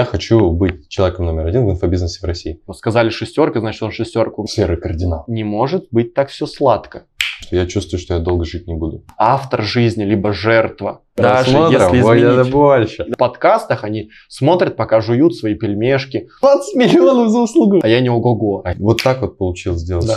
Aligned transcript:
Я 0.00 0.06
хочу 0.06 0.50
быть 0.50 0.88
человеком 0.88 1.26
номер 1.26 1.44
один 1.44 1.66
в 1.66 1.70
инфобизнесе 1.72 2.20
в 2.20 2.24
России. 2.24 2.58
Сказали 2.72 3.10
шестерка, 3.10 3.60
значит 3.60 3.82
он 3.82 3.92
шестерку. 3.92 4.46
Серый 4.46 4.78
кардинал. 4.78 5.24
Не 5.26 5.44
может 5.44 5.88
быть 5.90 6.14
так 6.14 6.30
все 6.30 6.46
сладко. 6.46 7.04
Я 7.50 7.66
чувствую, 7.66 8.00
что 8.00 8.14
я 8.14 8.20
долго 8.20 8.46
жить 8.46 8.66
не 8.66 8.72
буду. 8.72 9.04
Автор 9.18 9.62
жизни, 9.62 10.04
либо 10.04 10.32
жертва. 10.32 11.02
Даже 11.16 11.50
если 11.50 12.00
изменить 12.00 12.50
больше. 12.50 13.04
в 13.04 13.18
подкастах, 13.18 13.84
они 13.84 14.08
смотрят, 14.30 14.74
пока 14.74 15.02
жуют 15.02 15.36
свои 15.36 15.54
пельмешки. 15.54 16.28
20 16.40 16.76
миллионов 16.76 17.28
за 17.28 17.40
услугу. 17.40 17.80
А 17.82 17.86
я 17.88 18.00
не 18.00 18.08
ого-го. 18.08 18.64
Вот 18.78 19.02
так 19.02 19.20
вот 19.20 19.36
получилось 19.36 19.80
сделать. 19.80 20.06
Да. 20.06 20.16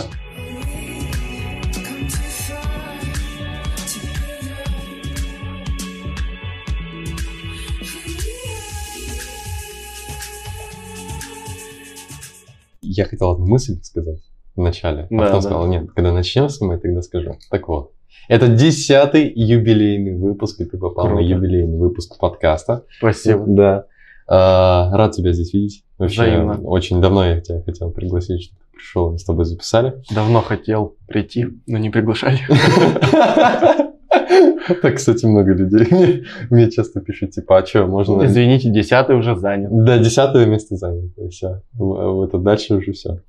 Я 12.96 13.04
хотел 13.06 13.30
одну 13.30 13.46
мысль 13.46 13.78
сказать 13.82 14.20
в 14.54 14.60
начале, 14.60 15.02
а 15.02 15.06
Да, 15.10 15.18
потом 15.18 15.34
да. 15.34 15.40
сказал, 15.40 15.66
нет, 15.66 15.90
когда 15.94 16.12
начнем 16.12 16.48
с 16.48 16.60
мы, 16.60 16.78
тогда 16.78 17.02
скажу. 17.02 17.36
Так 17.50 17.66
вот, 17.68 17.90
это 18.28 18.46
десятый 18.48 19.30
юбилейный 19.34 20.16
выпуск, 20.16 20.60
и 20.60 20.64
ты 20.64 20.78
попал 20.78 21.06
Круто. 21.06 21.20
на 21.22 21.26
юбилейный 21.26 21.76
выпуск 21.78 22.18
подкаста. 22.18 22.84
Спасибо. 22.98 23.44
Да. 23.46 23.86
А, 24.28 24.96
рад 24.96 25.12
тебя 25.12 25.32
здесь 25.32 25.52
видеть. 25.52 25.84
Вообще, 25.98 26.22
Взаимно. 26.22 26.60
очень 26.62 27.00
давно 27.00 27.24
я 27.26 27.40
тебя 27.40 27.60
хотел 27.62 27.90
пригласить, 27.90 28.42
чтобы 28.44 28.58
ты 28.70 28.76
пришел, 28.76 29.10
мы 29.12 29.18
с 29.18 29.24
тобой 29.24 29.44
записали. 29.44 30.02
Давно 30.14 30.40
хотел 30.40 30.94
прийти, 31.08 31.46
но 31.66 31.78
не 31.78 31.90
приглашали. 31.90 32.38
Так, 34.82 34.96
кстати, 34.96 35.26
много 35.26 35.52
людей 35.52 35.86
мне, 35.90 36.24
мне 36.50 36.70
часто 36.70 37.00
пишут, 37.00 37.32
типа, 37.32 37.58
а 37.58 37.66
что, 37.66 37.86
можно... 37.86 38.24
Извините, 38.24 38.70
десятый 38.70 39.16
уже 39.16 39.36
занят. 39.36 39.70
Да, 39.70 39.98
десятое 39.98 40.46
место 40.46 40.76
занято, 40.76 41.28
все. 41.28 41.62
Это 41.74 42.38
дальше 42.38 42.74
уже 42.74 42.92
все. 42.92 43.20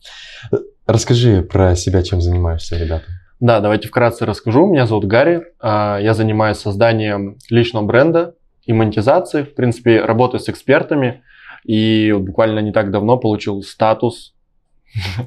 Расскажи 0.85 1.41
про 1.41 1.75
себя, 1.75 2.03
чем 2.03 2.21
занимаешься, 2.21 2.77
ребята. 2.77 3.05
Да, 3.39 3.59
давайте 3.59 3.87
вкратце 3.87 4.25
расскажу. 4.25 4.65
Меня 4.65 4.87
зовут 4.87 5.05
Гарри. 5.05 5.43
А, 5.59 5.99
Я 5.99 6.13
занимаюсь 6.13 6.57
созданием 6.57 7.37
личного 7.49 7.85
бренда 7.85 8.35
и 8.65 8.71
монетизацией. 8.73 9.45
В 9.45 9.55
принципе, 9.55 10.01
работаю 10.01 10.39
с 10.39 10.47
экспертами. 10.47 11.21
И 11.65 12.11
вот 12.13 12.23
буквально 12.23 12.59
не 12.59 12.71
так 12.71 12.91
давно 12.91 13.17
получил 13.17 13.61
статус. 13.61 14.33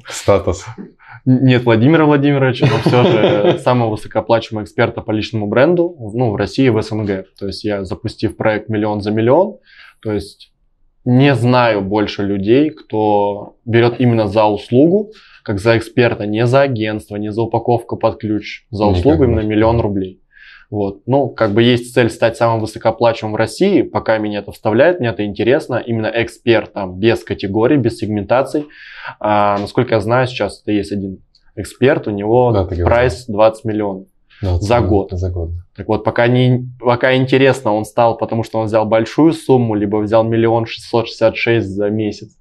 Статус. 0.07 0.65
Нет 1.25 1.63
Владимира 1.63 2.05
Владимировича, 2.05 2.67
но 2.67 2.77
все 2.79 3.03
же 3.03 3.59
самого 3.63 3.91
высокооплачиваемого 3.91 4.63
эксперта 4.63 5.01
по 5.01 5.11
личному 5.11 5.47
бренду 5.47 5.95
ну, 6.13 6.31
в 6.31 6.35
России 6.35 6.69
в 6.69 6.81
СНГ. 6.81 7.25
То 7.37 7.47
есть 7.47 7.63
я, 7.63 7.83
запустив 7.83 8.37
проект 8.37 8.69
«Миллион 8.69 9.01
за 9.01 9.11
миллион», 9.11 9.57
то 10.01 10.13
есть 10.13 10.51
не 11.05 11.33
знаю 11.35 11.81
больше 11.81 12.23
людей, 12.23 12.69
кто 12.69 13.55
берет 13.65 13.99
именно 13.99 14.27
за 14.27 14.45
услугу, 14.45 15.11
как 15.43 15.59
за 15.59 15.77
эксперта, 15.77 16.25
не 16.25 16.45
за 16.45 16.61
агентство, 16.61 17.15
не 17.15 17.31
за 17.31 17.41
упаковку 17.41 17.97
под 17.97 18.19
ключ, 18.19 18.65
за 18.69 18.85
Никак 18.85 18.97
услугу 18.97 19.23
именно 19.23 19.35
больше. 19.37 19.49
миллион 19.49 19.79
рублей. 19.81 20.21
Вот. 20.69 21.01
Ну, 21.07 21.29
как 21.29 21.53
бы 21.53 21.63
есть 21.63 21.93
цель 21.93 22.09
стать 22.09 22.37
самым 22.37 22.61
высокооплачиваемым 22.61 23.33
в 23.33 23.37
России, 23.37 23.81
пока 23.81 24.17
меня 24.19 24.39
это 24.39 24.51
вставляет, 24.51 24.99
мне 24.99 25.09
это 25.09 25.25
интересно, 25.25 25.81
именно 25.83 26.11
эксперт 26.13 26.73
там, 26.73 26.99
без 26.99 27.23
категорий, 27.23 27.77
без 27.77 27.97
сегментаций. 27.97 28.67
А, 29.19 29.57
насколько 29.57 29.95
я 29.95 30.01
знаю, 30.01 30.27
сейчас 30.27 30.61
это 30.61 30.71
есть 30.71 30.91
один 30.91 31.23
эксперт, 31.55 32.07
у 32.07 32.11
него 32.11 32.51
Да, 32.51 32.65
прайс 32.65 33.25
20 33.27 33.65
миллионов. 33.65 34.07
Да, 34.41 34.57
За 34.59 34.79
год. 34.79 35.11
За 35.11 35.29
год. 35.31 35.49
Так 35.75 35.87
вот, 35.87 36.03
пока, 36.03 36.27
не, 36.27 36.69
пока 36.79 37.15
интересно, 37.15 37.73
он 37.73 37.83
стал, 37.83 38.17
потому 38.17 38.43
что 38.43 38.59
он 38.59 38.67
взял 38.67 38.85
большую 38.85 39.33
сумму, 39.33 39.75
либо 39.75 39.97
взял 39.97 40.23
миллион 40.23 40.65
шестьсот 40.65 41.07
шестьдесят 41.07 41.35
шесть 41.35 41.67
за 41.67 41.89
месяц. 41.89 42.37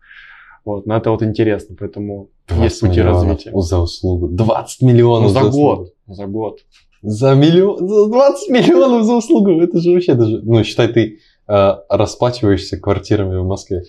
Вот, 0.64 0.86
но 0.86 0.96
это 0.96 1.10
вот 1.10 1.22
интересно, 1.22 1.74
поэтому 1.78 2.28
20 2.48 2.64
есть 2.64 2.80
пути 2.80 3.00
развития. 3.00 3.50
За 3.54 3.78
услугу. 3.78 4.28
20 4.28 4.82
миллионов 4.82 5.22
Ну, 5.22 5.28
за 5.28 5.40
услугу. 5.40 5.76
год, 5.76 5.88
за 6.06 6.26
год. 6.26 6.58
За 7.02 7.34
миллион, 7.34 7.88
за 7.88 8.06
20 8.08 8.50
миллионов 8.50 9.04
за 9.04 9.14
услугу. 9.14 9.60
Это 9.60 9.78
же 9.80 9.92
вообще 9.92 10.14
даже, 10.14 10.40
ну, 10.42 10.62
считай, 10.64 10.88
ты 10.88 11.18
э, 11.48 11.74
расплачиваешься 11.88 12.76
квартирами 12.78 13.36
в 13.38 13.44
Москве. 13.44 13.82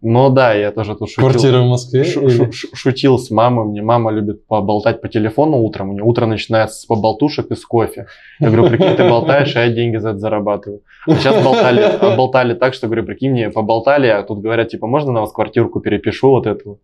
Ну 0.00 0.30
да, 0.30 0.54
я 0.54 0.70
тоже 0.70 0.94
тут 0.94 1.08
шутил. 1.10 1.28
Квартира 1.28 1.58
в 1.60 1.66
Москве? 1.66 2.04
Шу- 2.04 2.30
шу- 2.30 2.52
шу- 2.52 2.68
шутил 2.72 3.18
с 3.18 3.30
мамой. 3.32 3.64
Мне 3.66 3.82
мама 3.82 4.12
любит 4.12 4.46
поболтать 4.46 5.00
по 5.00 5.08
телефону 5.08 5.58
утром. 5.58 5.90
У 5.90 5.92
нее 5.92 6.04
утро 6.04 6.26
начинается 6.26 6.80
с 6.80 6.84
поболтушек 6.86 7.50
и 7.50 7.56
с 7.56 7.64
кофе. 7.64 8.06
Я 8.38 8.50
говорю, 8.50 8.68
прикинь, 8.68 8.94
ты 8.94 9.08
болтаешь, 9.08 9.56
а 9.56 9.64
я 9.64 9.72
деньги 9.72 9.96
за 9.96 10.10
это 10.10 10.18
зарабатываю. 10.18 10.82
А 11.06 11.16
сейчас 11.16 11.42
болтали, 11.42 11.80
а 11.80 12.16
болтали 12.16 12.54
так, 12.54 12.74
что 12.74 12.86
говорю, 12.86 13.06
прикинь, 13.06 13.32
мне 13.32 13.50
поболтали, 13.50 14.06
а 14.06 14.22
тут 14.22 14.38
говорят, 14.40 14.68
типа, 14.68 14.86
можно 14.86 15.10
на 15.10 15.20
вас 15.22 15.32
квартирку 15.32 15.80
перепишу 15.80 16.28
вот 16.30 16.46
эту? 16.46 16.78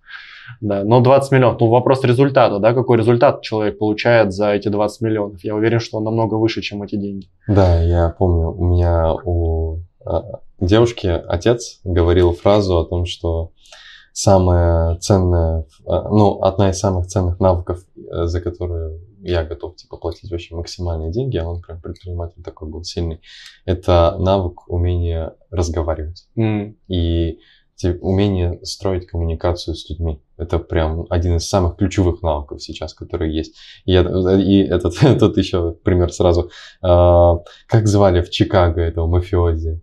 Да, 0.61 0.85
но 0.85 1.01
20 1.01 1.33
миллионов. 1.33 1.61
Ну, 1.61 1.69
вопрос 1.69 2.05
результата, 2.05 2.59
да, 2.59 2.73
какой 2.73 2.99
результат 2.99 3.43
человек 3.43 3.79
получает 3.79 4.33
за 4.33 4.53
эти 4.53 4.69
20 4.69 5.01
миллионов. 5.03 5.45
Я 5.45 5.55
уверен, 5.55 5.81
что 5.81 5.99
он 5.99 6.05
намного 6.05 6.35
выше, 6.35 6.63
чем 6.63 6.83
эти 6.83 6.97
деньги. 6.97 7.29
Да, 7.49 7.81
я 7.83 8.11
помню, 8.11 8.51
у 8.51 8.65
меня 8.65 9.15
у 9.25 9.79
э, 10.07 10.11
девушки 10.61 11.07
отец 11.07 11.81
говорил 11.85 12.33
фразу 12.33 12.79
о 12.79 12.85
том, 12.85 13.07
что 13.07 13.53
самое 14.13 14.97
ценное, 14.99 15.63
э, 15.63 15.65
ну, 15.87 16.41
одна 16.43 16.71
из 16.71 16.79
самых 16.79 17.07
ценных 17.07 17.41
навыков, 17.41 17.85
э, 17.97 18.27
за 18.27 18.41
которую 18.41 19.01
я 19.21 19.43
готов, 19.43 19.77
типа, 19.77 19.97
платить 19.97 20.31
вообще 20.31 20.55
максимальные 20.55 21.11
деньги, 21.11 21.39
а 21.39 21.49
он 21.49 21.63
прям 21.63 21.81
предприниматель 21.81 22.43
такой 22.43 22.69
был 22.69 22.85
сильный, 22.85 23.21
это 23.65 24.17
навык 24.19 24.69
умения 24.69 25.35
разговаривать 25.51 26.29
М, 26.37 26.77
и 26.89 27.39
умение 28.01 28.61
строить 28.63 29.07
коммуникацию 29.07 29.75
с 29.75 29.89
людьми. 29.91 30.21
Это 30.37 30.59
прям 30.59 31.07
один 31.11 31.37
из 31.37 31.49
самых 31.49 31.77
ключевых 31.77 32.23
навыков 32.23 32.63
сейчас, 32.63 32.95
которые 32.95 33.35
есть. 33.35 33.57
И, 33.85 33.93
я- 33.93 34.03
и 34.41 34.59
этот, 34.63 34.95
тут 35.19 35.37
еще 35.37 35.73
пример 35.85 36.13
сразу. 36.13 36.51
А, 36.83 37.39
как 37.67 37.87
звали 37.87 38.21
в 38.23 38.31
Чикаго 38.31 38.81
этого 38.81 39.07
мафиози? 39.07 39.81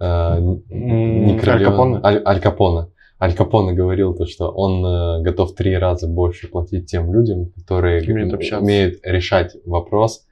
А, 0.00 0.38
не 0.40 1.38
Аль 1.46 1.64
Капоне? 1.64 2.00
Аль, 2.02 2.22
Аль 2.24 2.40
Капоне. 2.40 2.88
Аль 3.20 3.34
Капоне 3.34 3.72
говорил 3.72 4.14
то, 4.14 4.26
что 4.26 4.50
он 4.50 4.84
э, 4.84 5.22
готов 5.22 5.54
три 5.54 5.76
раза 5.78 6.08
больше 6.08 6.48
платить 6.48 6.90
тем 6.90 7.12
людям, 7.14 7.52
которые 7.56 8.02
Умеют 8.02 8.34
общаться. 8.34 8.62
умеют 8.62 9.00
решать 9.04 9.56
вопрос 9.64 10.26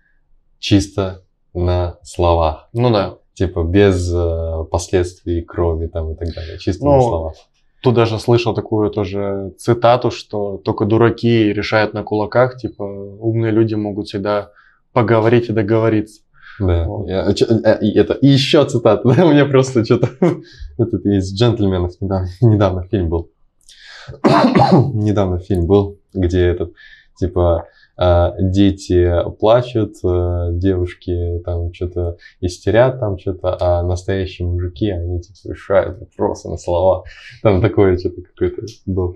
чисто 0.59 1.23
на 1.55 1.99
словах. 2.03 2.69
Ну 2.73 2.91
да. 2.91 3.19
Типа 3.35 3.65
без 3.65 4.13
э, 4.15 4.65
последствий 4.71 5.43
крови 5.43 5.87
там 5.87 6.13
и 6.13 6.15
так 6.15 6.29
далее. 6.35 6.59
Чисто 6.59 6.85
на 6.85 6.97
Ну, 6.97 7.03
словах. 7.03 7.33
Тут 7.83 7.95
даже 7.95 8.19
слышал 8.19 8.55
такую 8.55 8.91
тоже 8.91 9.55
цитату, 9.59 10.11
что 10.11 10.59
только 10.59 10.85
дураки 10.85 11.53
решают 11.53 11.95
на 11.95 12.03
кулаках, 12.05 12.57
типа 12.59 12.83
умные 12.85 13.51
люди 13.51 13.75
могут 13.75 14.07
всегда 14.07 14.51
поговорить 14.93 15.49
и 15.49 15.53
договориться. 15.53 16.21
Да. 16.61 16.85
Вот. 16.85 17.09
Я- 17.09 17.27
э, 17.31 17.91
это, 17.95 18.13
и 18.13 18.27
еще 18.29 18.65
цитата. 18.67 19.03
Да, 19.17 19.25
у 19.27 19.31
меня 19.33 19.47
просто 19.47 19.85
что-то... 19.85 20.09
Этот 20.79 21.07
из 21.07 21.33
«Джентльменов» 21.35 22.01
недавно, 22.01 22.29
недавно 22.43 22.83
фильм 22.89 23.09
был. 23.09 23.31
недавно 24.95 25.39
фильм 25.39 25.67
был, 25.67 25.99
где 26.13 26.41
этот, 26.47 26.73
типа, 27.19 27.67
дети 28.39 29.13
плачут, 29.39 29.97
э, 30.05 30.49
девушки 30.53 31.41
там 31.45 31.73
что-то 31.73 32.17
истерят, 32.41 33.01
там 33.01 33.19
что-то, 33.19 33.57
а 33.61 33.83
настоящие 33.83 34.49
мужики, 34.49 34.91
они 34.91 35.21
типа 35.21 35.53
решают 35.53 36.01
вопросы 36.01 36.49
на 36.49 36.57
слова. 36.57 37.05
Там 37.43 37.61
такое 37.61 37.99
что-то 37.99 38.23
какое-то 38.23 38.63
было. 38.87 39.15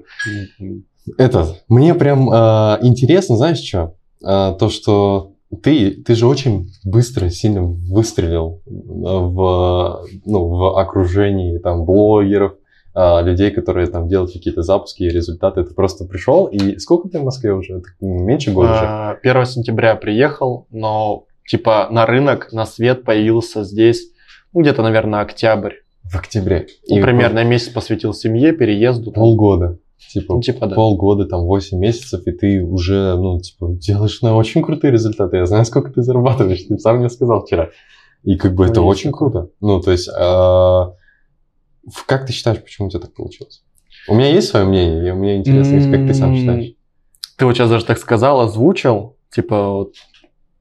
Это, 1.18 1.46
мне 1.68 1.94
прям 1.94 2.30
э, 2.30 2.78
интересно, 2.82 3.36
знаешь 3.36 3.62
что? 3.62 3.94
Э, 4.24 4.54
то, 4.58 4.68
что 4.68 5.32
ты, 5.62 6.02
ты 6.02 6.14
же 6.14 6.26
очень 6.26 6.70
быстро, 6.84 7.30
сильно 7.30 7.62
выстрелил 7.62 8.62
э, 8.66 8.70
в, 8.70 10.06
ну, 10.24 10.48
в 10.48 10.78
окружении 10.78 11.58
там 11.58 11.84
блогеров, 11.84 12.52
э, 12.52 12.56
людей, 13.22 13.50
которые 13.50 13.86
там 13.88 14.08
делают 14.08 14.32
какие-то 14.32 14.62
запуски 14.62 15.02
и 15.02 15.08
результаты. 15.10 15.62
Ты 15.64 15.74
просто 15.74 16.04
пришел, 16.06 16.46
и 16.46 16.78
сколько 16.78 17.08
ты 17.08 17.18
в 17.18 17.24
Москве 17.24 17.52
уже? 17.52 17.82
Меньше 18.00 18.52
года 18.52 18.68
же? 18.74 18.80
А, 18.84 19.16
1 19.22 19.44
сентября 19.46 19.96
приехал, 19.96 20.66
но 20.70 21.24
типа 21.46 21.88
на 21.90 22.06
рынок, 22.06 22.52
на 22.52 22.64
свет 22.66 23.04
появился 23.04 23.64
здесь 23.64 24.10
ну, 24.52 24.62
где-то, 24.62 24.82
наверное, 24.82 25.20
октябрь. 25.20 25.74
В 26.04 26.14
октябре. 26.16 26.66
Ну, 26.88 26.96
И 26.96 27.02
примерно 27.02 27.44
месяц 27.44 27.68
посвятил 27.68 28.14
семье, 28.14 28.52
переезду. 28.52 29.12
полгода. 29.12 29.78
Типа, 30.12 30.34
Ну, 30.34 30.40
типа, 30.40 30.66
да. 30.66 30.74
полгода, 30.74 31.26
там, 31.26 31.42
8 31.44 31.78
месяцев, 31.78 32.22
и 32.26 32.32
ты 32.32 32.62
уже, 32.62 33.16
ну, 33.16 33.38
типа, 33.40 33.72
делаешь 33.72 34.22
на 34.22 34.34
очень 34.36 34.62
крутые 34.62 34.92
результаты. 34.92 35.36
Я 35.38 35.46
знаю, 35.46 35.64
сколько 35.66 35.90
ты 35.90 36.00
зарабатываешь, 36.02 36.62
ты 36.62 36.78
сам 36.78 36.98
мне 36.98 37.10
сказал 37.10 37.44
вчера. 37.44 37.68
И 38.22 38.36
как 38.36 38.54
бы 38.54 38.64
Ну, 38.66 38.70
это 38.72 38.80
очень 38.82 39.10
такое. 39.10 39.30
круто. 39.30 39.50
Ну, 39.60 39.80
то 39.80 39.90
есть, 39.90 40.08
а, 40.16 40.84
в- 40.86 40.96
как 42.06 42.26
ты 42.26 42.32
считаешь, 42.32 42.62
почему 42.62 42.88
у 42.88 42.90
тебя 42.90 43.00
так 43.00 43.14
получилось? 43.14 43.62
У 44.08 44.14
меня 44.14 44.28
есть 44.28 44.48
свое 44.48 44.64
мнение, 44.66 45.08
и 45.08 45.12
мне 45.12 45.36
интересно, 45.36 45.80
как 45.90 46.06
ты 46.06 46.14
сам 46.14 46.34
считаешь. 46.34 46.72
Ты 47.36 47.44
вот 47.44 47.54
сейчас 47.54 47.68
даже 47.68 47.84
так 47.84 47.98
сказал, 47.98 48.40
озвучил, 48.40 49.16
типа 49.30 49.68
вот 49.70 49.94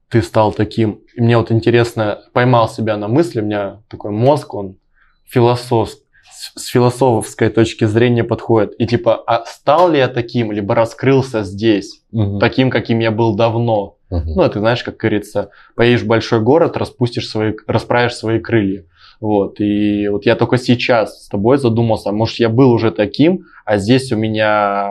ты 0.08 0.22
стал 0.22 0.52
таким. 0.52 1.00
И 1.14 1.20
мне 1.20 1.36
вот 1.36 1.50
интересно, 1.50 2.22
поймал 2.32 2.68
себя 2.68 2.96
на 2.96 3.08
мысли, 3.08 3.40
у 3.40 3.44
меня 3.44 3.82
такой 3.88 4.10
мозг, 4.10 4.54
он 4.54 4.76
философ, 5.24 5.90
с, 6.30 6.66
философской 6.66 7.48
точки 7.48 7.84
зрения 7.84 8.24
подходит. 8.24 8.74
И 8.78 8.86
типа, 8.86 9.22
а 9.26 9.44
стал 9.46 9.90
ли 9.90 9.98
я 9.98 10.08
таким, 10.08 10.52
либо 10.52 10.74
раскрылся 10.74 11.42
здесь, 11.42 12.02
Мгм. 12.12 12.38
таким, 12.38 12.70
каким 12.70 12.98
я 13.00 13.10
был 13.10 13.34
давно? 13.34 13.96
Мгм. 14.10 14.34
Ну, 14.34 14.48
ты 14.48 14.60
знаешь, 14.60 14.84
как 14.84 14.96
говорится, 14.98 15.50
поедешь 15.74 16.02
в 16.02 16.06
большой 16.06 16.40
город, 16.40 16.76
распустишь 16.76 17.28
свои, 17.28 17.54
расправишь 17.66 18.14
свои 18.14 18.38
крылья. 18.38 18.84
Вот, 19.20 19.60
и 19.60 20.08
вот 20.08 20.26
я 20.26 20.36
только 20.36 20.58
сейчас 20.58 21.24
с 21.24 21.28
тобой 21.28 21.58
задумался, 21.58 22.12
может, 22.12 22.38
я 22.38 22.48
был 22.48 22.70
уже 22.70 22.90
таким, 22.90 23.46
а 23.64 23.78
здесь 23.78 24.12
у 24.12 24.16
меня 24.16 24.90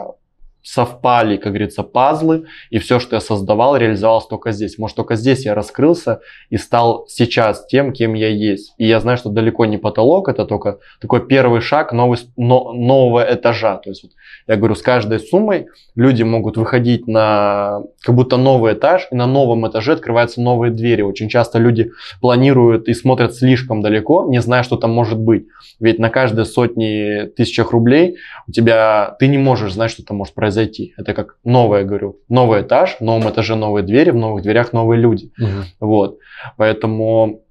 совпали, 0.65 1.37
как 1.37 1.51
говорится, 1.53 1.83
пазлы, 1.83 2.45
и 2.71 2.79
все, 2.79 2.99
что 2.99 3.15
я 3.15 3.21
создавал, 3.21 3.77
реализовалось 3.77 4.25
только 4.25 4.51
здесь. 4.51 4.79
Может, 4.79 4.97
только 4.97 5.15
здесь 5.15 5.45
я 5.45 5.53
раскрылся 5.53 6.21
и 6.49 6.57
стал 6.57 7.05
сейчас 7.07 7.67
тем, 7.67 7.93
кем 7.93 8.15
я 8.15 8.29
есть. 8.29 8.73
И 8.79 8.87
я 8.87 8.99
знаю, 8.99 9.17
что 9.17 9.29
далеко 9.29 9.65
не 9.65 9.77
потолок, 9.77 10.27
это 10.27 10.43
только 10.45 10.79
такой 10.99 11.25
первый 11.27 11.61
шаг 11.61 11.93
новый, 11.93 12.17
но- 12.35 12.73
нового 12.73 13.23
этажа. 13.31 13.77
То 13.77 13.91
есть, 13.91 14.03
вот, 14.03 14.13
я 14.47 14.55
говорю, 14.55 14.73
с 14.73 14.81
каждой 14.81 15.19
суммой 15.19 15.67
люди 15.95 16.23
могут 16.23 16.57
выходить 16.57 17.07
на 17.07 17.83
как 18.01 18.15
будто 18.15 18.37
новый 18.37 18.73
этаж, 18.73 19.07
и 19.11 19.15
на 19.15 19.27
новом 19.27 19.67
этаже 19.67 19.93
открываются 19.93 20.41
новые 20.41 20.71
двери. 20.71 21.03
Очень 21.03 21.29
часто 21.29 21.59
люди 21.59 21.91
планируют 22.21 22.87
и 22.87 22.95
смотрят 22.95 23.35
слишком 23.35 23.83
далеко, 23.83 24.25
не 24.27 24.41
зная, 24.41 24.63
что 24.63 24.77
там 24.77 24.91
может 24.91 25.19
быть. 25.19 25.45
Ведь 25.79 25.99
на 25.99 26.09
каждой 26.09 26.45
сотни 26.45 27.27
тысячах 27.27 27.71
рублей 27.71 28.17
у 28.47 28.51
тебя 28.51 29.15
ты 29.19 29.27
не 29.27 29.37
можешь 29.37 29.73
знать, 29.73 29.91
что 29.91 30.03
там 30.03 30.17
может 30.17 30.33
произойти. 30.33 30.54
Это 30.97 31.13
как 31.13 31.37
новое, 31.43 31.83
говорю, 31.83 32.15
новый 32.29 32.61
этаж, 32.61 32.97
в 32.99 33.03
новом 33.03 33.29
этаже 33.29 33.55
новые 33.55 33.83
двери, 33.83 34.11
в 34.11 34.15
новых 34.15 34.43
дверях 34.43 34.73
новые 34.73 34.99
люди. 35.01 35.31
Мгм. 35.37 35.63
Вот. 35.79 36.17
Поэтому, 36.57 37.41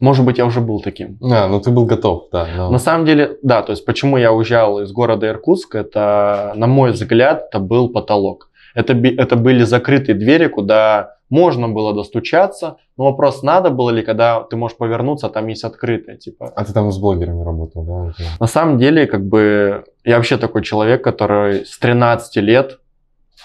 может 0.00 0.24
быть, 0.24 0.38
я 0.38 0.46
уже 0.46 0.60
был 0.60 0.80
таким. 0.80 1.18
А, 1.22 1.46
ну 1.48 1.60
ты 1.60 1.70
был 1.70 1.86
готов, 1.86 2.28
да. 2.32 2.46
но- 2.56 2.70
На 2.70 2.78
самом 2.78 3.06
деле, 3.06 3.36
да, 3.42 3.62
то 3.62 3.72
есть 3.72 3.84
почему 3.84 4.18
я 4.18 4.32
уезжал 4.32 4.80
из 4.80 4.90
города 4.92 5.26
Иркутск, 5.28 5.74
это, 5.74 6.52
на 6.56 6.66
мой 6.66 6.90
взгляд, 6.92 7.46
это 7.48 7.58
был 7.60 7.88
потолок. 7.92 8.48
Это, 8.74 8.94
это 8.94 9.36
были 9.36 9.64
закрытые 9.64 10.14
двери, 10.16 10.46
куда 10.48 11.16
можно 11.32 11.68
было 11.68 11.94
достучаться, 11.94 12.76
но 12.98 13.04
вопрос, 13.04 13.42
надо 13.42 13.70
было 13.70 13.88
ли, 13.88 14.02
когда 14.02 14.42
ты 14.42 14.56
можешь 14.56 14.76
повернуться, 14.76 15.28
а 15.28 15.30
там 15.30 15.46
есть 15.48 15.64
открытое, 15.64 16.18
типа. 16.18 16.52
А 16.54 16.64
ты 16.64 16.72
там 16.74 16.92
с 16.92 16.98
блогерами 16.98 17.42
работал, 17.42 17.82
да? 17.84 18.12
На 18.38 18.46
самом 18.46 18.76
деле, 18.78 19.06
как 19.06 19.26
бы, 19.26 19.84
я 20.04 20.16
вообще 20.16 20.36
такой 20.36 20.62
человек, 20.62 21.02
который 21.02 21.64
с 21.64 21.78
13 21.78 22.36
лет, 22.36 22.80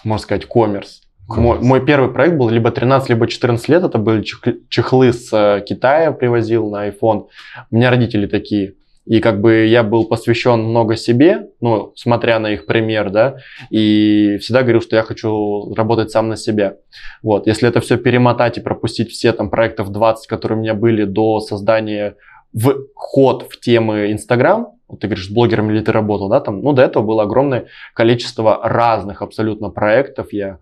можно 0.04 0.22
сказать, 0.22 0.46
коммерс. 0.46 1.02
Мой, 1.30 1.60
мой 1.60 1.86
первый 1.86 2.12
проект 2.12 2.36
был 2.38 2.50
либо 2.50 2.72
13, 2.72 3.10
либо 3.10 3.26
14 3.28 3.70
лет. 3.70 3.84
Это 3.84 3.98
были 3.98 4.22
чех- 4.22 4.56
чехлы 4.70 5.14
с 5.14 5.32
э, 5.34 5.62
Китая, 5.66 6.12
привозил 6.12 6.70
на 6.70 6.90
iPhone. 6.90 7.28
У 7.72 7.76
меня 7.76 7.90
родители 7.90 8.28
такие. 8.28 8.74
И 9.08 9.22
как 9.22 9.40
бы 9.40 9.66
я 9.66 9.84
был 9.84 10.06
посвящен 10.06 10.60
много 10.60 10.98
себе, 10.98 11.48
ну, 11.62 11.94
смотря 11.96 12.40
на 12.40 12.52
их 12.52 12.66
пример, 12.66 13.10
да, 13.10 13.38
и 13.70 14.38
всегда 14.42 14.64
говорил, 14.64 14.82
что 14.82 14.98
я 14.98 15.04
хочу 15.04 15.74
работать 15.76 16.12
сам 16.12 16.28
на 16.28 16.36
себя. 16.36 16.76
Вот, 17.24 17.48
если 17.48 17.70
это 17.70 17.80
все 17.80 17.98
перемотать 17.98 18.58
и 18.58 18.62
пропустить 18.62 19.12
все 19.12 19.32
там 19.32 19.50
проектов 19.50 19.92
20, 19.92 20.28
которые 20.28 20.58
у 20.58 20.62
меня 20.62 20.74
были 20.74 21.06
до 21.06 21.40
создания 21.40 22.16
в 22.52 22.76
ход 22.96 23.48
в 23.50 23.62
темы 23.62 24.12
Инстаграм, 24.12 24.74
вот 24.90 25.00
ты 25.00 25.08
говоришь, 25.08 25.28
с 25.28 25.32
блогерами 25.32 25.72
ли 25.72 25.82
ты 25.82 25.94
работал, 25.94 26.28
да, 26.28 26.42
там, 26.42 26.62
ну, 26.62 26.74
до 26.74 26.82
этого 26.82 27.04
было 27.04 27.24
огромное 27.24 27.68
количество 27.94 28.60
разных 28.62 29.22
абсолютно 29.22 29.70
проектов, 29.70 30.34
я 30.34 30.60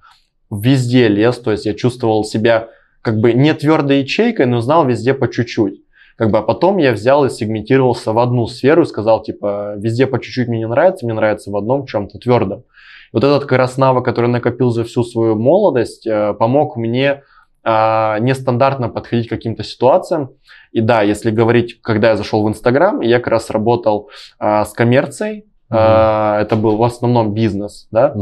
везде 0.51 1.07
лез, 1.07 1.39
то 1.39 1.51
есть 1.51 1.65
я 1.65 1.73
чувствовал 1.73 2.23
себя 2.23 2.69
как 3.01 3.19
бы 3.19 3.33
не 3.33 3.53
твердой 3.53 4.01
ячейкой, 4.01 4.45
но 4.45 4.61
знал 4.61 4.85
везде 4.85 5.13
по 5.13 5.27
чуть-чуть. 5.27 5.84
Как 6.15 6.31
бы, 6.31 6.37
а 6.37 6.41
потом 6.41 6.77
я 6.77 6.93
взял 6.93 7.25
и 7.25 7.29
сегментировался 7.29 8.13
в 8.13 8.19
одну 8.19 8.47
сферу 8.47 8.83
и 8.83 8.85
сказал, 8.85 9.21
типа, 9.21 9.75
везде 9.77 10.07
по 10.07 10.19
чуть-чуть 10.19 10.47
мне 10.47 10.59
не 10.59 10.67
нравится, 10.67 11.05
мне 11.05 11.13
нравится 11.13 11.51
в 11.51 11.57
одном 11.57 11.85
чем-то 11.85 12.19
твердом. 12.19 12.63
Вот 13.11 13.23
этот 13.23 13.43
как 13.43 13.57
раз 13.57 13.77
навык, 13.77 14.05
который 14.05 14.29
накопил 14.29 14.71
за 14.71 14.83
всю 14.83 15.03
свою 15.03 15.35
молодость, 15.35 16.07
э, 16.07 16.33
помог 16.33 16.77
мне 16.77 17.21
а, 17.67 18.19
нестандартно 18.19 18.89
подходить 18.89 19.27
к 19.27 19.31
каким-то 19.31 19.63
ситуациям. 19.63 20.35
И 20.71 20.81
да, 20.81 21.01
если 21.01 21.31
говорить, 21.31 21.81
когда 21.81 22.09
я 22.09 22.15
зашел 22.15 22.43
в 22.43 22.47
Инстаграм, 22.47 23.01
я 23.01 23.17
как 23.17 23.27
раз 23.27 23.49
работал 23.49 24.11
а, 24.37 24.65
с 24.65 24.73
коммерцией, 24.73 25.45
а, 25.69 26.41
это 26.41 26.55
был 26.55 26.77
в 26.77 26.83
основном 26.83 27.33
бизнес, 27.33 27.87
да, 27.91 28.13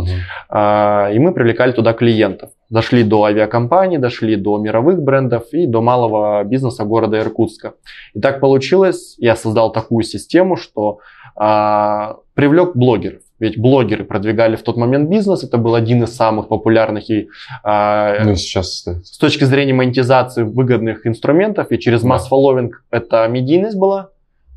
а, 0.50 1.10
и 1.12 1.20
мы 1.20 1.34
привлекали 1.34 1.72
туда 1.72 1.94
клиентов. 1.94 2.52
Дошли 2.70 3.04
до 3.04 3.26
авиакомпаний, 3.26 3.98
дошли 3.98 4.36
до 4.36 4.58
мировых 4.58 5.02
брендов 5.02 5.44
и 5.52 5.68
до 5.68 5.82
малого 5.82 6.44
бизнеса 6.44 6.86
города 6.86 7.20
Иркутска. 7.20 7.74
И 8.16 8.20
так 8.20 8.40
получилось, 8.40 9.16
я 9.20 9.36
создал 9.36 9.72
такую 9.72 10.04
систему, 10.04 10.56
что 10.56 11.00
а, 11.36 12.18
привлек 12.34 12.76
блогеров. 12.76 13.22
Ведь 13.40 13.60
блогеры 13.60 14.06
продвигали 14.06 14.56
в 14.56 14.62
тот 14.64 14.78
момент 14.78 15.10
бизнес, 15.10 15.44
это 15.44 15.58
был 15.58 15.76
один 15.76 16.04
из 16.04 16.16
самых 16.16 16.48
популярных 16.48 17.10
и 17.10 17.28
а, 17.64 18.24
Ну 18.24 18.36
сейчас, 18.36 18.86
с 19.04 19.18
точки 19.18 19.44
зрения 19.44 19.74
монетизации 19.74 20.44
выгодных 20.44 21.06
инструментов, 21.06 21.72
и 21.72 21.78
через 21.78 22.04
Да. 22.04 22.08
масс-фолловинг 22.10 22.86
это 22.90 23.28
медийность 23.28 23.78
была. 23.78 24.10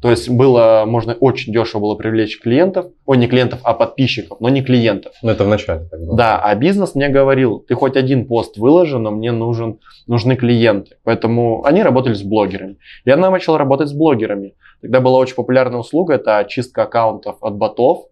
То 0.03 0.11
есть 0.11 0.29
было, 0.29 0.85
можно 0.87 1.15
очень 1.15 1.53
дешево 1.53 1.81
было 1.81 1.95
привлечь 1.95 2.39
клиентов, 2.41 2.87
ой, 3.07 3.17
не 3.17 3.29
клиентов, 3.29 3.61
а 3.63 3.73
подписчиков, 3.73 4.41
но 4.41 4.49
не 4.51 4.63
клиентов. 4.63 5.15
Ну 5.23 5.31
это 5.31 5.45
в 5.45 5.49
начале 5.49 5.85
так 5.91 6.01
было. 6.01 6.17
Да, 6.17 6.39
а 6.39 6.55
бизнес 6.55 6.95
мне 6.95 7.09
говорил, 7.09 7.61
ты 7.61 7.75
хоть 7.75 7.97
один 7.97 8.27
пост 8.27 8.59
выложи, 8.59 8.99
но 8.99 9.11
мне 9.11 9.33
нужен, 9.33 9.79
нужны 10.07 10.37
клиенты. 10.37 10.97
Поэтому 11.03 11.65
они 11.65 11.83
работали 11.83 12.13
с 12.13 12.23
блогерами. 12.23 12.77
Я 13.05 13.17
начал 13.17 13.57
работать 13.57 13.89
с 13.89 13.93
блогерами. 13.93 14.55
Тогда 14.83 15.01
была 15.01 15.19
очень 15.19 15.35
популярная 15.35 15.81
услуга, 15.81 16.15
это 16.15 16.39
очистка 16.39 16.83
аккаунтов 16.83 17.37
от 17.41 17.57
ботов. 17.57 18.05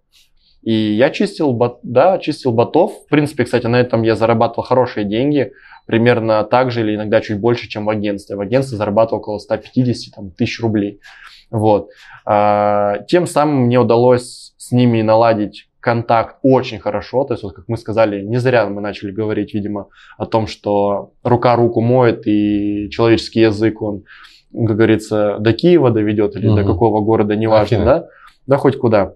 И 0.63 0.73
я 0.73 1.11
чистил, 1.11 1.53
бот, 1.53 1.81
да, 1.83 2.19
чистил 2.19 2.53
ботов. 2.53 2.93
В 3.07 3.09
принципе, 3.11 3.45
кстати, 3.45 3.67
на 3.67 3.79
этом 3.79 4.03
я 4.03 4.17
зарабатывал 4.17 4.65
хорошие 4.65 5.05
деньги. 5.05 5.53
Примерно 5.87 6.43
так 6.45 6.71
же 6.71 6.81
или 6.81 6.95
иногда 6.95 7.21
чуть 7.21 7.39
больше, 7.39 7.69
чем 7.69 7.85
в 7.85 7.91
агентстве. 7.91 8.37
В 8.37 8.41
агентстве 8.41 8.79
зарабатывал 8.79 9.19
около 9.19 9.39
150 9.39 10.15
там, 10.15 10.31
тысяч 10.31 10.61
рублей. 10.61 11.01
Вот. 11.51 11.89
А, 12.27 12.99
тем 13.09 13.27
самым 13.27 13.67
мне 13.67 13.79
удалось 13.79 14.55
с 14.57 14.73
ними 14.73 15.03
наладить 15.03 15.69
контакт 15.81 16.37
очень 16.43 16.79
хорошо. 16.79 17.25
То 17.25 17.35
есть, 17.35 17.43
вот 17.45 17.53
как 17.53 17.67
мы 17.69 17.77
сказали, 17.77 18.23
не 18.23 18.39
зря 18.39 18.67
мы 18.67 18.81
начали 18.81 19.11
говорить, 19.13 19.53
видимо, 19.55 19.89
о 20.17 20.25
том, 20.27 20.47
что 20.47 21.11
рука 21.23 21.57
руку 21.57 21.81
моет, 21.83 22.27
и 22.27 22.89
человеческий 22.91 23.41
язык, 23.41 23.83
он, 23.83 24.05
как 24.53 24.77
говорится, 24.77 25.37
до 25.41 25.53
Киева 25.53 25.91
доведет 25.91 26.37
или 26.37 26.47
до 26.47 26.63
Мгм. 26.63 26.67
какого 26.73 27.01
города, 27.03 27.37
неважно, 27.37 27.77
Афины. 27.77 27.85
да? 27.85 28.07
Да 28.47 28.59
хоть 28.59 28.77
куда. 28.79 29.15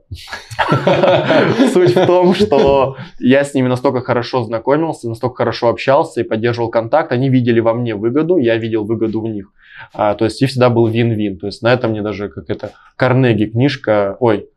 Суть 1.72 1.94
в 1.94 2.06
том, 2.06 2.34
что 2.34 2.96
я 3.18 3.44
с 3.44 3.54
ними 3.54 3.68
настолько 3.68 4.00
хорошо 4.00 4.42
знакомился, 4.44 5.08
настолько 5.08 5.36
хорошо 5.36 5.68
общался 5.68 6.20
и 6.20 6.24
поддерживал 6.24 6.70
контакт. 6.70 7.12
Они 7.12 7.28
видели 7.28 7.60
во 7.60 7.74
мне 7.74 7.94
выгоду, 7.94 8.38
я 8.38 8.56
видел 8.56 8.84
выгоду 8.84 9.20
в 9.20 9.28
них. 9.28 9.52
А, 9.92 10.14
то 10.14 10.24
есть 10.24 10.40
и 10.42 10.46
всегда 10.46 10.70
был 10.70 10.86
вин-вин. 10.86 11.38
То 11.38 11.46
есть 11.46 11.62
на 11.62 11.72
этом 11.72 11.90
мне 11.90 12.02
даже 12.02 12.28
как 12.28 12.48
это 12.48 12.72
Карнеги 12.96 13.44
книжка, 13.44 14.16
ой, 14.20 14.48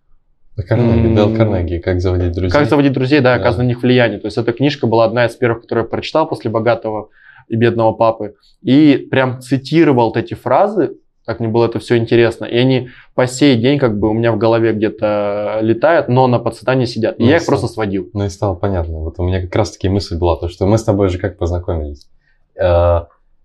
Карнеги, 0.68 1.16
Дэл. 1.16 1.36
Карнеги, 1.36 1.78
как 1.80 2.02
заводить 2.02 2.34
друзей. 2.34 2.52
как 2.52 2.70
заводить 2.70 2.94
друзей, 2.94 3.20
да, 3.20 3.36
Да. 3.36 3.42
оказывать 3.42 3.66
на 3.66 3.68
них 3.70 3.82
влияние. 3.82 4.20
То 4.20 4.28
есть 4.28 4.38
эта 4.38 4.52
книжка 4.52 4.88
была 4.88 5.06
одна 5.06 5.26
из 5.26 5.36
первых, 5.36 5.62
которую 5.64 5.86
я 5.86 5.90
прочитал 5.90 6.28
после 6.28 6.52
богатого 6.52 7.10
и 7.48 7.56
бедного 7.56 7.94
папы. 7.94 8.36
И 8.62 9.08
прям 9.10 9.42
цитировал 9.42 10.08
вот 10.08 10.18
эти 10.18 10.34
фразы, 10.34 10.98
как 11.26 11.40
мне 11.40 11.50
было 11.50 11.66
это 11.66 11.80
все 11.80 11.98
интересно. 11.98 12.46
И 12.46 12.58
они 12.58 12.90
по 13.16 13.28
сей 13.28 13.56
день 13.58 13.80
как 13.80 13.98
бы 14.00 14.10
у 14.10 14.14
меня 14.14 14.32
в 14.32 14.38
голове 14.38 14.74
где-то 14.74 15.60
летают, 15.62 16.08
но 16.08 16.28
на 16.28 16.40
подсознании 16.40 16.86
сидят. 16.86 17.20
И 17.20 17.24
Ну, 17.24 17.30
я 17.30 17.38
их 17.38 17.46
просто 17.46 17.68
сводил. 17.68 18.10
Ну 18.14 18.26
и 18.26 18.30
стало 18.30 18.56
понятно. 18.56 19.00
Вот 19.00 19.16
у 19.20 19.24
меня 19.24 19.42
как 19.42 19.56
раз 19.56 19.72
таки 19.72 19.90
мысль 19.90 20.18
была, 20.18 20.38
то, 20.38 20.48
что 20.50 20.66
мы 20.66 20.78
с 20.78 20.84
тобой 20.84 21.10
же 21.10 21.18
как 21.20 21.38
познакомились. 21.38 22.08
Э, 22.56 23.02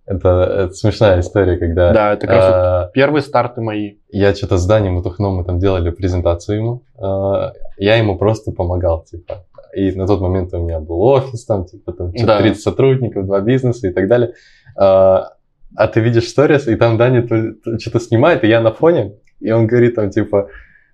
Это, 0.06 0.28
это 0.66 0.70
смешная 0.72 1.18
история, 1.20 1.56
когда 1.56 1.92
Да, 1.92 2.12
это 2.12 2.26
как 2.28 2.36
раз 2.36 2.84
вот 2.84 2.92
первые 2.92 3.22
старты 3.22 3.60
мои. 3.60 3.94
я 4.10 4.32
что-то 4.34 4.56
с 4.56 4.64
Даней 4.64 4.90
Матухном 4.90 5.34
мы 5.36 5.44
там 5.44 5.58
делали 5.58 5.90
презентацию 5.90 6.58
ему. 6.58 6.82
Э, 6.98 7.52
Я 7.76 7.96
ему 7.96 8.16
просто 8.16 8.52
помогал, 8.52 9.02
типа. 9.04 9.44
И 9.74 9.90
на 9.92 10.06
тот 10.06 10.20
момент 10.20 10.54
у 10.54 10.58
меня 10.58 10.78
был 10.80 11.02
офис, 11.02 11.44
там, 11.44 11.64
типа, 11.66 11.92
там, 11.92 12.12
Да. 12.12 12.38
30 12.38 12.62
сотрудников, 12.62 13.26
два 13.26 13.40
бизнеса 13.40 13.88
и 13.88 13.92
так 13.92 14.06
далее. 14.08 14.32
Э, 14.80 15.22
А 15.74 15.88
ты 15.88 16.00
видишь 16.00 16.28
сторис, 16.28 16.68
и 16.68 16.76
там 16.76 16.96
Даня 16.96 17.26
то- 17.26 17.52
то 17.64 17.78
что-то 17.78 18.00
снимает, 18.00 18.44
и 18.44 18.48
я 18.48 18.60
на 18.60 18.72
фоне, 18.72 19.14
и 19.40 19.50
он 19.50 19.66
говорит 19.66 19.94
там, 19.96 20.10
типа, 20.10 20.48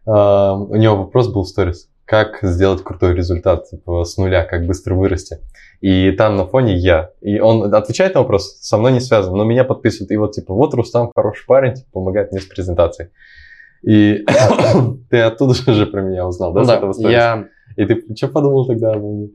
э, 0.07 0.11
у 0.11 0.75
него 0.77 0.97
вопрос 0.97 1.29
был 1.33 1.43
в 1.43 1.49
сторис, 1.49 1.89
как 2.05 2.39
сделать 2.43 2.83
крутой 2.83 3.15
результат, 3.15 3.69
типа, 3.69 4.05
с 4.05 4.17
нуля, 4.17 4.45
как 4.45 4.67
быстро 4.67 4.95
вырасти. 4.95 5.39
И 5.81 6.11
там 6.13 6.37
на 6.37 6.47
фоне 6.47 6.75
я. 6.77 7.11
И 7.21 7.39
он 7.41 7.73
отвечает 7.75 8.15
на 8.15 8.21
вопрос, 8.21 8.59
со 8.61 8.77
мной 8.79 8.93
не 8.93 9.01
связан, 9.01 9.37
но 9.37 9.45
меня 9.45 9.65
подписывает. 9.65 10.11
И 10.13 10.17
вот, 10.17 10.33
типа, 10.33 10.55
вот 10.55 10.75
Рустам 10.75 11.11
хороший 11.15 11.45
парень, 11.47 11.75
типа, 11.75 11.89
помогает 11.93 12.31
мне 12.33 12.41
с 12.41 12.45
презентацией. 12.47 13.11
И 13.83 14.25
ты 15.11 15.21
оттуда 15.21 15.55
же 15.55 15.87
про 15.87 16.03
меня 16.03 16.27
узнал, 16.27 16.53
да, 16.53 16.61
Ну 16.61 16.65
с 16.65 16.69
да, 16.69 16.77
этого 16.77 16.93
сторис? 16.93 17.13
я, 17.13 17.45
И 17.77 17.85
ты 17.85 18.15
что 18.17 18.29
подумал 18.29 18.67
тогда 18.67 18.93
обо 18.93 19.09
мне? 19.13 19.29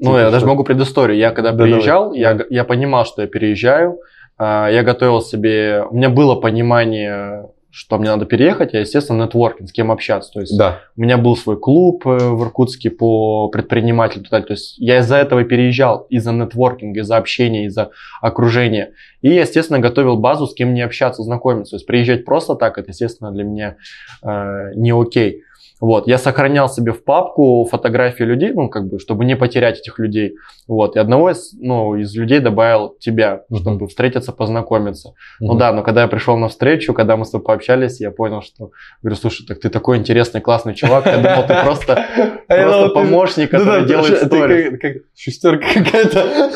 ну, 0.00 0.10
Типа, 0.10 0.16
я 0.18 0.24
даже 0.30 0.40
что? 0.40 0.48
могу 0.48 0.64
предысторию. 0.64 1.16
Я 1.16 1.30
когда 1.30 1.52
Да, 1.52 1.64
приезжал, 1.64 2.04
давай. 2.12 2.18
я, 2.20 2.38
я 2.50 2.64
понимал, 2.64 3.04
что 3.06 3.22
я 3.22 3.28
переезжаю. 3.28 3.98
А, 4.38 4.68
Я 4.68 4.82
готовил 4.82 5.20
себе... 5.20 5.84
У 5.90 5.96
меня 5.96 6.10
было 6.10 6.34
понимание, 6.34 7.48
что 7.70 7.98
мне 7.98 8.08
надо 8.08 8.24
переехать, 8.24 8.72
я, 8.72 8.80
естественно, 8.80 9.24
нетворкинг, 9.24 9.68
с 9.68 9.72
кем 9.72 9.90
общаться. 9.90 10.30
То 10.32 10.40
есть 10.40 10.56
Да. 10.56 10.80
у 10.96 11.00
меня 11.00 11.18
был 11.18 11.36
свой 11.36 11.58
клуб 11.58 12.06
э, 12.06 12.18
в 12.18 12.44
Иркутске 12.44 12.90
по 12.90 13.48
предпринимателю. 13.48 14.24
То 14.24 14.44
есть 14.48 14.78
я 14.78 14.98
из-за 14.98 15.16
этого 15.16 15.42
переезжал, 15.42 16.06
из-за 16.08 16.32
нетворкинга, 16.32 17.00
из-за 17.00 17.16
общения, 17.16 17.66
из-за 17.66 17.90
окружения. 18.20 18.92
И, 19.22 19.30
естественно, 19.30 19.80
готовил 19.80 20.16
базу, 20.16 20.46
с 20.46 20.54
кем 20.54 20.68
мне 20.68 20.84
общаться, 20.84 21.24
знакомиться. 21.24 21.70
То 21.72 21.76
есть 21.76 21.86
приезжать 21.86 22.24
просто 22.24 22.54
так, 22.54 22.78
это, 22.78 22.90
естественно, 22.90 23.32
для 23.32 23.42
меня 23.42 23.76
э, 24.22 24.72
не 24.76 24.92
окей. 24.92 25.42
Вот, 25.84 26.08
я 26.08 26.16
сохранял 26.16 26.70
себе 26.70 26.92
в 26.92 27.04
папку 27.04 27.68
фотографии 27.70 28.22
людей, 28.24 28.52
ну, 28.54 28.70
как 28.70 28.88
бы, 28.88 28.98
чтобы 28.98 29.26
не 29.26 29.36
потерять 29.36 29.80
этих 29.80 29.98
людей. 29.98 30.36
Вот, 30.66 30.96
и 30.96 30.98
одного 30.98 31.28
из, 31.30 31.52
ну, 31.60 31.94
из 31.96 32.16
людей 32.16 32.40
добавил 32.40 32.96
тебя, 32.98 33.42
Мгм. 33.50 33.60
чтобы 33.60 33.86
встретиться, 33.88 34.32
познакомиться. 34.32 35.12
Ну 35.40 35.48
Мгм. 35.52 35.58
да, 35.58 35.72
но 35.74 35.82
когда 35.82 36.00
я 36.02 36.08
пришел 36.08 36.38
на 36.38 36.48
встречу, 36.48 36.94
когда 36.94 37.18
мы 37.18 37.26
с 37.26 37.30
тобой 37.30 37.44
пообщались, 37.44 38.00
я 38.00 38.10
понял, 38.10 38.40
что, 38.40 38.70
говорю, 39.02 39.16
слушай, 39.16 39.44
так 39.46 39.60
ты 39.60 39.68
такой 39.68 39.98
интересный, 39.98 40.40
классный 40.40 40.74
чувак, 40.74 41.04
я 41.04 41.18
думал, 41.18 41.46
ты 41.46 41.54
просто, 41.62 42.06
помощник, 42.94 43.52
Ну 43.52 43.58
который 43.58 43.84
делает 43.86 44.80
как 44.80 44.92
шестерка 45.14 45.66
какая-то. 45.74 46.50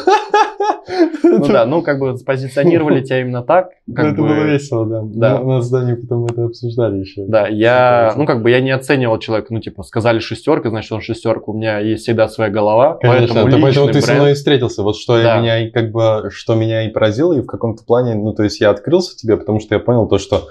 Ну 1.22 1.46
да, 1.46 1.66
ну 1.66 1.82
как 1.82 1.98
бы 1.98 2.14
позиционировали 2.24 3.00
тебя 3.04 3.20
именно 3.20 3.42
так, 3.42 3.70
Ну, 3.86 3.94
это 4.02 4.20
бы, 4.20 4.28
было 4.28 4.44
весело, 4.44 4.86
да. 4.86 5.00
Да. 5.04 5.38
На- 5.40 5.44
На 5.56 5.62
здании 5.62 5.94
потом 5.94 6.26
это 6.26 6.44
обсуждали 6.44 6.98
еще. 6.98 7.24
Да, 7.26 7.46
я, 7.48 8.14
ну 8.16 8.26
как 8.26 8.42
бы 8.42 8.50
я 8.50 8.60
не 8.60 8.70
оценивал 8.70 9.18
человека, 9.18 9.52
ну 9.52 9.60
типа 9.60 9.82
сказали 9.82 10.18
шестерка, 10.18 10.70
значит 10.70 10.90
он 10.92 11.00
шестерка, 11.00 11.50
у 11.50 11.56
меня 11.56 11.78
есть 11.80 12.02
всегда 12.04 12.28
своя 12.28 12.50
голова, 12.50 12.98
Конечно, 13.00 13.42
поэтому 13.44 13.88
ты 13.88 14.00
со 14.00 14.06
бренд- 14.08 14.20
мной 14.20 14.30
и 14.32 14.34
встретился. 14.34 14.82
Вот 14.82 14.96
что 14.96 15.22
Да. 15.22 15.38
меня 15.40 15.60
и 15.66 15.70
как 15.70 15.90
бы, 15.90 16.28
что 16.30 16.54
меня 16.54 16.86
и 16.86 16.90
поразило, 16.90 17.32
и 17.34 17.40
в 17.42 17.46
каком-то 17.46 17.84
плане, 17.84 18.14
ну, 18.14 18.32
то 18.32 18.42
есть 18.42 18.60
я 18.60 18.70
открылся 18.70 19.16
тебе, 19.16 19.36
потому 19.36 19.60
что 19.60 19.74
я 19.74 19.80
понял 19.80 20.06
то, 20.08 20.18
что 20.18 20.44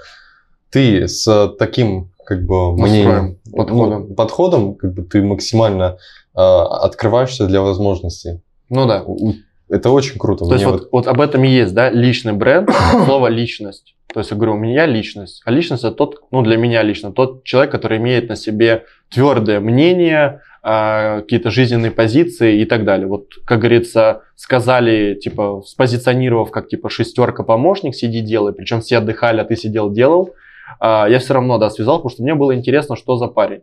ты 0.70 1.08
с 1.08 1.48
таким, 1.58 2.10
как 2.24 2.44
бы, 2.44 2.72
мнением, 2.74 3.38
подходом. 3.56 4.06
ну, 4.08 4.14
подходом, 4.14 4.74
как 4.74 4.92
бы 4.92 5.02
ты 5.02 5.22
максимально 5.22 5.96
э, 6.36 6.40
открываешься 6.40 7.46
для 7.46 7.62
возможностей. 7.62 8.42
Ну 8.68 8.86
да. 8.86 9.02
Это 9.68 9.90
очень 9.90 10.18
круто. 10.18 10.44
То 10.44 10.52
есть 10.52 10.64
Мне 10.64 10.72
вот, 10.72 10.88
вот 10.92 11.06
об 11.06 11.20
этом 11.20 11.44
и 11.44 11.48
есть, 11.48 11.74
да, 11.74 11.90
личный 11.90 12.32
бренд, 12.32 12.70
слово 13.04 13.28
личность. 13.28 13.94
То 14.12 14.20
есть 14.20 14.30
я 14.30 14.36
говорю, 14.36 14.54
у 14.54 14.58
меня 14.58 14.86
личность. 14.86 15.42
А 15.44 15.50
личность 15.50 15.84
это 15.84 15.94
тот, 15.94 16.22
ну 16.30 16.42
для 16.42 16.56
меня 16.56 16.82
лично, 16.82 17.12
тот 17.12 17.44
человек, 17.44 17.70
который 17.70 17.98
имеет 17.98 18.28
на 18.28 18.36
себе 18.36 18.84
твердое 19.10 19.60
мнение, 19.60 20.40
а, 20.62 21.20
какие-то 21.20 21.50
жизненные 21.50 21.90
позиции 21.90 22.60
и 22.60 22.64
так 22.64 22.84
далее. 22.84 23.06
Вот, 23.06 23.28
как 23.44 23.60
говорится, 23.60 24.22
сказали, 24.34 25.14
типа, 25.14 25.62
спозиционировав 25.64 26.50
как, 26.50 26.68
типа, 26.68 26.88
шестерка 26.88 27.42
помощник, 27.42 27.94
сиди, 27.94 28.20
делай. 28.20 28.52
Причем 28.52 28.80
все 28.80 28.98
отдыхали, 28.98 29.40
а 29.40 29.44
ты 29.44 29.56
сидел, 29.56 29.90
делал. 29.90 30.34
А, 30.80 31.06
я 31.08 31.18
все 31.18 31.34
равно, 31.34 31.58
да, 31.58 31.70
связал, 31.70 31.98
потому 31.98 32.10
что 32.10 32.22
мне 32.22 32.34
было 32.34 32.54
интересно, 32.54 32.96
что 32.96 33.16
за 33.16 33.28
парень. 33.28 33.60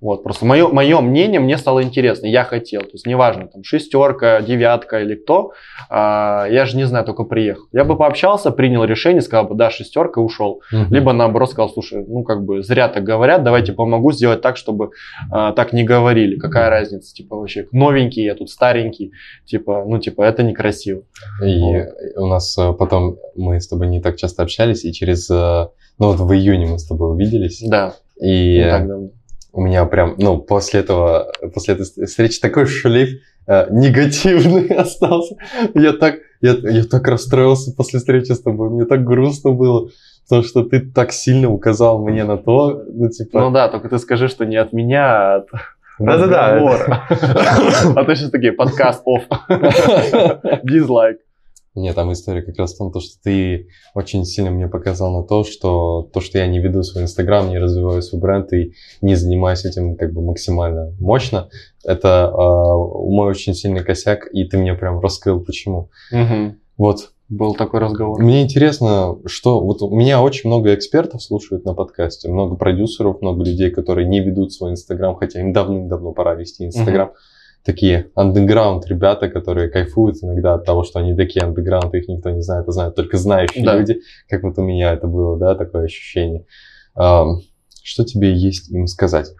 Вот, 0.00 0.22
просто 0.22 0.46
мое, 0.46 0.68
мое 0.68 1.00
мнение 1.00 1.40
мне 1.40 1.58
стало 1.58 1.82
интересно, 1.82 2.26
я 2.26 2.44
хотел. 2.44 2.82
То 2.82 2.92
есть 2.92 3.06
неважно, 3.06 3.48
там, 3.48 3.64
шестерка, 3.64 4.40
девятка 4.42 5.00
или 5.00 5.16
кто, 5.16 5.52
а, 5.90 6.46
я 6.48 6.66
же 6.66 6.76
не 6.76 6.84
знаю, 6.84 7.04
только 7.04 7.24
приехал. 7.24 7.64
Я 7.72 7.84
бы 7.84 7.96
пообщался, 7.96 8.52
принял 8.52 8.84
решение, 8.84 9.20
сказал 9.22 9.46
бы, 9.48 9.56
да, 9.56 9.70
шестерка, 9.70 10.20
ушел. 10.20 10.62
Мгм. 10.70 10.94
Либо 10.94 11.12
наоборот 11.12 11.50
сказал, 11.50 11.68
слушай, 11.70 12.04
ну 12.06 12.22
как 12.22 12.44
бы 12.44 12.62
зря 12.62 12.88
так 12.88 13.02
говорят, 13.02 13.42
давайте 13.42 13.72
помогу 13.72 14.12
сделать 14.12 14.40
так, 14.40 14.56
чтобы 14.56 14.90
а, 15.32 15.52
так 15.52 15.72
не 15.72 15.82
говорили. 15.82 16.38
Какая 16.38 16.70
разница, 16.70 17.12
типа 17.12 17.36
вообще 17.36 17.66
новенький, 17.72 18.22
я 18.24 18.36
тут 18.36 18.50
старенький, 18.50 19.10
типа, 19.46 19.84
ну 19.84 19.98
типа 19.98 20.22
это 20.22 20.44
некрасиво. 20.44 21.02
И 21.44 21.58
Вот. 21.60 21.86
у 22.16 22.26
нас 22.26 22.56
э, 22.56 22.72
потом 22.72 23.16
мы 23.34 23.60
с 23.60 23.66
тобой 23.66 23.88
не 23.88 24.00
так 24.00 24.16
часто 24.16 24.44
общались, 24.44 24.84
и 24.84 24.92
через, 24.92 25.28
э, 25.28 25.34
ну 25.98 26.06
вот 26.06 26.20
в 26.20 26.32
июне 26.32 26.66
мы 26.66 26.78
с 26.78 26.86
тобой 26.86 27.10
увиделись, 27.10 27.62
Да, 27.66 27.94
и 28.20 28.58
не 28.58 28.70
так 28.70 28.86
давно. 28.86 29.08
У 29.58 29.60
меня 29.60 29.84
прям, 29.86 30.14
ну, 30.18 30.38
после 30.38 30.80
этого, 30.80 31.32
после 31.52 31.74
этой 31.74 32.06
встречи 32.06 32.38
такой 32.38 32.66
шлейф 32.66 33.08
э, 33.48 33.66
негативный 33.70 34.68
остался. 34.76 35.34
Я 35.74 35.94
так, 35.94 36.20
я, 36.40 36.52
я 36.52 36.84
так 36.84 37.08
расстроился 37.08 37.74
после 37.76 37.98
встречи 37.98 38.30
с 38.30 38.40
тобой, 38.40 38.70
мне 38.70 38.84
так 38.84 39.02
грустно 39.02 39.50
было, 39.50 39.88
потому 40.28 40.44
что 40.44 40.62
ты 40.62 40.78
так 40.78 41.10
сильно 41.10 41.50
указал 41.50 41.98
мне 42.04 42.22
на 42.22 42.36
то, 42.36 42.84
ну, 42.86 43.08
типа... 43.08 43.40
Ну 43.40 43.50
да, 43.50 43.68
только 43.68 43.88
ты 43.88 43.98
скажи, 43.98 44.28
что 44.28 44.46
не 44.46 44.54
от 44.54 44.72
меня, 44.72 45.06
а 45.06 45.36
от 45.38 45.48
Да-да-да. 45.98 46.54
разговора. 46.54 47.02
А 47.96 48.04
то 48.04 48.14
сейчас 48.14 48.30
такие, 48.30 48.52
подкаст 48.52 49.02
офф. 49.04 49.24
Дизлайк. 50.62 51.18
Нет, 51.78 51.94
там 51.94 52.12
история 52.12 52.42
как 52.42 52.56
раз 52.58 52.74
в 52.74 52.78
том, 52.78 52.92
то, 52.92 53.00
что 53.00 53.22
ты 53.22 53.68
очень 53.94 54.24
сильно 54.24 54.50
мне 54.50 54.68
показал 54.68 55.12
на 55.12 55.26
то, 55.26 55.44
что 55.44 56.08
то, 56.12 56.20
что 56.20 56.38
я 56.38 56.46
не 56.46 56.58
веду 56.58 56.82
свой 56.82 57.04
инстаграм, 57.04 57.48
не 57.48 57.58
развиваю 57.58 58.02
свой 58.02 58.20
бренд 58.20 58.52
и 58.52 58.72
не 59.00 59.14
занимаюсь 59.14 59.64
этим 59.64 59.96
как 59.96 60.12
бы 60.12 60.22
максимально 60.22 60.94
мощно, 60.98 61.48
это 61.84 62.30
э, 62.32 62.36
мой 62.36 63.30
очень 63.30 63.54
сильный 63.54 63.84
косяк, 63.84 64.28
и 64.32 64.44
ты 64.44 64.58
мне 64.58 64.74
прям 64.74 65.00
раскрыл, 65.00 65.40
почему. 65.40 65.90
Мгм. 66.10 66.58
Вот, 66.76 67.12
Был 67.28 67.54
такой 67.54 67.80
разговор. 67.80 68.22
мне 68.22 68.42
интересно, 68.42 69.18
что 69.26 69.60
вот 69.60 69.82
у 69.82 69.94
меня 69.94 70.22
очень 70.22 70.48
много 70.48 70.74
экспертов 70.74 71.22
слушают 71.22 71.64
на 71.64 71.74
подкасте, 71.74 72.28
много 72.28 72.56
продюсеров, 72.56 73.20
много 73.20 73.44
людей, 73.44 73.70
которые 73.70 74.08
не 74.08 74.20
ведут 74.20 74.52
свой 74.52 74.70
инстаграм, 74.72 75.14
хотя 75.14 75.40
им 75.40 75.52
давным-давно 75.52 76.12
пора 76.12 76.34
вести 76.34 76.64
инстаграм. 76.64 77.12
Такие 77.68 78.06
андеграунд 78.14 78.86
ребята, 78.86 79.28
которые 79.28 79.68
кайфуют 79.68 80.16
иногда 80.22 80.54
от 80.54 80.64
того, 80.64 80.84
что 80.84 81.00
они 81.00 81.14
такие 81.14 81.44
андеграунд, 81.44 81.94
их 81.94 82.08
никто 82.08 82.30
не 82.30 82.40
знает, 82.40 82.66
а 82.66 82.72
знают 82.72 82.94
только 82.94 83.18
знающие 83.18 83.62
Да. 83.62 83.76
люди, 83.76 84.00
как 84.26 84.42
вот 84.42 84.56
у 84.56 84.62
меня 84.62 84.94
это 84.94 85.06
было, 85.06 85.36
да, 85.38 85.54
такое 85.54 85.84
ощущение. 85.84 86.46
Ам, 86.94 87.42
Что 87.82 88.04
тебе 88.04 88.32
есть 88.32 88.70
им 88.70 88.86
сказать? 88.86 89.32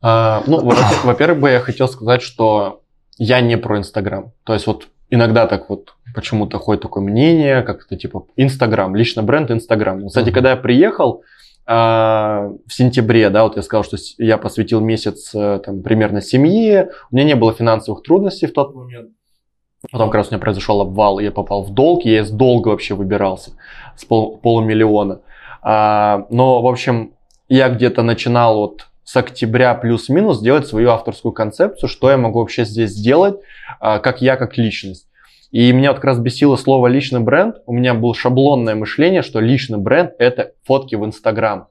А, 0.00 0.42
ну, 0.48 0.60
во- 0.64 0.74
во-первых, 1.04 1.38
бы 1.40 1.50
я 1.50 1.60
хотел 1.60 1.86
сказать, 1.86 2.20
что 2.20 2.82
я 3.16 3.40
не 3.40 3.56
про 3.56 3.78
Инстаграм. 3.78 4.32
То 4.42 4.52
есть 4.52 4.66
вот 4.66 4.88
иногда 5.08 5.46
так 5.46 5.70
вот 5.70 5.94
почему-то 6.16 6.58
ходит 6.58 6.82
такое 6.82 7.04
мнение, 7.04 7.62
как 7.62 7.86
это 7.86 7.96
типа 7.96 8.26
Инстаграм, 8.36 8.96
лично 8.96 9.22
бренд 9.22 9.52
Инстаграм. 9.52 10.08
Кстати, 10.08 10.26
Мгм. 10.26 10.34
когда 10.34 10.50
я 10.50 10.56
приехал 10.56 11.22
в 11.66 12.68
сентябре, 12.68 13.30
да, 13.30 13.44
вот 13.44 13.56
я 13.56 13.62
сказал, 13.62 13.84
что 13.84 13.96
я 14.18 14.36
посвятил 14.36 14.80
месяц 14.80 15.32
э, 15.34 15.60
там 15.64 15.82
примерно 15.82 16.20
семье, 16.20 16.90
у 17.10 17.14
меня 17.14 17.24
не 17.24 17.36
было 17.36 17.52
финансовых 17.52 18.02
трудностей 18.02 18.46
в 18.46 18.52
тот 18.52 18.74
момент. 18.74 19.10
Потом 19.90 20.10
как 20.10 20.16
раз 20.16 20.28
у 20.28 20.30
меня 20.30 20.40
произошел 20.40 20.80
обвал, 20.80 21.18
я 21.18 21.32
попал 21.32 21.62
в 21.62 21.70
долг, 21.72 22.04
я 22.04 22.20
из 22.20 22.30
долга 22.30 22.68
вообще 22.68 22.94
выбирался 22.94 23.52
с 23.96 24.04
пол- 24.04 24.38
полумиллиона. 24.38 25.22
А, 25.62 26.26
но, 26.30 26.62
в 26.62 26.66
общем, 26.66 27.14
я 27.48 27.68
где-то 27.68 28.02
начинал 28.02 28.56
вот 28.58 28.86
с 29.04 29.16
октября 29.16 29.74
плюс-минус 29.74 30.40
делать 30.40 30.66
свою 30.66 30.90
авторскую 30.90 31.32
концепцию, 31.32 31.88
что 31.88 32.10
я 32.10 32.16
могу 32.16 32.38
вообще 32.40 32.64
здесь 32.64 32.90
сделать, 32.90 33.40
а, 33.80 33.98
как 33.98 34.22
я, 34.22 34.36
как 34.36 34.56
личность. 34.56 35.08
И 35.52 35.70
меня 35.72 35.90
вот 35.90 35.96
как 35.96 36.06
раз 36.06 36.18
бесило 36.18 36.56
слово 36.56 36.88
личный 36.88 37.20
бренд. 37.20 37.56
У 37.66 37.72
меня 37.72 37.94
было 37.94 38.14
шаблонное 38.14 38.74
мышление, 38.74 39.22
что 39.22 39.38
личный 39.38 39.78
бренд 39.78 40.12
это 40.18 40.52
фотки 40.64 40.96
в 40.96 41.04
Инстаграм. 41.04 41.68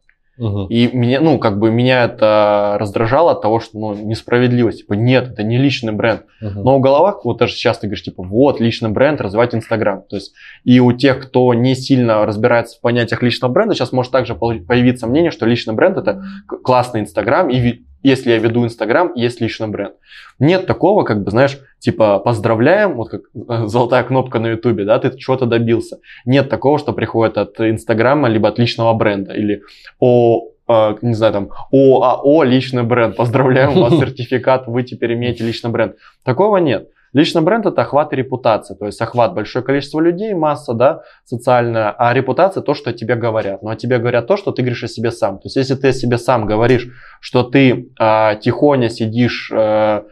И 0.69 0.89
меня, 0.91 1.19
ну, 1.21 1.37
как 1.37 1.59
бы 1.59 1.69
меня 1.69 2.05
это 2.05 2.77
раздражало 2.79 3.31
от 3.31 3.41
того, 3.41 3.59
что, 3.59 3.77
ну, 3.77 3.93
несправедливость. 3.93 4.79
Типа, 4.79 4.93
нет, 4.93 5.29
это 5.29 5.43
не 5.43 5.57
личный 5.57 5.93
бренд. 5.93 6.23
Мгм. 6.41 6.63
Но 6.63 6.77
у 6.77 6.79
головах, 6.79 7.25
вот 7.25 7.37
даже 7.37 7.53
сейчас 7.53 7.77
ты 7.77 7.87
говоришь, 7.87 8.03
типа, 8.03 8.23
вот, 8.23 8.59
личный 8.59 8.89
бренд, 8.89 9.21
развивать 9.21 9.53
Инстаграм. 9.53 10.01
То 10.09 10.15
есть, 10.15 10.33
и 10.63 10.79
у 10.79 10.93
тех, 10.93 11.27
кто 11.27 11.53
не 11.53 11.75
сильно 11.75 12.25
разбирается 12.25 12.77
в 12.77 12.81
понятиях 12.81 13.21
личного 13.21 13.51
бренда, 13.51 13.75
сейчас 13.75 13.91
может 13.91 14.11
также 14.11 14.33
появиться 14.33 15.05
мнение, 15.05 15.29
что 15.29 15.45
личный 15.45 15.75
бренд 15.75 15.97
это 15.97 16.23
классный 16.63 17.01
Инстаграм, 17.01 17.49
и 17.49 17.81
если 18.03 18.31
я 18.31 18.37
веду 18.37 18.65
Инстаграм, 18.65 19.13
есть 19.15 19.41
личный 19.41 19.67
бренд. 19.67 19.93
Нет 20.39 20.65
такого, 20.65 21.03
как 21.03 21.23
бы, 21.23 21.31
знаешь, 21.31 21.59
типа, 21.79 22.19
поздравляем, 22.19 22.95
вот 22.95 23.09
как 23.09 23.21
э, 23.35 23.67
золотая 23.67 24.03
кнопка 24.03 24.39
на 24.39 24.47
Ютубе, 24.47 24.85
да, 24.85 24.99
ты 24.99 25.15
чего-то 25.17 25.45
добился. 25.45 25.99
Нет 26.25 26.49
такого, 26.49 26.79
что 26.79 26.93
приходит 26.93 27.37
от 27.37 27.59
Инстаграма, 27.59 28.27
либо 28.27 28.49
от 28.49 28.59
личного 28.59 28.93
бренда, 28.93 29.33
или 29.33 29.63
о 29.99 30.47
э, 30.67 30.95
не 31.01 31.13
знаю, 31.13 31.33
там, 31.33 31.49
ОАО, 31.71 32.43
личный 32.43 32.83
бренд, 32.83 33.15
поздравляем, 33.15 33.79
вас 33.79 33.93
сертификат, 33.99 34.67
вы 34.67 34.83
теперь 34.83 35.13
имеете 35.13 35.43
личный 35.45 35.69
бренд. 35.69 35.95
Такого 36.23 36.57
нет. 36.57 36.89
Личный 37.13 37.41
бренд 37.41 37.65
это 37.65 37.81
охват 37.81 38.13
и 38.13 38.15
репутация, 38.15 38.75
то 38.75 38.85
есть 38.85 39.01
охват 39.01 39.33
большое 39.33 39.65
количество 39.65 39.99
людей, 39.99 40.33
масса, 40.33 40.73
да, 40.73 41.01
социальная, 41.25 41.91
а 41.91 42.13
репутация 42.13 42.63
то, 42.63 42.73
что 42.73 42.91
о 42.91 42.93
тебе 42.93 43.15
говорят. 43.15 43.61
Но 43.63 43.69
о 43.69 43.75
тебе 43.75 43.97
говорят 43.97 44.27
то, 44.27 44.37
что 44.37 44.51
ты 44.51 44.61
говоришь 44.61 44.83
о 44.83 44.87
себе 44.87 45.11
сам. 45.11 45.37
То 45.37 45.47
есть 45.47 45.57
если 45.57 45.75
ты 45.75 45.89
о 45.89 45.93
себе 45.93 46.17
сам 46.17 46.45
говоришь, 46.45 46.87
что 47.19 47.43
ты 47.43 47.89
а, 47.99 48.35
тихоня 48.35 48.89
сидишь, 48.89 49.51
э, 49.53 50.03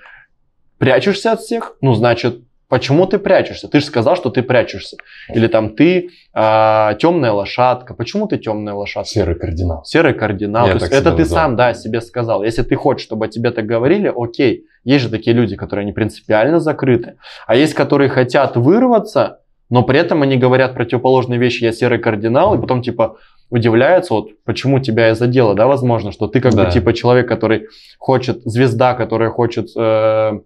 прячешься 0.77 1.32
от 1.32 1.39
всех, 1.39 1.77
ну 1.79 1.94
значит, 1.94 2.41
почему 2.68 3.06
ты 3.06 3.18
прячешься? 3.18 3.68
Ты 3.68 3.79
же 3.79 3.86
сказал, 3.86 4.15
что 4.15 4.29
ты 4.29 4.44
прячешься. 4.44 4.98
Или 5.34 5.48
там 5.48 5.75
ты 5.75 6.10
а, 6.34 6.96
темная 6.96 7.32
лошадка. 7.32 7.94
Почему 7.94 8.27
ты 8.27 8.38
темная 8.38 8.74
лошадка? 8.74 9.10
Серый 9.10 9.36
кардинал. 9.36 9.84
Серый 9.86 10.13
кардинал. 10.13 10.68
Я 10.68 10.74
То 10.74 10.86
есть 10.86 10.94
это 10.94 11.13
ты 11.13 11.25
сам, 11.25 11.56
да, 11.56 11.74
себе 11.74 12.01
сказал. 12.01 12.44
Если 12.44 12.62
ты 12.63 12.75
хочешь, 12.75 13.06
чтобы 13.06 13.25
о 13.25 13.29
тебе 13.29 13.51
так 13.51 13.65
говорили, 13.65 14.12
окей. 14.13 14.65
Есть 14.89 15.03
же 15.03 15.12
такие 15.12 15.36
люди, 15.36 15.55
которые 15.55 15.86
не 15.86 15.91
принципиально 15.93 16.60
закрыты. 16.60 17.17
А 17.46 17.55
есть, 17.55 17.75
которые 17.75 18.10
хотят 18.10 18.58
вырваться, 18.58 19.41
но 19.69 19.84
при 19.84 20.00
этом 20.00 20.24
они 20.24 20.36
говорят 20.36 20.74
противоположные 20.74 21.39
вещи. 21.39 21.63
Я 21.63 21.72
серый 21.72 22.00
кардинал, 22.00 22.55
и 22.55 22.60
потом 22.60 22.81
типа 22.81 23.17
удивляются, 23.51 24.15
вот 24.15 24.29
почему 24.46 24.79
тебя 24.79 25.12
и 25.12 25.13
задело, 25.13 25.53
да, 25.53 25.67
возможно, 25.67 26.12
что 26.12 26.27
ты 26.27 26.41
как 26.41 26.55
Да. 26.55 26.65
бы 26.65 26.72
типа 26.72 26.93
человек, 26.93 27.27
который 27.27 27.67
хочет, 28.00 28.41
звезда, 28.46 28.96
которая 28.96 29.29
хочет 29.29 29.67
э, 29.77 30.39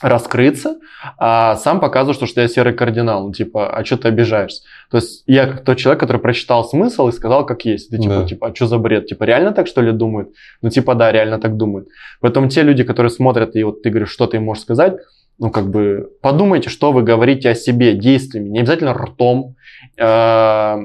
раскрыться, 0.00 0.76
а 1.18 1.56
сам 1.56 1.80
показываешь, 1.80 2.16
что, 2.16 2.26
что 2.26 2.40
я 2.40 2.48
серый 2.48 2.72
кардинал, 2.72 3.26
ну, 3.26 3.32
типа, 3.32 3.76
а 3.76 3.84
что 3.84 3.96
ты 3.96 4.08
обижаешься? 4.08 4.62
То 4.90 4.98
есть 4.98 5.24
я 5.26 5.46
как 5.46 5.64
тот 5.64 5.76
человек, 5.78 5.98
который 6.00 6.20
прочитал 6.20 6.64
смысл 6.64 7.08
и 7.08 7.12
сказал, 7.12 7.44
как 7.44 7.64
есть. 7.64 7.90
Ты 7.90 7.98
типа, 7.98 8.18
Да. 8.20 8.24
типа, 8.26 8.48
а 8.48 8.54
что 8.54 8.66
за 8.66 8.78
бред? 8.78 9.06
Типа, 9.06 9.24
реально 9.24 9.52
так, 9.52 9.66
что 9.66 9.80
ли, 9.82 9.90
думают? 9.92 10.30
Ну, 10.62 10.70
типа, 10.70 10.94
да, 10.94 11.10
реально 11.10 11.40
так 11.40 11.56
думают. 11.56 11.88
Поэтому 12.20 12.48
те 12.48 12.62
люди, 12.62 12.84
которые 12.84 13.10
смотрят, 13.10 13.56
и 13.56 13.64
вот 13.64 13.82
ты 13.82 13.90
говоришь, 13.90 14.10
что 14.10 14.26
ты 14.26 14.36
им 14.36 14.44
можешь 14.44 14.62
сказать, 14.62 14.98
ну, 15.40 15.50
как 15.50 15.68
бы, 15.70 16.10
подумайте, 16.20 16.68
что 16.68 16.90
вы 16.92 17.02
говорите 17.02 17.50
о 17.50 17.54
себе 17.54 17.94
действиями, 17.94 18.48
не 18.48 18.60
обязательно 18.60 18.92
ртом. 18.92 19.54
Э, 19.96 20.78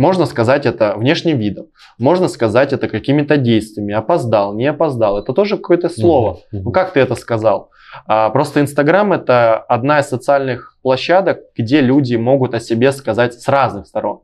Можно 0.00 0.24
сказать 0.24 0.64
это 0.64 0.94
внешним 0.96 1.36
видом, 1.36 1.66
можно 1.98 2.28
сказать 2.28 2.72
это 2.72 2.88
какими-то 2.88 3.36
действиями, 3.36 3.92
опоздал, 3.92 4.54
не 4.54 4.64
опоздал, 4.64 5.18
это 5.18 5.34
тоже 5.34 5.58
какое-то 5.58 5.90
слово. 5.90 6.40
Мгм. 6.52 6.62
Ну, 6.64 6.70
как 6.72 6.94
ты 6.94 7.00
это 7.00 7.14
сказал? 7.14 7.68
А, 8.06 8.30
Просто 8.30 8.62
Инстаграм 8.62 9.12
это 9.12 9.58
одна 9.58 10.00
из 10.00 10.08
социальных 10.08 10.78
площадок, 10.80 11.40
где 11.54 11.82
люди 11.82 12.16
могут 12.16 12.54
о 12.54 12.60
себе 12.60 12.92
сказать 12.92 13.34
с 13.34 13.46
разных 13.46 13.86
сторон. 13.88 14.20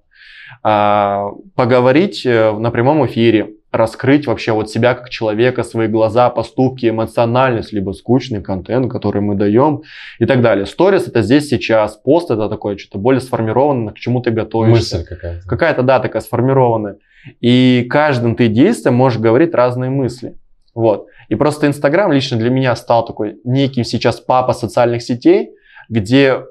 А, 0.63 1.33
Поговорить 1.55 2.25
э, 2.25 2.53
на 2.53 2.71
прямом 2.71 3.05
эфире, 3.05 3.56
раскрыть 3.73 4.27
вообще 4.27 4.53
вот 4.53 4.71
себя 4.71 4.95
как 4.95 5.11
человека, 5.11 5.63
свои 5.63 5.89
глаза, 5.89 6.31
поступки, 6.31 6.89
эмоциональность, 6.89 7.73
либо 7.73 7.93
скучный 7.93 8.43
контент, 8.43 8.91
который 8.91 9.21
мы 9.21 9.35
даем 9.35 9.83
и 10.19 10.27
так 10.27 10.41
далее. 10.41 10.67
Сторис 10.67 11.09
это 11.09 11.23
здесь 11.23 11.49
сейчас, 11.49 11.97
пост 11.97 12.31
это 12.31 12.49
такое 12.49 12.77
что-то 12.77 12.99
более 12.99 13.21
сформированное, 13.21 13.93
к 13.93 13.99
чему 13.99 14.21
ты 14.21 14.31
готовишься. 14.31 14.99
Мысль 14.99 15.09
какая-то. 15.09 15.49
Какая-то, 15.49 15.83
да, 15.83 16.01
такая 16.01 16.23
сформированная. 16.23 16.97
И 17.41 17.87
каждым 17.91 18.37
ты 18.37 18.49
действием 18.49 18.95
можешь 18.95 19.19
говорить 19.19 19.55
разные 19.55 19.91
мысли. 19.91 20.37
Вот. 20.75 21.09
И 21.29 21.35
просто 21.35 21.67
Инстаграм 21.67 22.13
лично 22.13 22.37
для 22.39 22.51
меня 22.51 22.77
стал 22.77 23.05
такой 23.05 23.41
неким 23.45 23.85
сейчас 23.85 24.21
папа 24.21 24.53
социальных 24.53 25.03
сетей, 25.03 25.51
где 25.89 26.45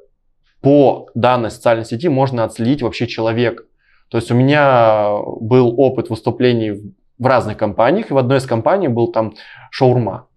по 0.61 1.07
данной 1.13 1.51
социальной 1.51 1.85
сети 1.85 2.09
можно 2.09 2.43
отследить 2.43 2.81
вообще 2.81 3.07
человека. 3.07 3.63
То 4.09 4.17
есть 4.17 4.31
у 4.31 4.35
меня 4.35 5.11
был 5.39 5.79
опыт 5.79 6.09
выступлений 6.09 6.93
в- 7.19 7.23
в 7.23 7.27
разных 7.27 7.57
компаниях, 7.57 8.11
и 8.11 8.13
в 8.13 8.17
одной 8.17 8.37
из 8.37 8.45
компаний 8.45 8.87
был 8.87 9.11
там 9.11 9.33
шаурма. 9.71 10.27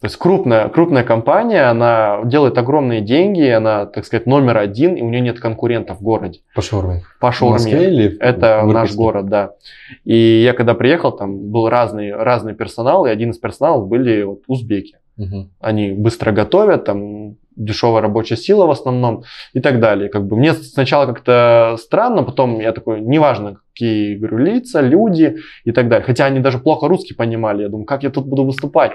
То 0.00 0.06
есть 0.06 0.16
крупная, 0.16 0.70
крупная 0.70 1.04
компания, 1.04 1.68
она 1.68 2.20
делает 2.24 2.56
огромные 2.56 3.02
деньги, 3.02 3.46
она, 3.46 3.84
так 3.84 4.06
сказать, 4.06 4.24
номер 4.26 4.56
один, 4.56 4.94
и 4.94 5.02
у 5.02 5.10
нее 5.10 5.20
нет 5.20 5.40
конкурентов 5.40 5.98
в 5.98 6.02
городе 6.02 6.40
По 6.54 6.62
шаурме. 6.62 7.02
по 7.20 7.30
В 7.30 7.34
шаурме. 7.34 7.52
Москве 7.58 7.88
или 7.88 8.08
в- 8.16 8.20
Это 8.22 8.62
в 8.64 8.72
наш 8.72 8.94
город, 8.94 9.26
да. 9.28 9.50
И 10.06 10.16
я 10.42 10.54
когда 10.54 10.72
приехал, 10.72 11.12
там 11.12 11.50
был 11.50 11.68
разный, 11.68 12.14
разный 12.16 12.54
персонал, 12.54 13.04
и 13.04 13.10
один 13.10 13.30
из 13.32 13.38
персоналов 13.38 13.88
были 13.88 14.22
вот 14.22 14.40
узбеки. 14.46 14.96
Мгм. 15.18 15.50
Они 15.60 15.92
быстро 15.92 16.32
готовят, 16.32 16.84
там 16.84 17.36
дешевая 17.56 18.00
рабочая 18.00 18.36
сила 18.36 18.64
в 18.64 18.70
основном 18.70 19.24
и 19.52 19.60
так 19.60 19.80
далее. 19.80 20.08
Как 20.08 20.26
бы 20.26 20.34
мне 20.34 20.54
сначала 20.54 21.04
как-то 21.04 21.76
странно, 21.78 22.22
потом 22.22 22.58
я 22.60 22.72
такой, 22.72 23.02
неважно, 23.02 23.56
какие, 23.72 24.16
говорю, 24.16 24.38
лица, 24.38 24.80
люди 24.80 25.36
и 25.64 25.72
так 25.72 25.88
далее. 25.88 26.04
Хотя 26.04 26.26
они 26.26 26.40
даже 26.40 26.58
плохо 26.58 26.88
русский 26.88 27.14
понимали. 27.14 27.62
Я 27.62 27.68
думаю, 27.68 27.86
как 27.86 28.02
я 28.02 28.10
тут 28.10 28.26
буду 28.26 28.44
выступать? 28.44 28.92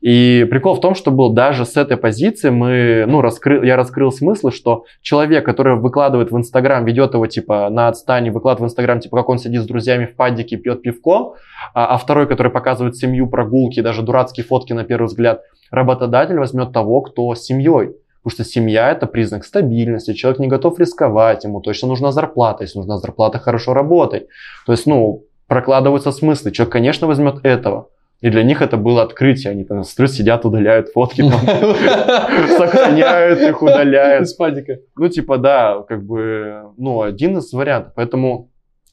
И 0.00 0.46
прикол 0.50 0.74
в 0.74 0.80
том, 0.80 0.94
что 0.94 1.10
был 1.10 1.32
даже 1.32 1.64
с 1.64 1.76
этой 1.76 1.96
позиции 1.96 2.50
мы, 2.50 3.04
ну, 3.06 3.20
раскрыл, 3.20 3.62
я 3.62 3.76
раскрыл 3.76 4.10
смыслы, 4.10 4.52
что 4.52 4.84
человек, 5.02 5.44
который 5.44 5.76
выкладывает 5.76 6.30
в 6.30 6.36
Инстаграм, 6.36 6.84
ведет 6.84 7.14
его 7.14 7.26
типа 7.26 7.68
на 7.70 7.88
отстане, 7.88 8.30
выкладывает 8.30 8.70
в 8.70 8.72
Инстаграм, 8.72 9.00
типа 9.00 9.18
как 9.18 9.28
он 9.28 9.38
сидит 9.38 9.62
с 9.62 9.66
друзьями 9.66 10.06
в 10.06 10.16
падике, 10.16 10.56
пьет 10.56 10.82
пивко, 10.82 11.34
а, 11.74 11.94
а 11.94 11.98
второй, 11.98 12.26
который 12.26 12.52
показывает 12.52 12.96
семью, 12.96 13.28
прогулки, 13.28 13.80
даже 13.80 14.02
дурацкие 14.02 14.44
фотки 14.44 14.72
на 14.72 14.84
первый 14.84 15.06
взгляд, 15.06 15.42
работодатель 15.70 16.38
возьмет 16.38 16.72
того, 16.72 17.00
кто 17.02 17.34
с 17.34 17.42
семьей. 17.42 17.94
Потому 18.26 18.42
что 18.42 18.52
семья 18.52 18.90
это 18.90 19.06
признак 19.06 19.44
стабильности, 19.44 20.12
человек 20.12 20.40
не 20.40 20.48
готов 20.48 20.80
рисковать, 20.80 21.44
ему 21.44 21.60
точно 21.60 21.86
нужна 21.86 22.10
зарплата, 22.10 22.64
если 22.64 22.78
нужна 22.78 22.98
зарплата, 22.98 23.38
хорошо 23.38 23.72
работай. 23.72 24.26
То 24.66 24.72
есть, 24.72 24.84
ну, 24.84 25.22
прокладываются 25.46 26.10
смыслы. 26.10 26.50
Человек, 26.50 26.72
конечно, 26.72 27.06
возьмет 27.06 27.36
этого. 27.44 27.86
И 28.22 28.28
для 28.28 28.42
них 28.42 28.62
это 28.62 28.78
было 28.78 29.02
открытие. 29.02 29.52
Они 29.52 29.62
там 29.62 29.84
сидят, 29.84 30.44
удаляют 30.44 30.88
фотки, 30.88 31.22
сохраняют 32.58 33.38
их, 33.38 33.62
удаляют. 33.62 34.24
Из. 34.24 34.36
Ну, 34.96 35.08
типа, 35.08 35.38
да, 35.38 35.84
как 35.88 36.04
бы, 36.04 36.72
ну, 36.76 37.02
один 37.02 37.38
из 37.38 37.52
вариантов. 37.52 37.92
Поэтому 37.94 38.50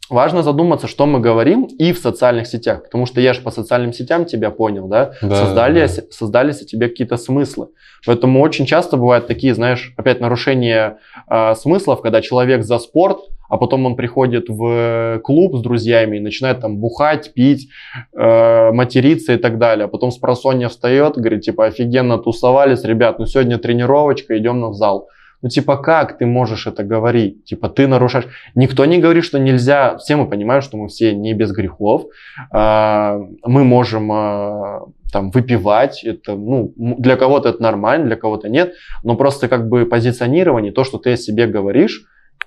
важно 0.10 0.44
задуматься, 0.44 0.88
что 0.88 1.06
мы 1.06 1.20
говорим 1.20 1.64
и 1.64 1.94
в 1.94 1.98
социальных 1.98 2.48
сетях. 2.48 2.84
Потому 2.84 3.06
что 3.06 3.22
я 3.22 3.34
же 3.34 3.42
по 3.42 3.52
социальным 3.52 3.94
сетям 3.94 4.26
тебя 4.26 4.52
понял, 4.52 4.88
да? 4.88 5.14
Да, 5.22 5.36
создали, 5.36 5.82
да. 5.82 6.04
создались 6.12 6.62
о 6.62 6.66
тебе 6.66 6.90
какие-то 6.90 7.18
смыслы. 7.18 7.70
Поэтому 8.06 8.42
очень 8.42 8.66
часто 8.66 8.98
бывают 8.98 9.28
такие, 9.28 9.56
знаешь, 9.56 9.94
опять 9.98 10.20
нарушения 10.20 10.98
а, 11.28 11.56
смыслов, 11.56 12.02
когда 12.02 12.22
человек 12.22 12.64
за 12.64 12.80
спорт, 12.80 13.20
а 13.50 13.58
потом 13.58 13.86
он 13.86 13.96
приходит 13.96 14.50
в 14.50 15.22
клуб 15.24 15.56
с 15.58 15.62
друзьями 15.62 16.18
и 16.18 16.20
начинает 16.20 16.62
там 16.62 16.78
бухать, 16.78 17.34
пить, 17.34 17.70
э, 18.18 18.72
материться 18.72 19.34
и 19.34 19.38
так 19.38 19.60
далее. 19.60 19.86
А 19.86 19.88
потом 19.88 20.10
с 20.10 20.18
просонья 20.18 20.70
встает, 20.70 21.18
говорит, 21.18 21.42
типа, 21.42 21.66
офигенно 21.66 22.18
тусовались, 22.18 22.84
ребят, 22.84 23.20
ну 23.20 23.28
сегодня 23.28 23.60
тренировочка, 23.60 24.36
идем 24.40 24.60
на 24.60 24.74
зал. 24.74 25.08
Ну, 25.44 25.50
типа, 25.50 25.76
как 25.76 26.18
ты 26.18 26.26
можешь 26.26 26.68
это 26.68 26.84
говорить? 26.84 27.44
Типа, 27.44 27.68
ты 27.68 27.86
нарушаешь. 27.86 28.28
Никто 28.56 28.86
не 28.86 29.00
говорит, 29.00 29.26
что 29.26 29.40
нельзя. 29.40 29.98
Все 29.98 30.16
мы 30.16 30.30
понимаем, 30.30 30.62
что 30.62 30.78
мы 30.78 30.88
все 30.88 31.14
не 31.14 31.34
без 31.34 31.52
грехов. 31.52 32.06
А, 32.50 33.20
Мы 33.46 33.66
можем 33.66 34.10
а, 34.10 34.86
там 35.12 35.32
выпивать. 35.32 36.06
Это, 36.06 36.36
ну, 36.36 36.74
для 36.78 37.18
кого-то 37.18 37.50
это 37.50 37.62
нормально, 37.62 38.06
для 38.06 38.16
кого-то 38.16 38.48
нет. 38.48 38.74
Но 39.04 39.18
просто 39.18 39.50
как 39.50 39.68
бы 39.68 39.86
позиционирование, 39.86 40.72
то, 40.72 40.86
что 40.86 40.98
ты 40.98 41.12
о 41.12 41.18
себе 41.18 41.46
говоришь, 41.46 42.06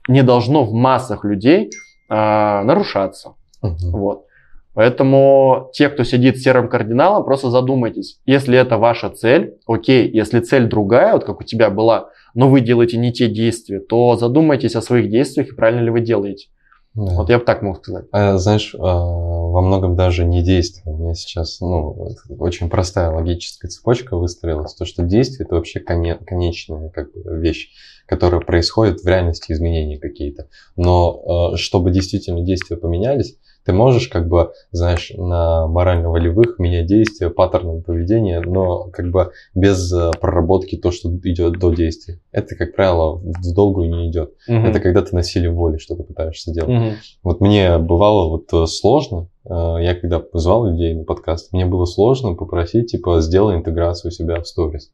не 0.09 0.23
должно 0.23 0.65
в 0.65 0.73
массах 0.73 1.23
людей 1.23 1.69
а, 2.09 2.65
нарушаться. 2.65 3.35
Мгм. 3.61 3.91
Вот. 3.93 4.27
Поэтому 4.73 5.71
те, 5.73 5.89
кто 5.89 6.05
сидит 6.05 6.39
серым 6.39 6.69
кардиналом, 6.69 7.25
просто 7.25 7.49
задумайтесь. 7.51 8.21
Если 8.27 8.59
это 8.59 8.77
ваша 8.77 9.09
цель, 9.09 9.57
окей. 9.67 10.11
Если 10.11 10.41
цель 10.41 10.67
другая, 10.67 11.13
вот 11.15 11.25
как 11.25 11.41
у 11.41 11.45
тебя 11.45 11.71
была, 11.71 12.11
но 12.37 12.51
вы 12.51 12.61
делаете 12.61 12.99
не 12.99 13.13
те 13.13 13.29
действия, 13.29 13.81
то 13.81 14.17
задумайтесь 14.17 14.77
о 14.77 14.83
своих 14.83 15.11
действиях 15.11 15.49
и 15.49 15.55
правильно 15.55 15.81
ли 15.81 15.91
вы 15.91 16.01
делаете. 16.01 16.49
Да. 16.95 17.15
Вот 17.15 17.31
я 17.31 17.39
бы 17.39 17.45
так 17.45 17.63
мог 17.63 17.79
сказать. 17.79 18.07
А, 18.13 18.37
знаешь, 18.39 18.75
а, 18.79 18.79
во 18.79 19.61
многом 19.61 19.97
даже 19.97 20.25
не 20.25 20.43
действие. 20.43 20.95
У 20.95 20.99
меня 20.99 21.15
сейчас 21.15 21.61
ну, 21.61 22.15
очень 22.39 22.71
простая 22.71 23.11
логическая 23.11 23.71
цепочка 23.71 24.17
выстроилась. 24.17 24.75
То, 24.75 24.85
что 24.85 25.03
действие 25.03 25.47
это 25.47 25.57
вообще 25.57 25.81
коне- 25.81 26.23
конечная 26.25 26.91
как 26.91 27.13
бы, 27.13 27.39
вещь, 27.39 27.71
которая 28.07 28.41
происходит 28.41 29.01
в 29.01 29.07
реальности 29.07 29.53
изменения 29.53 29.99
какие-то. 29.99 30.49
Но 30.77 31.53
а, 31.53 31.57
чтобы 31.57 31.91
действительно 31.91 32.43
действия 32.43 32.77
поменялись, 32.77 33.37
ты 33.67 33.73
можешь, 33.73 34.09
как 34.09 34.29
бы, 34.29 34.53
знаешь, 34.71 35.13
на 35.17 35.67
морально-волевых 35.67 36.59
менять 36.61 36.87
действия, 36.87 37.31
паттерны 37.31 37.83
поведения, 37.83 38.41
но 38.41 38.85
как 38.93 39.11
бы 39.11 39.33
без 39.55 39.93
э, 39.93 40.13
проработки 40.21 40.77
то, 40.77 40.93
что 40.93 41.11
идет 41.25 41.59
до 41.59 41.73
действия. 41.73 42.21
Это, 42.31 42.55
как 42.55 42.77
правило, 42.77 43.17
в 43.17 43.55
долгую 43.55 43.91
не 43.91 44.09
идет. 44.09 44.35
Мгм. 44.47 44.67
Это 44.67 44.79
когда 44.79 45.03
ты 45.03 45.15
насилием 45.15 45.57
воли 45.57 45.79
что-то 45.79 46.05
пытаешься 46.05 46.53
делать. 46.53 46.71
Мгм. 46.71 46.93
Вот 47.25 47.41
мне 47.41 47.79
бывало 47.79 48.29
вот 48.29 48.53
э, 48.53 48.67
сложно, 48.67 49.29
э, 49.45 49.51
я 49.51 49.97
когда 49.97 50.21
позвал 50.21 50.67
людей 50.67 50.95
на 50.95 51.03
подкаст, 51.03 51.53
мне 51.53 51.67
было 51.67 51.87
сложно 51.87 52.35
попросить, 52.35 52.93
типа, 52.93 53.21
сделай 53.21 53.57
интеграцию 53.57 54.13
себя 54.13 54.41
в 54.41 54.47
сторис. 54.47 54.93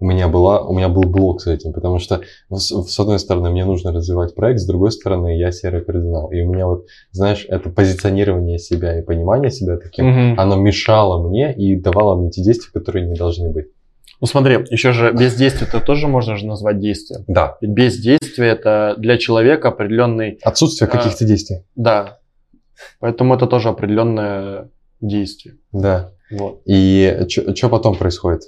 У 0.00 0.06
меня, 0.06 0.28
была, 0.28 0.60
у 0.62 0.74
меня 0.74 0.88
был 0.88 1.02
блок 1.02 1.40
с 1.40 1.46
этим, 1.46 1.72
потому 1.72 1.98
что 1.98 2.20
с, 2.50 2.98
одной 3.00 3.18
стороны 3.18 3.50
мне 3.50 3.64
нужно 3.64 3.92
развивать 3.92 4.34
проект, 4.34 4.60
с 4.60 4.66
другой 4.66 4.90
стороны 4.90 5.38
я 5.38 5.50
серый 5.52 5.82
кардинал. 5.82 6.30
И 6.32 6.40
у 6.42 6.52
меня 6.52 6.66
вот, 6.66 6.86
знаешь, 7.12 7.46
это 7.48 7.70
позиционирование 7.70 8.58
себя 8.58 8.98
и 8.98 9.02
понимание 9.02 9.50
себя 9.50 9.76
таким, 9.78 10.06
Мгм. 10.06 10.40
оно 10.40 10.56
мешало 10.56 11.26
мне 11.26 11.54
и 11.54 11.76
давало 11.76 12.16
мне 12.20 12.30
те 12.30 12.42
действия, 12.42 12.70
которые 12.72 13.06
не 13.06 13.14
должны 13.14 13.50
быть. 13.50 13.66
Ну 14.20 14.26
смотри, 14.26 14.64
еще 14.70 14.92
же 14.92 15.12
бездействие 15.12 15.68
это 15.68 15.80
тоже 15.80 16.08
можно 16.08 16.36
же 16.36 16.46
назвать 16.46 16.78
действием. 16.80 17.24
Да. 17.28 17.56
Бездействие 17.60 18.50
это 18.50 18.94
для 18.98 19.16
человека 19.18 19.68
определенный, 19.68 20.38
Отсутствие 20.42 20.88
А, 20.88 20.90
каких-то 20.96 21.24
действий. 21.24 21.62
да. 21.76 22.18
Поэтому 23.00 23.34
это 23.34 23.46
тоже 23.46 23.68
определенное 23.68 24.68
действие. 25.00 25.54
Да. 25.72 26.10
Вот. 26.30 26.60
И 26.64 27.26
что 27.54 27.68
потом 27.68 27.96
происходит? 27.96 28.42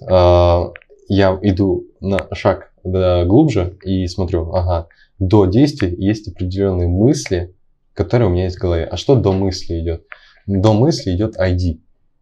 Я 1.08 1.38
иду 1.42 1.86
на 2.00 2.26
шаг 2.32 2.72
глубже 2.84 3.76
и 3.84 4.06
смотрю, 4.06 4.52
ага, 4.52 4.88
до 5.18 5.46
действий 5.46 5.94
есть 5.96 6.28
определенные 6.28 6.88
мысли, 6.88 7.54
которые 7.94 8.28
у 8.28 8.32
меня 8.32 8.44
есть 8.44 8.56
в 8.56 8.60
голове. 8.60 8.84
А 8.84 8.96
что 8.96 9.14
до 9.16 9.32
мысли 9.32 9.80
идет? 9.80 10.04
До 10.46 10.72
мысли 10.72 11.14
идет 11.14 11.36
ID. 11.38 11.80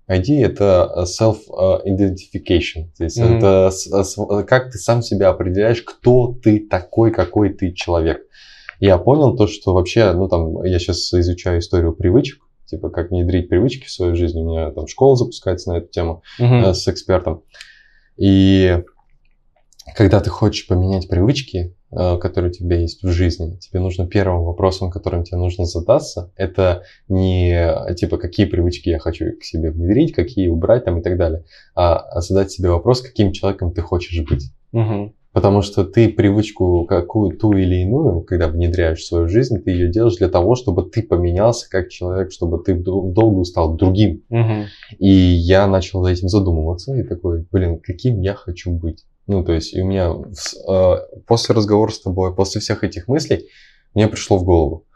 ID 0.08 0.44
это 0.44 1.04
self-identification. 1.04 2.88
То 2.96 3.04
есть 3.04 3.18
Мгм. 3.20 3.36
это 3.38 3.70
с- 3.70 3.86
с- 3.90 4.44
как 4.46 4.70
ты 4.70 4.78
сам 4.78 5.02
себя 5.02 5.28
определяешь, 5.30 5.82
кто 5.82 6.32
ты 6.42 6.60
такой, 6.60 7.10
какой 7.10 7.50
ты 7.50 7.72
человек. 7.72 8.20
я 8.80 8.98
понял 8.98 9.36
то, 9.36 9.46
что 9.46 9.72
вообще, 9.72 10.12
ну 10.12 10.28
там, 10.28 10.62
я 10.64 10.78
сейчас 10.78 11.12
изучаю 11.14 11.60
историю 11.60 11.94
привычек, 11.94 12.40
типа 12.66 12.90
как 12.90 13.10
внедрить 13.10 13.48
привычки 13.48 13.86
в 13.86 13.90
свою 13.90 14.14
жизнь. 14.16 14.38
У 14.38 14.44
меня 14.50 14.72
там 14.72 14.88
школа 14.88 15.16
запускается 15.16 15.70
на 15.72 15.78
эту 15.78 15.86
тему 15.88 16.22
э, 16.38 16.74
с 16.74 16.86
экспертом. 16.88 17.44
И 18.16 18.82
когда 19.94 20.20
ты 20.20 20.30
хочешь 20.30 20.66
поменять 20.66 21.08
привычки, 21.08 21.76
э, 21.90 22.18
которые 22.18 22.50
у 22.50 22.52
тебя 22.52 22.78
есть 22.78 23.02
в 23.02 23.10
жизни, 23.10 23.56
тебе 23.56 23.80
нужно 23.80 24.06
первым 24.06 24.44
вопросом, 24.44 24.90
которым 24.90 25.24
тебе 25.24 25.38
нужно 25.38 25.64
задаться, 25.66 26.32
это 26.36 26.82
не 27.08 27.94
типа 27.94 28.16
какие 28.18 28.46
привычки 28.46 28.88
я 28.88 28.98
хочу 28.98 29.36
к 29.38 29.44
себе 29.44 29.70
внедрить, 29.70 30.12
какие 30.12 30.48
убрать 30.48 30.84
там 30.84 30.98
и 30.98 31.02
так 31.02 31.16
далее, 31.16 31.44
а, 31.74 32.20
задать 32.20 32.50
себе 32.50 32.70
вопрос, 32.70 33.02
каким 33.02 33.32
человеком 33.32 33.72
ты 33.72 33.82
хочешь 33.82 34.24
быть. 34.26 34.52
Мгм. 34.72 35.14
Потому 35.34 35.62
что 35.62 35.84
ты 35.84 36.08
привычку 36.08 36.84
какую 36.84 37.36
ту 37.36 37.52
или 37.54 37.82
иную, 37.82 38.22
когда 38.22 38.46
внедряешь 38.46 39.00
в 39.00 39.06
свою 39.06 39.28
жизнь, 39.28 39.58
ты 39.62 39.72
ее 39.72 39.90
делаешь 39.90 40.16
для 40.16 40.28
того, 40.28 40.54
чтобы 40.54 40.84
ты 40.88 41.02
поменялся 41.02 41.68
как 41.68 41.88
человек, 41.88 42.30
чтобы 42.30 42.62
ты 42.62 42.72
в 42.74 42.82
дол- 42.84 43.10
в 43.10 43.12
долгую 43.12 43.44
стал 43.44 43.74
другим. 43.74 44.22
Мгм. 44.28 44.66
И 45.00 45.08
я 45.10 45.66
начал 45.66 46.04
за 46.04 46.12
этим 46.12 46.28
задумываться 46.28 46.94
и 46.94 47.02
такой, 47.02 47.44
блин, 47.50 47.80
каким 47.80 48.20
я 48.20 48.34
хочу 48.34 48.70
быть. 48.70 49.04
Ну, 49.26 49.42
то 49.44 49.52
есть, 49.52 49.74
и 49.74 49.82
у 49.82 49.86
меня 49.86 50.12
э, 50.68 50.94
после 51.26 51.54
разговора 51.54 51.90
с 51.90 52.00
тобой, 52.00 52.32
после 52.32 52.60
всех 52.60 52.84
этих 52.84 53.08
мыслей, 53.08 53.48
мне 53.92 54.06
пришло 54.06 54.38
в 54.38 54.44
голову, 54.44 54.86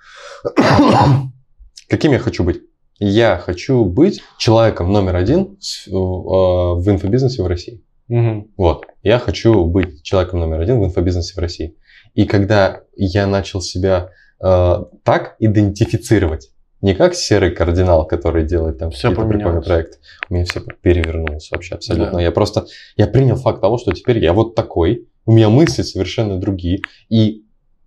каким 1.89 2.13
я 2.13 2.19
хочу 2.21 2.45
быть. 2.45 2.61
Я 3.01 3.39
хочу 3.39 3.85
быть 3.85 4.23
человеком 4.39 4.93
номер 4.93 5.17
один 5.17 5.57
с- 5.61 5.89
э, 5.89 5.91
в 5.91 6.83
инфобизнесе 6.87 7.43
в 7.43 7.47
России. 7.47 7.83
Мгм. 8.09 8.51
Вот. 8.57 8.87
Я 9.03 9.19
хочу 9.19 9.65
быть 9.65 10.03
человеком 10.03 10.41
номер 10.41 10.61
один 10.61 10.81
в 10.81 10.85
инфобизнесе 10.85 11.35
в 11.35 11.39
России. 11.39 11.77
И 12.15 12.25
когда 12.25 12.83
я 12.97 13.27
начал 13.27 13.61
себя 13.61 14.11
э, 14.41 14.85
так 15.05 15.37
идентифицировать, 15.39 16.51
не 16.81 16.95
как 16.95 17.15
серый 17.15 17.51
кардинал, 17.51 18.07
который 18.07 18.45
делает 18.45 18.79
там 18.79 18.91
прикольные 18.91 19.17
поменялось. 19.17 19.67
проекты, 19.67 19.99
у 20.29 20.35
меня 20.35 20.45
все 20.45 20.61
перевернулось 20.81 21.51
вообще 21.51 21.75
абсолютно. 21.75 22.15
Да. 22.15 22.23
Я 22.23 22.31
просто, 22.31 22.67
я 22.97 23.07
принял 23.09 23.37
факт 23.37 23.61
того, 23.61 23.79
что 23.79 23.93
теперь 23.93 24.19
я 24.19 24.33
вот 24.33 24.55
такой, 24.55 25.09
у 25.27 25.33
меня 25.33 25.49
мысли 25.49 25.83
совершенно 25.83 26.39
другие. 26.39 26.81
И 27.09 27.45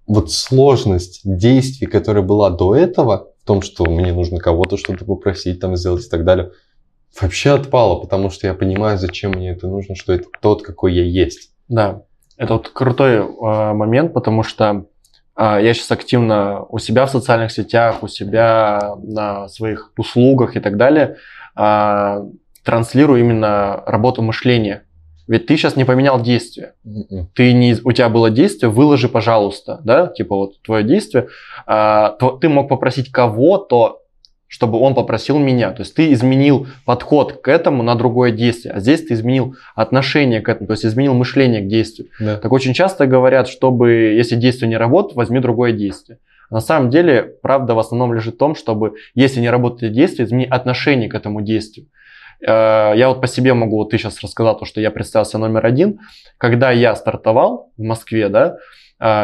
вот 0.07 0.31
сложность 0.31 1.21
действий, 1.23 1.87
которая 1.87 2.23
была 2.23 2.49
до 2.49 2.75
этого, 2.75 3.29
в 3.41 3.47
том, 3.47 3.61
что 3.61 3.85
мне 3.85 4.13
нужно 4.13 4.39
кого-то 4.39 4.77
что-то 4.77 5.05
попросить, 5.05 5.59
там 5.59 5.75
сделать 5.75 6.05
и 6.05 6.09
так 6.09 6.25
далее, 6.25 6.51
вообще 7.19 7.51
отпала, 7.51 7.99
потому 7.99 8.29
что 8.29 8.47
я 8.47 8.53
понимаю, 8.53 8.97
зачем 8.97 9.31
мне 9.31 9.51
это 9.51 9.67
нужно, 9.67 9.95
что 9.95 10.13
это 10.13 10.27
тот, 10.41 10.61
какой 10.63 10.93
я 10.93 11.03
есть. 11.03 11.51
Да, 11.67 12.03
это 12.37 12.53
вот 12.53 12.69
крутой 12.69 13.17
э, 13.17 13.73
момент, 13.73 14.13
потому 14.13 14.43
что 14.43 14.85
э, 15.37 15.59
я 15.61 15.73
сейчас 15.73 15.91
активно 15.91 16.63
у 16.69 16.79
себя 16.79 17.05
в 17.05 17.11
социальных 17.11 17.51
сетях, 17.51 18.03
у 18.03 18.07
себя 18.07 18.95
на 19.03 19.47
своих 19.47 19.91
услугах 19.97 20.55
и 20.55 20.59
так 20.59 20.77
далее 20.77 21.17
э, 21.55 22.23
транслирую 22.63 23.19
именно 23.19 23.83
работу 23.85 24.21
мышления. 24.21 24.83
Ведь 25.27 25.45
ты 25.45 25.55
сейчас 25.55 25.75
не 25.77 25.85
поменял 25.85 26.19
действие. 26.21 26.73
М-м. 26.83 27.29
Ты 27.33 27.53
не, 27.53 27.75
у 27.83 27.91
тебя 27.93 28.09
было 28.09 28.29
действие, 28.29 28.69
выложи, 28.69 29.07
пожалуйста, 29.07 29.79
да, 29.83 30.07
типа 30.07 30.35
вот 30.35 30.61
твое 30.61 30.83
действие. 30.83 31.27
А, 31.65 32.09
то- 32.19 32.31
ты 32.37 32.49
мог 32.49 32.67
попросить 32.67 33.11
кого-то, 33.11 34.00
чтобы 34.51 34.79
он 34.79 34.95
попросил 34.95 35.39
меня. 35.39 35.71
То 35.71 35.83
есть 35.83 35.95
ты 35.95 36.11
изменил 36.11 36.67
подход 36.83 37.41
к 37.41 37.47
этому 37.47 37.83
на 37.83 37.95
другое 37.95 38.31
действие. 38.31 38.73
А 38.73 38.81
здесь 38.81 39.01
ты 39.05 39.13
изменил 39.13 39.55
отношение 39.75 40.41
к 40.41 40.49
этому, 40.49 40.67
то 40.67 40.73
есть 40.73 40.85
изменил 40.85 41.13
мышление 41.13 41.61
к 41.61 41.67
действию. 41.67 42.09
Да. 42.19 42.35
Так 42.35 42.51
очень 42.51 42.73
часто 42.73 43.07
говорят, 43.07 43.47
чтобы, 43.47 43.91
если 43.91 44.35
действие 44.35 44.67
не 44.67 44.75
работает, 44.75 45.15
возьми 45.15 45.39
другое 45.39 45.71
действие. 45.71 46.19
На 46.49 46.59
самом 46.59 46.89
деле, 46.89 47.23
правда 47.41 47.75
в 47.75 47.79
основном 47.79 48.13
лежит 48.13 48.35
в 48.35 48.37
том, 48.39 48.55
чтобы, 48.55 48.95
если 49.15 49.39
не 49.39 49.49
работает 49.49 49.93
действие, 49.93 50.25
измени 50.25 50.47
отношение 50.49 51.07
к 51.07 51.15
этому 51.15 51.39
действию. 51.41 51.87
Э, 52.45 52.91
Я 52.97 53.07
вот 53.07 53.21
по 53.21 53.27
себе 53.27 53.53
могу, 53.53 53.77
вот 53.77 53.91
ты 53.91 53.97
сейчас 53.97 54.19
рассказал 54.21 54.57
то, 54.57 54.65
что 54.65 54.81
я 54.81 54.91
представился 54.91 55.37
номер 55.37 55.65
один. 55.65 55.99
Когда 56.37 56.71
я 56.71 56.93
стартовал 56.97 57.71
в 57.77 57.83
Москве, 57.83 58.27
да, 58.27 58.57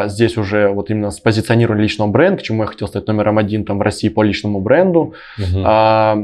здесь 0.08 0.36
уже 0.36 0.68
вот 0.68 0.90
именно 0.90 1.10
с 1.10 1.20
позиционированием 1.20 1.82
личного 1.84 2.10
бренда, 2.10 2.40
к 2.40 2.42
чему 2.42 2.62
я 2.62 2.68
хотел 2.68 2.88
стать 2.88 3.06
номером 3.06 3.38
один 3.38 3.64
там 3.64 3.78
в 3.78 3.82
России 3.82 4.08
по 4.08 4.22
личному 4.24 4.60
бренду, 4.60 5.14
Мгм. 5.38 5.62
а, 5.64 6.18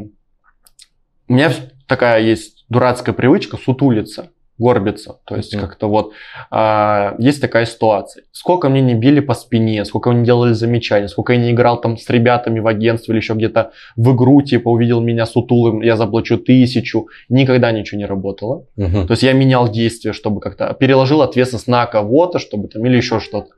у 1.29 1.33
меня 1.33 1.51
такая 1.87 2.21
есть 2.21 2.65
дурацкая 2.69 3.15
привычка 3.15 3.57
сутулиться, 3.57 4.31
горбиться. 4.59 5.17
То 5.25 5.37
есть 5.37 5.55
Мгм. 5.55 5.67
как-то 5.67 5.89
вот 5.89 6.13
а, 6.51 7.15
есть 7.19 7.41
такая 7.41 7.67
ситуация. 7.67 8.25
Сколько 8.33 8.69
мне 8.69 8.81
не 8.81 8.95
били 8.95 9.21
по 9.21 9.35
спине, 9.35 9.85
сколько 9.85 10.11
мне 10.13 10.25
делали 10.25 10.53
замечания, 10.53 11.09
сколько 11.09 11.33
я 11.33 11.39
не 11.41 11.51
играл 11.51 11.81
там 11.81 11.97
с 11.97 12.09
ребятами 12.11 12.61
в 12.61 12.67
агентстве 12.67 13.13
или 13.13 13.21
еще 13.21 13.35
где-то 13.35 13.73
в 13.97 14.15
игру, 14.15 14.43
типа 14.43 14.69
увидел 14.69 15.01
меня 15.01 15.27
сутулым, 15.27 15.83
я 15.83 15.97
заплачу 15.97 16.39
тысячу. 16.39 17.09
Никогда 17.29 17.73
ничего 17.73 17.99
не 17.99 18.07
работало. 18.07 18.65
Мгм. 18.77 19.07
То 19.07 19.13
есть 19.13 19.23
я 19.23 19.33
менял 19.33 19.69
действия, 19.69 20.13
чтобы 20.13 20.41
как-то 20.41 20.73
переложил 20.75 21.23
ответственность 21.23 21.69
на 21.69 21.87
кого-то, 21.87 22.39
чтобы 22.39 22.69
там 22.69 22.85
или 22.87 22.97
еще 22.97 23.21
что-то. 23.21 23.49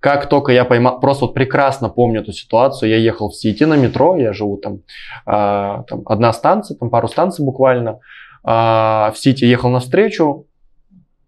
Как 0.00 0.28
только 0.28 0.52
я 0.52 0.66
поймал, 0.66 1.00
просто 1.00 1.24
вот 1.24 1.32
прекрасно 1.32 1.88
помню 1.88 2.20
эту 2.20 2.32
ситуацию, 2.32 2.90
я 2.90 2.98
ехал 2.98 3.30
в 3.30 3.34
Сити 3.34 3.64
на 3.64 3.74
метро, 3.76 4.16
я 4.18 4.34
живу 4.34 4.58
там, 4.58 4.80
а, 5.24 5.84
там 5.88 6.02
одна 6.04 6.30
станция, 6.34 6.76
там 6.76 6.90
пару 6.90 7.08
станций 7.08 7.42
буквально, 7.42 8.00
А, 8.44 9.10
в 9.14 9.18
Сити 9.18 9.44
ехал 9.44 9.70
навстречу, 9.70 10.46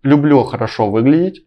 люблю 0.03 0.45
хорошо 0.45 0.91
выглядеть, 0.91 1.43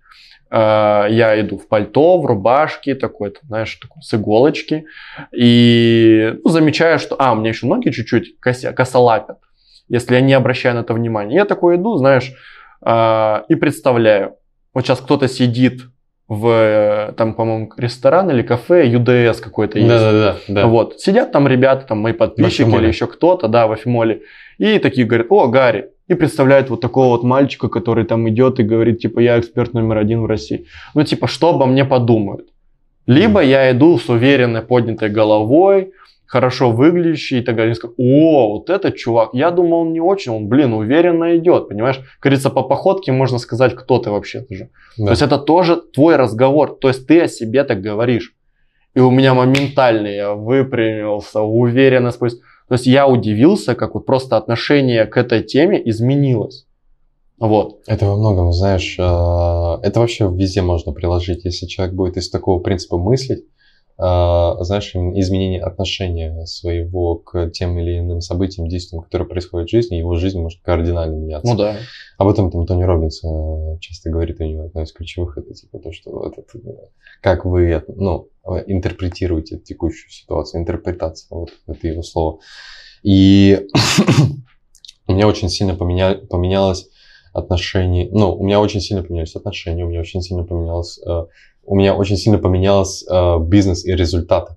А, 0.52 1.06
я 1.08 1.40
иду 1.40 1.58
в 1.60 1.68
пальто, 1.68 2.20
в 2.20 2.26
рубашке, 2.26 2.96
такой, 2.96 3.34
знаешь, 3.44 3.76
такой, 3.76 4.02
с 4.02 4.14
иголочки, 4.16 4.86
и 5.32 6.34
ну, 6.44 6.50
замечаю, 6.50 6.98
что, 6.98 7.16
а, 7.20 7.34
у 7.34 7.36
меня 7.36 7.50
еще 7.50 7.68
ноги 7.68 7.92
чуть-чуть 7.92 8.40
кося, 8.40 8.74
косолапят, 8.74 9.38
если 9.90 10.16
я 10.16 10.22
не 10.22 10.34
обращаю 10.34 10.76
на 10.76 10.80
это 10.80 10.96
внимания. 10.96 11.36
Я 11.36 11.46
такой 11.46 11.76
иду, 11.76 11.98
знаешь, 11.98 12.34
а, 12.82 13.46
и 13.48 13.56
представляю, 13.56 14.38
вот 14.74 14.86
сейчас 14.86 15.00
кто-то 15.02 15.28
сидит 15.28 15.82
в, 16.30 16.48
э, 16.48 17.14
там, 17.18 17.34
по-моему, 17.34 17.72
ресторан 17.76 18.30
или 18.30 18.44
кафе, 18.44 18.88
ЮДС 18.88 19.42
какой-то 19.42 19.80
есть. 19.80 19.90
Да-да-да. 19.90 20.38
да. 20.48 20.68
Вот, 20.68 21.02
сидят 21.02 21.32
там 21.32 21.48
ребята, 21.48 21.88
там 21.88 22.00
мои 22.00 22.14
подписчики 22.14 22.70
или 22.70 22.88
еще 22.88 23.08
кто-то, 23.08 23.48
да, 23.48 23.66
в 23.66 23.72
Афимоле, 23.72 24.22
и 24.60 24.78
такие 24.78 25.08
говорят, 25.08 25.28
о, 25.32 25.48
Гарри, 25.48 25.90
и 26.08 26.14
представляют 26.14 26.70
вот 26.70 26.82
такого 26.82 27.08
вот 27.08 27.24
мальчика, 27.24 27.68
который 27.68 28.06
там 28.06 28.30
идет 28.30 28.60
и 28.60 28.64
говорит, 28.64 29.00
типа, 29.00 29.20
я 29.20 29.40
эксперт 29.40 29.74
номер 29.74 29.98
один 29.98 30.22
в 30.22 30.28
России. 30.28 30.66
Ну, 30.94 31.04
типа, 31.04 31.28
что 31.28 31.50
обо 31.50 31.66
мне 31.66 31.84
подумают? 31.84 32.50
Либо 33.08 33.42
я 33.42 33.72
иду 33.72 33.98
с 33.98 34.08
уверенной 34.08 34.62
поднятой 34.62 35.10
головой, 35.10 35.94
хорошо 36.30 36.72
выглядящий 36.72 37.40
и 37.40 37.42
так 37.42 37.56
далее. 37.56 37.74
Скажут, 37.74 37.96
о, 37.98 38.54
вот 38.54 38.70
этот 38.70 38.96
чувак, 38.96 39.32
я 39.34 39.50
думал, 39.50 39.80
он 39.80 39.94
не 39.94 40.00
очень, 40.00 40.32
он, 40.32 40.48
блин, 40.48 40.74
уверенно 40.74 41.36
идет, 41.36 41.70
понимаешь? 41.70 41.98
Как 41.98 42.22
говорится, 42.22 42.52
по 42.52 42.62
походке 42.62 43.12
можно 43.12 43.40
сказать, 43.40 43.76
кто 43.76 43.98
ты 43.98 44.12
вообще-то 44.12 44.54
же. 44.54 44.70
Да. 44.98 45.06
То 45.06 45.12
есть 45.12 45.24
это 45.24 45.40
тоже 45.40 45.76
твой 45.76 46.18
разговор, 46.18 46.78
то 46.80 46.88
есть 46.88 47.08
ты 47.08 47.22
о 47.22 47.28
себе 47.28 47.64
так 47.64 47.82
говоришь. 47.82 48.36
И 48.94 49.00
у 49.00 49.10
меня 49.10 49.34
моментально 49.34 50.08
я 50.08 50.34
выпрямился, 50.34 51.42
уверенно 51.42 52.12
спустя. 52.12 52.42
То 52.68 52.76
есть 52.76 52.86
я 52.86 53.08
удивился, 53.08 53.74
как 53.74 53.96
вот 53.96 54.06
просто 54.06 54.38
отношение 54.38 55.08
к 55.08 55.18
этой 55.18 55.42
теме 55.42 55.82
изменилось. 55.90 56.68
Вот. 57.40 57.80
Это 57.88 58.06
во 58.06 58.18
многом, 58.18 58.54
знаешь, 58.54 58.98
э, 59.00 59.02
это 59.02 60.00
вообще 60.00 60.30
везде 60.32 60.62
можно 60.62 60.92
приложить. 60.92 61.46
Если 61.46 61.66
человек 61.66 61.96
будет 61.96 62.18
из 62.18 62.30
такого 62.30 62.60
принципа 62.60 63.00
мыслить, 63.00 63.46
знаешь, 64.02 64.96
им 64.96 65.20
изменение 65.20 65.62
отношения 65.62 66.46
своего 66.46 67.16
к 67.16 67.50
тем 67.50 67.78
или 67.78 68.00
иным 68.00 68.22
событиям, 68.22 68.68
действиям, 68.68 69.04
которые 69.04 69.28
происходят 69.28 69.68
в 69.68 69.72
жизни, 69.72 69.96
его 69.96 70.16
жизнь 70.16 70.40
может 70.40 70.62
кардинально 70.62 71.16
меняться. 71.16 71.52
Ну 71.52 71.58
да. 71.58 71.76
Об 72.18 72.30
этом 72.30 72.50
там 72.50 72.66
Тони 72.66 72.84
Робинс 72.84 73.24
э, 73.24 73.80
часто 73.80 74.10
говорит, 74.10 74.40
у 74.40 74.44
него 74.44 74.66
одно 74.66 74.84
из 74.84 74.94
ключевых, 74.94 75.38
это 75.38 75.54
типа 75.54 75.80
то, 75.80 75.92
что 75.92 76.28
этот, 76.28 76.54
э, 76.56 76.70
как 77.22 77.46
вы 77.46 77.84
ну, 77.88 78.30
э, 78.46 78.64
интерпретируете 78.68 79.58
текущую 79.58 80.12
ситуацию, 80.12 80.62
интерпретация, 80.62 81.28
вот 81.30 81.52
это 81.68 81.88
его 81.88 82.02
слово. 82.02 82.40
И 83.04 83.68
у 85.08 85.14
меня 85.14 85.28
очень 85.28 85.50
сильно 85.50 85.76
поменя... 85.76 86.16
поменялось 86.16 86.90
отношение, 87.34 88.10
ну, 88.12 88.36
у 88.36 88.44
меня 88.44 88.60
очень 88.60 88.82
сильно 88.82 89.04
поменялись 89.04 89.36
отношения, 89.36 89.86
у 89.86 89.90
меня 89.90 90.00
очень 90.00 90.22
сильно 90.22 90.44
поменялось, 90.44 91.00
э, 91.06 91.26
у 91.70 91.76
меня 91.76 91.96
очень 91.96 92.18
сильно 92.18 92.40
поменялось 92.40 93.06
э, 93.08 93.40
бизнес 93.42 93.86
и 93.86 93.92
результаты. 93.92 94.56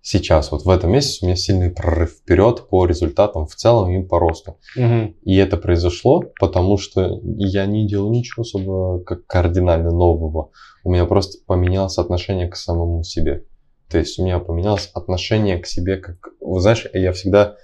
Сейчас, 0.00 0.50
вот 0.50 0.64
в 0.64 0.70
этом 0.70 0.90
месяце 0.90 1.18
у 1.22 1.26
меня 1.26 1.36
сильный 1.36 1.70
прорыв 1.70 2.10
вперед 2.10 2.68
по 2.70 2.86
результатам 2.86 3.46
в 3.46 3.54
целом 3.54 3.90
и 3.90 4.02
по 4.02 4.18
росту. 4.18 4.56
Мгм. 4.74 5.14
И 5.22 5.36
это 5.36 5.58
произошло, 5.58 6.24
потому 6.40 6.78
что 6.78 7.20
я 7.22 7.66
не 7.66 7.86
делал 7.86 8.10
ничего 8.10 8.40
особо 8.40 9.04
как 9.04 9.26
кардинально 9.26 9.90
нового. 9.90 10.50
У 10.84 10.90
меня 10.90 11.04
просто 11.04 11.36
поменялось 11.46 11.98
отношение 11.98 12.48
к 12.48 12.56
самому 12.56 13.04
себе. 13.04 13.44
То 13.90 13.98
есть 13.98 14.18
у 14.18 14.24
меня 14.24 14.38
поменялось 14.38 14.90
отношение 14.94 15.58
к 15.58 15.66
себе, 15.66 15.98
как, 15.98 16.30
вы 16.40 16.60
знаешь, 16.60 16.86
я 16.94 17.12
всегда 17.12 17.56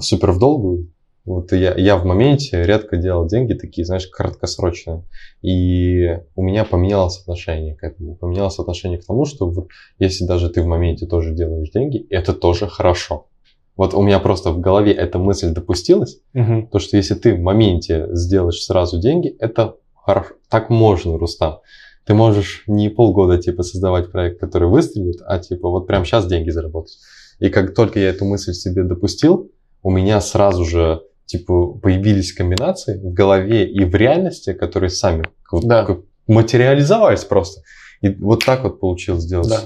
супер 0.00 0.32
в 0.32 0.38
долгую 0.38 0.93
Вот 1.24 1.52
я, 1.52 1.74
я 1.74 1.96
в 1.96 2.04
моменте 2.04 2.62
редко 2.64 2.98
делал 2.98 3.26
деньги 3.26 3.54
такие, 3.54 3.86
знаешь, 3.86 4.06
краткосрочные. 4.06 5.04
И 5.40 6.18
у 6.36 6.42
меня 6.42 6.64
поменялось 6.64 7.18
отношение 7.20 7.74
к 7.74 7.82
этому. 7.82 8.16
Поменялось 8.16 8.58
отношение 8.58 8.98
к 8.98 9.06
тому, 9.06 9.24
что 9.24 9.48
вот 9.48 9.68
если 9.98 10.26
даже 10.26 10.50
ты 10.50 10.60
в 10.62 10.66
моменте 10.66 11.06
тоже 11.06 11.32
делаешь 11.32 11.70
деньги, 11.70 12.06
это 12.10 12.34
тоже 12.34 12.66
хорошо. 12.66 13.26
Вот 13.76 13.94
у 13.94 14.02
меня 14.02 14.20
просто 14.20 14.50
в 14.50 14.60
голове 14.60 14.92
эта 14.92 15.18
мысль 15.18 15.52
допустилась, 15.52 16.20
Мгм. 16.32 16.68
то, 16.68 16.78
что 16.78 16.96
если 16.96 17.14
ты 17.14 17.34
в 17.34 17.40
моменте 17.40 18.06
сделаешь 18.12 18.62
сразу 18.62 19.00
деньги, 19.00 19.34
это 19.38 19.76
хорошо. 19.94 20.34
Так 20.50 20.70
можно, 20.70 21.18
Рустам. 21.18 21.60
Ты 22.06 22.12
можешь 22.12 22.64
не 22.66 22.90
полгода 22.90 23.38
типа 23.38 23.62
создавать 23.62 24.12
проект, 24.12 24.38
который 24.38 24.68
выстрелит, 24.68 25.22
а 25.26 25.38
типа 25.38 25.70
вот 25.70 25.86
прямо 25.86 26.04
сейчас 26.04 26.26
деньги 26.26 26.50
заработать. 26.50 26.98
И 27.40 27.48
как 27.48 27.74
только 27.74 27.98
я 27.98 28.10
эту 28.10 28.26
мысль 28.26 28.52
себе 28.52 28.84
допустил, 28.84 29.50
у 29.82 29.90
меня 29.90 30.20
сразу 30.20 30.64
же 30.64 31.02
типа 31.26 31.66
появились 31.74 32.32
комбинации 32.32 32.98
в 32.98 33.12
голове 33.12 33.66
и 33.66 33.84
в 33.84 33.94
реальности, 33.94 34.52
которые 34.52 34.90
сами 34.90 35.24
вот 35.50 35.64
Да. 35.64 35.84
как 35.84 36.00
материализовались 36.26 37.24
просто. 37.24 37.62
И 38.00 38.08
вот 38.10 38.44
так 38.44 38.64
вот 38.64 38.80
получилось 38.80 39.22
сделать. 39.22 39.48
Да. 39.48 39.60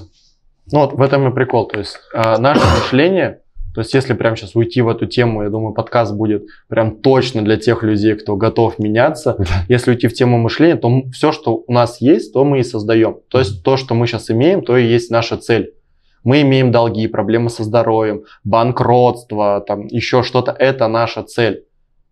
Ну 0.71 0.79
вот 0.79 0.93
в 0.93 1.01
этом 1.01 1.27
и 1.29 1.33
прикол. 1.33 1.67
То 1.67 1.79
есть 1.79 1.97
а, 2.13 2.37
наше 2.37 2.61
мышление, 2.61 3.41
то 3.73 3.81
есть 3.81 3.93
если 3.93 4.13
прямо 4.13 4.35
сейчас 4.35 4.55
уйти 4.55 4.81
в 4.81 4.87
эту 4.87 5.05
тему, 5.07 5.43
я 5.43 5.49
думаю, 5.49 5.73
подкаст 5.73 6.13
будет 6.13 6.43
прям 6.67 6.97
точно 6.97 7.43
для 7.43 7.57
тех 7.57 7.83
людей, 7.83 8.15
кто 8.15 8.35
готов 8.35 8.79
меняться. 8.79 9.35
Да. 9.37 9.45
Если 9.67 9.91
уйти 9.91 10.07
в 10.07 10.13
тему 10.13 10.37
мышления, 10.37 10.75
то 10.75 11.03
все, 11.11 11.31
что 11.31 11.63
у 11.65 11.73
нас 11.73 12.01
есть, 12.01 12.33
то 12.33 12.43
мы 12.45 12.59
и 12.59 12.63
создаем. 12.63 13.17
То 13.29 13.39
есть 13.39 13.63
то, 13.63 13.77
что 13.77 13.95
мы 13.95 14.07
сейчас 14.07 14.29
имеем, 14.31 14.63
то 14.63 14.77
и 14.77 14.85
есть 14.85 15.11
наша 15.11 15.37
цель. 15.37 15.73
Мы 16.23 16.41
имеем 16.41 16.71
долги, 16.71 17.07
проблемы 17.07 17.49
со 17.49 17.63
здоровьем, 17.63 18.23
банкротство, 18.43 19.63
там 19.65 19.85
еще 19.87 20.23
что-то. 20.23 20.51
Это 20.51 20.87
наша 20.87 21.23
цель. 21.23 21.65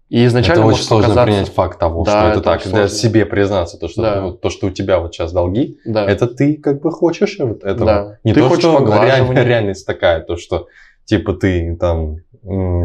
И 0.10 0.26
изначально 0.26 0.62
это 0.62 0.67
очень 0.70 0.84
сложно 0.84 1.10
показаться- 1.10 1.26
принять 1.34 1.50
факт 1.54 1.80
того, 1.80 2.04
Да, 2.06 2.12
что 2.12 2.20
это, 2.20 2.30
это 2.39 2.41
так. 2.41 2.63
Да, 2.63 2.70
сложно. 2.70 2.88
себе 2.88 3.26
признаться, 3.26 3.78
то 3.78 3.89
что, 3.89 4.02
Да. 4.02 4.32
то, 4.32 4.50
что 4.50 4.67
у 4.67 4.70
тебя 4.70 5.00
вот 5.00 5.13
сейчас 5.13 5.34
долги, 5.34 5.80
Да. 5.86 6.06
это 6.10 6.28
ты 6.28 6.56
как 6.56 6.82
бы 6.82 6.91
хочешь 6.91 7.38
этого. 7.38 7.86
Да. 7.86 8.17
Не 8.24 8.34
Ты 8.34 8.39
то, 8.41 8.48
хочешь 8.48 8.63
что 8.63 8.80
реаль- 8.80 9.34
реальность 9.46 9.86
такая, 9.86 10.22
то, 10.22 10.38
что 10.38 10.67
типа 11.04 11.34
ты 11.34 11.76
там 11.78 12.17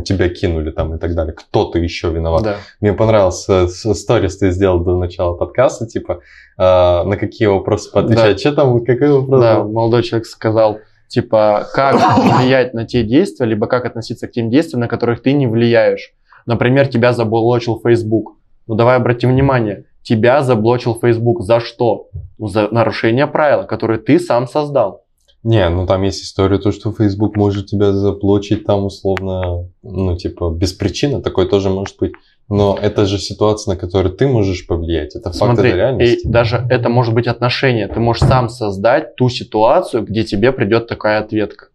тебя 0.04 0.28
кинули 0.30 0.72
там 0.72 0.96
и 0.96 0.98
так 0.98 1.14
далее. 1.14 1.32
Кто 1.34 1.66
ты 1.66 1.78
еще 1.78 2.10
виноват? 2.10 2.42
Да. 2.42 2.56
Мне 2.80 2.92
понравился 2.92 3.68
сторис 3.68 4.38
ты 4.38 4.50
сделал 4.50 4.80
до 4.80 4.96
начала 4.98 5.34
подкаста, 5.36 5.86
типа 5.86 6.18
а, 6.58 7.04
на 7.04 7.16
какие 7.16 7.46
вопросы 7.46 7.88
поотвечать. 7.92 8.40
Что 8.40 8.52
там, 8.52 8.84
какой 8.84 9.12
вопрос? 9.12 9.40
Да, 9.40 9.62
молодой 9.62 10.02
человек 10.02 10.26
сказал, 10.26 10.78
типа, 11.12 11.68
как 11.74 11.94
влиять 12.40 12.74
на 12.74 12.86
те 12.86 13.02
действия, 13.04 13.46
либо 13.46 13.66
как 13.66 13.84
относиться 13.84 14.26
к 14.26 14.32
тем 14.32 14.50
действиям, 14.50 14.80
на 14.80 14.88
которых 14.88 15.22
ты 15.22 15.32
не 15.32 15.46
влияешь. 15.46 16.12
Например, 16.46 16.88
тебя 16.88 17.12
заблочил 17.12 17.80
Facebook. 17.84 18.36
Ну 18.66 18.74
давай 18.74 18.96
обратим 18.96 19.30
внимание, 19.30 19.84
тебя 20.02 20.42
заблочил 20.42 20.98
Facebook. 21.00 21.42
За 21.42 21.60
что? 21.60 22.08
Ну, 22.38 22.48
За 22.48 22.68
нарушение 22.70 23.26
правил, 23.26 23.66
которые 23.66 24.00
ты 24.00 24.18
сам 24.18 24.48
создал. 24.48 25.02
Не, 25.42 25.68
ну 25.68 25.86
там 25.86 26.02
есть 26.02 26.22
история, 26.22 26.58
то, 26.58 26.70
что 26.70 26.92
Facebook 26.92 27.36
может 27.36 27.66
тебя 27.66 27.92
заблочить 27.92 28.64
там 28.64 28.84
условно, 28.84 29.68
ну 29.82 30.16
типа 30.16 30.50
без 30.50 30.72
причины, 30.72 31.20
такое 31.20 31.46
тоже 31.46 31.68
может 31.68 31.96
быть. 31.98 32.12
Но 32.48 32.78
это 32.80 33.06
же 33.06 33.18
ситуация, 33.18 33.74
на 33.74 33.80
которую 33.80 34.14
ты 34.14 34.26
можешь 34.26 34.66
повлиять. 34.66 35.14
Это 35.16 35.30
факт, 35.30 35.36
Смотри, 35.36 35.68
это 35.70 35.76
реальность. 35.78 36.24
и 36.24 36.28
даже 36.28 36.66
это 36.70 36.88
может 36.88 37.14
быть 37.14 37.26
отношение. 37.26 37.88
Ты 37.88 37.98
можешь 38.00 38.22
сам 38.22 38.48
создать 38.48 39.16
ту 39.16 39.28
ситуацию, 39.28 40.04
где 40.04 40.24
тебе 40.24 40.52
придет 40.52 40.86
такая 40.86 41.20
ответка. 41.20 41.68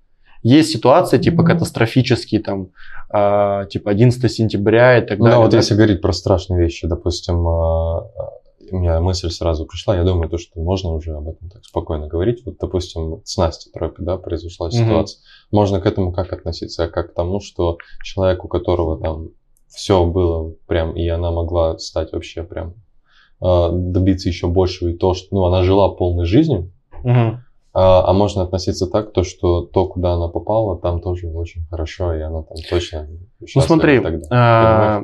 Есть 0.44 0.72
ситуации 0.72 1.18
типа 1.18 1.44
катастрофические, 1.44 2.42
там, 2.42 2.70
а, 3.10 3.66
типа 3.66 3.90
11 3.92 4.32
сентября 4.32 5.00
и 5.00 5.02
так 5.02 5.18
Ну 5.18 5.26
далее. 5.26 5.38
да, 5.40 5.42
вот 5.44 5.52
да? 5.52 5.58
если 5.58 5.74
говорить 5.76 6.02
про 6.02 6.14
страшные 6.14 6.60
вещи, 6.62 6.88
допустим, 6.88 7.48
а, 7.48 8.02
у 8.70 8.78
меня 8.78 9.00
мысль 9.02 9.30
сразу 9.32 9.66
пришла, 9.66 9.96
я 9.96 10.04
думаю, 10.04 10.30
то, 10.30 10.38
что 10.38 10.60
можно 10.60 10.92
уже 10.92 11.16
об 11.16 11.28
этом 11.30 11.50
так 11.50 11.64
спокойно 11.64 12.08
говорить. 12.08 12.44
Вот, 12.46 12.58
допустим, 12.60 13.22
с 13.24 13.38
Настей 13.38 13.72
Тропи, 13.72 14.04
да, 14.04 14.18
произошла 14.18 14.70
ситуация. 14.70 15.22
Можно 15.52 15.80
к 15.80 15.86
этому 15.86 16.12
как 16.12 16.34
относиться? 16.34 16.84
А 16.84 16.88
Как 16.90 17.12
к 17.12 17.16
тому, 17.16 17.40
что 17.40 17.78
человек, 18.04 18.44
у 18.44 18.48
которого 18.48 19.00
там 19.02 19.30
все 19.70 20.06
было 20.06 20.54
прям, 20.68 20.94
и 20.96 21.08
она 21.08 21.32
могла 21.32 21.78
стать 21.78 22.14
вообще 22.14 22.44
прям 22.44 22.74
а, 23.42 23.70
добиться 23.72 24.30
еще 24.30 24.48
большего, 24.48 24.90
и 24.90 24.94
то, 24.94 25.14
что 25.14 25.28
ну, 25.32 25.44
она 25.46 25.64
жила 25.64 25.90
полной 25.90 26.26
жизнью, 26.26 26.72
Мгм. 27.04 27.44
а, 27.74 28.10
а 28.10 28.14
можно 28.14 28.44
относиться 28.44 28.88
так, 28.88 29.12
то, 29.14 29.24
что 29.24 29.62
то, 29.62 29.88
куда 29.88 30.14
она 30.14 30.28
попала, 30.30 30.78
там 30.80 31.00
тоже 31.02 31.28
очень 31.28 31.62
хорошо, 31.70 32.14
и 32.16 32.22
она 32.22 32.42
там 32.44 32.58
точно 32.70 33.08
Ну 33.56 33.62
смотри, 33.62 34.00
так 34.00 34.14
далее. 34.14 34.28
а, 34.32 35.04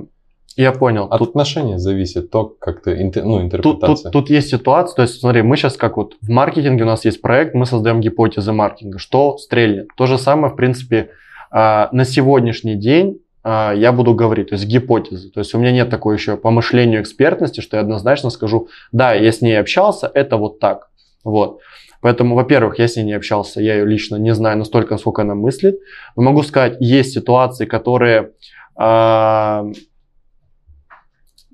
я 0.56 0.72
понял. 0.72 1.06
От 1.06 1.18
Тут, 1.20 1.30
отношения 1.30 1.80
зависит 1.80 2.30
то, 2.30 2.46
как 2.46 2.84
ты, 2.84 2.96
ну, 2.96 3.12
тут, 3.38 3.42
интерпретация. 3.44 4.12
тут, 4.12 4.12
тут 4.12 4.30
есть 4.30 4.50
ситуация, 4.50 4.96
то 4.96 5.02
есть 5.04 5.20
смотри, 5.20 5.42
мы 5.42 5.58
сейчас 5.58 5.78
как 5.78 5.98
вот 5.98 6.14
в 6.22 6.30
маркетинге 6.30 6.84
у 6.84 6.88
нас 6.88 7.06
есть 7.06 7.22
проект, 7.22 7.54
мы 7.56 7.66
создаем 7.66 8.02
гипотезы 8.02 8.52
маркетинга, 8.54 9.00
что 9.00 9.38
стрельнет. 9.38 9.88
То 9.98 10.06
же 10.06 10.18
самое, 10.18 10.54
в 10.54 10.56
принципе, 10.56 11.10
а, 11.52 11.90
на 11.92 12.06
сегодняшний 12.06 12.76
день 12.76 13.20
я 13.46 13.92
буду 13.92 14.14
говорить, 14.16 14.50
то 14.50 14.56
есть 14.56 14.66
гипотезы. 14.66 15.30
То 15.30 15.42
есть 15.42 15.54
у 15.54 15.58
меня 15.58 15.72
нет 15.72 15.90
такой 15.90 16.16
еще 16.16 16.38
по 16.38 16.50
мышлению 16.50 17.02
экспертности, 17.02 17.62
что 17.62 17.78
я 17.78 17.82
однозначно 17.82 18.30
скажу, 18.30 18.70
да, 18.92 19.14
я 19.14 19.32
с 19.32 19.42
ней 19.42 19.60
общался, 19.60 20.10
это 20.14 20.38
вот 20.38 20.60
так. 20.60 20.90
Вот. 21.24 21.60
Поэтому, 22.04 22.36
во-первых, 22.36 22.80
я 22.80 22.88
с 22.90 22.98
ней 22.98 23.04
не 23.04 23.14
общался, 23.14 23.62
я 23.62 23.76
ее 23.76 23.86
лично 23.86 24.18
не 24.18 24.34
знаю 24.34 24.58
настолько, 24.58 24.94
насколько 24.94 25.22
она 25.22 25.36
мыслит. 25.36 25.80
Но 26.18 26.24
могу 26.24 26.44
сказать, 26.44 26.76
есть 26.82 27.14
ситуации, 27.14 27.66
которые, 27.66 28.32
а, 28.76 29.66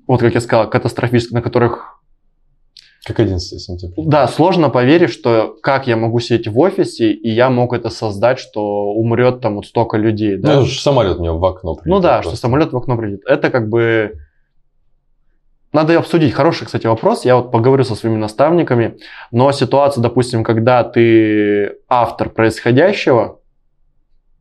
вот 0.08 0.20
как 0.20 0.34
я 0.34 0.40
сказал, 0.40 0.68
катастрофические, 0.68 1.36
на 1.36 1.42
которых 1.42 1.99
Как 3.04 3.18
11 3.18 3.60
сентября. 3.60 4.04
да, 4.06 4.28
сложно 4.28 4.68
поверить, 4.68 5.10
что 5.10 5.56
как 5.62 5.86
я 5.86 5.96
могу 5.96 6.20
сидеть 6.20 6.48
в 6.48 6.58
офисе, 6.58 7.12
и 7.12 7.30
я 7.30 7.48
мог 7.48 7.72
это 7.72 7.88
создать, 7.88 8.38
что 8.38 8.92
умрет 8.92 9.40
там 9.40 9.54
вот 9.56 9.66
столько 9.66 9.96
людей. 9.96 10.36
Да? 10.36 10.56
Ну, 10.56 10.66
самолет 10.66 11.16
у 11.16 11.22
него 11.22 11.38
в 11.38 11.44
окно 11.46 11.74
прилетел 11.76 11.96
Ну 11.96 12.02
да, 12.02 12.16
просто. 12.16 12.32
что 12.32 12.40
самолет 12.40 12.72
в 12.72 12.76
окно 12.76 12.96
прилетит. 12.98 13.24
Это 13.26 13.50
как 13.50 13.68
бы... 13.68 14.18
Надо 15.72 15.96
обсудить. 15.96 16.34
Хороший, 16.34 16.64
кстати, 16.66 16.86
вопрос. 16.88 17.24
Я 17.24 17.36
вот 17.36 17.52
поговорю 17.52 17.84
со 17.84 17.94
своими 17.94 18.16
наставниками. 18.18 18.98
Но 19.30 19.50
ситуация, 19.52 20.02
допустим, 20.02 20.42
когда 20.42 20.82
ты 20.82 21.76
автор 21.88 22.28
происходящего, 22.28 23.38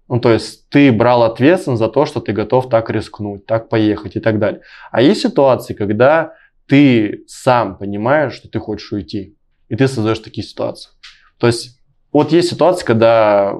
ну, 0.09 0.19
то 0.19 0.33
есть 0.33 0.67
ты 0.69 0.91
брал 0.91 1.21
ответственность 1.23 1.79
за 1.79 1.87
то, 1.87 2.05
что 2.07 2.19
ты 2.19 2.33
готов 2.33 2.67
так 2.67 2.89
рискнуть, 2.89 3.45
так 3.45 3.69
поехать 3.69 4.15
и 4.15 4.19
так 4.19 4.39
далее. 4.39 4.61
А 4.91 5.01
есть 5.03 5.21
ситуации, 5.21 5.75
когда 5.75 6.33
ты 6.69 7.23
сам 7.27 7.77
понимаешь, 7.77 8.33
что 8.33 8.47
ты 8.47 8.59
хочешь 8.59 8.91
уйти, 8.91 9.35
и 9.67 9.75
ты 9.75 9.87
создаешь 9.87 10.19
такие 10.19 10.45
ситуации. 10.45 10.91
То 11.37 11.47
есть 11.47 11.79
вот 12.11 12.31
есть 12.31 12.49
ситуация, 12.49 12.85
когда 12.85 13.53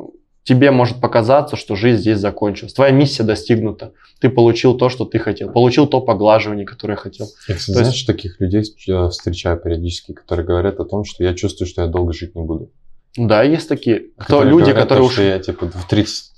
тебе 0.43 0.72
может 0.72 1.00
показаться, 1.00 1.56
что 1.56 1.76
жизнь 1.76 2.02
здесь 2.02 2.17
закончилась. 2.17 2.74
Твоя 2.74 2.91
миссия 2.91 3.24
достигнута. 3.24 3.93
Ты 4.19 4.30
получил 4.30 4.76
то, 4.76 4.89
что 4.89 5.06
ты 5.06 5.19
хотел. 5.19 5.52
Получил 5.52 5.86
то 5.86 6.02
поглаживание, 6.02 6.65
которое 6.65 6.95
хотел. 6.95 7.28
Я, 7.48 7.56
кстати, 7.56 7.78
То 7.78 7.84
знаешь, 7.84 8.04
таких 8.04 8.39
людей 8.39 8.62
э, 8.62 9.10
встречаю 9.10 9.60
периодически, 9.60 10.13
которые 10.13 10.45
говорят 10.45 10.80
о 10.80 10.86
том, 10.86 11.04
что 11.06 11.24
я 11.24 11.36
чувствую, 11.36 11.67
что 11.67 11.84
я 11.84 11.88
долго 11.88 12.13
жить 12.13 12.36
не 12.36 12.41
буду. 12.41 12.72
Да, 13.15 13.43
есть 13.43 13.69
такие. 13.69 14.08
Кто, 14.17 14.43
люди, 14.43 14.69
говорят 14.69 14.84
которые 14.84 15.06
ушли. 15.06 15.26
я 15.26 15.39
типа 15.39 15.67
в 15.67 15.88
30, 15.88 16.29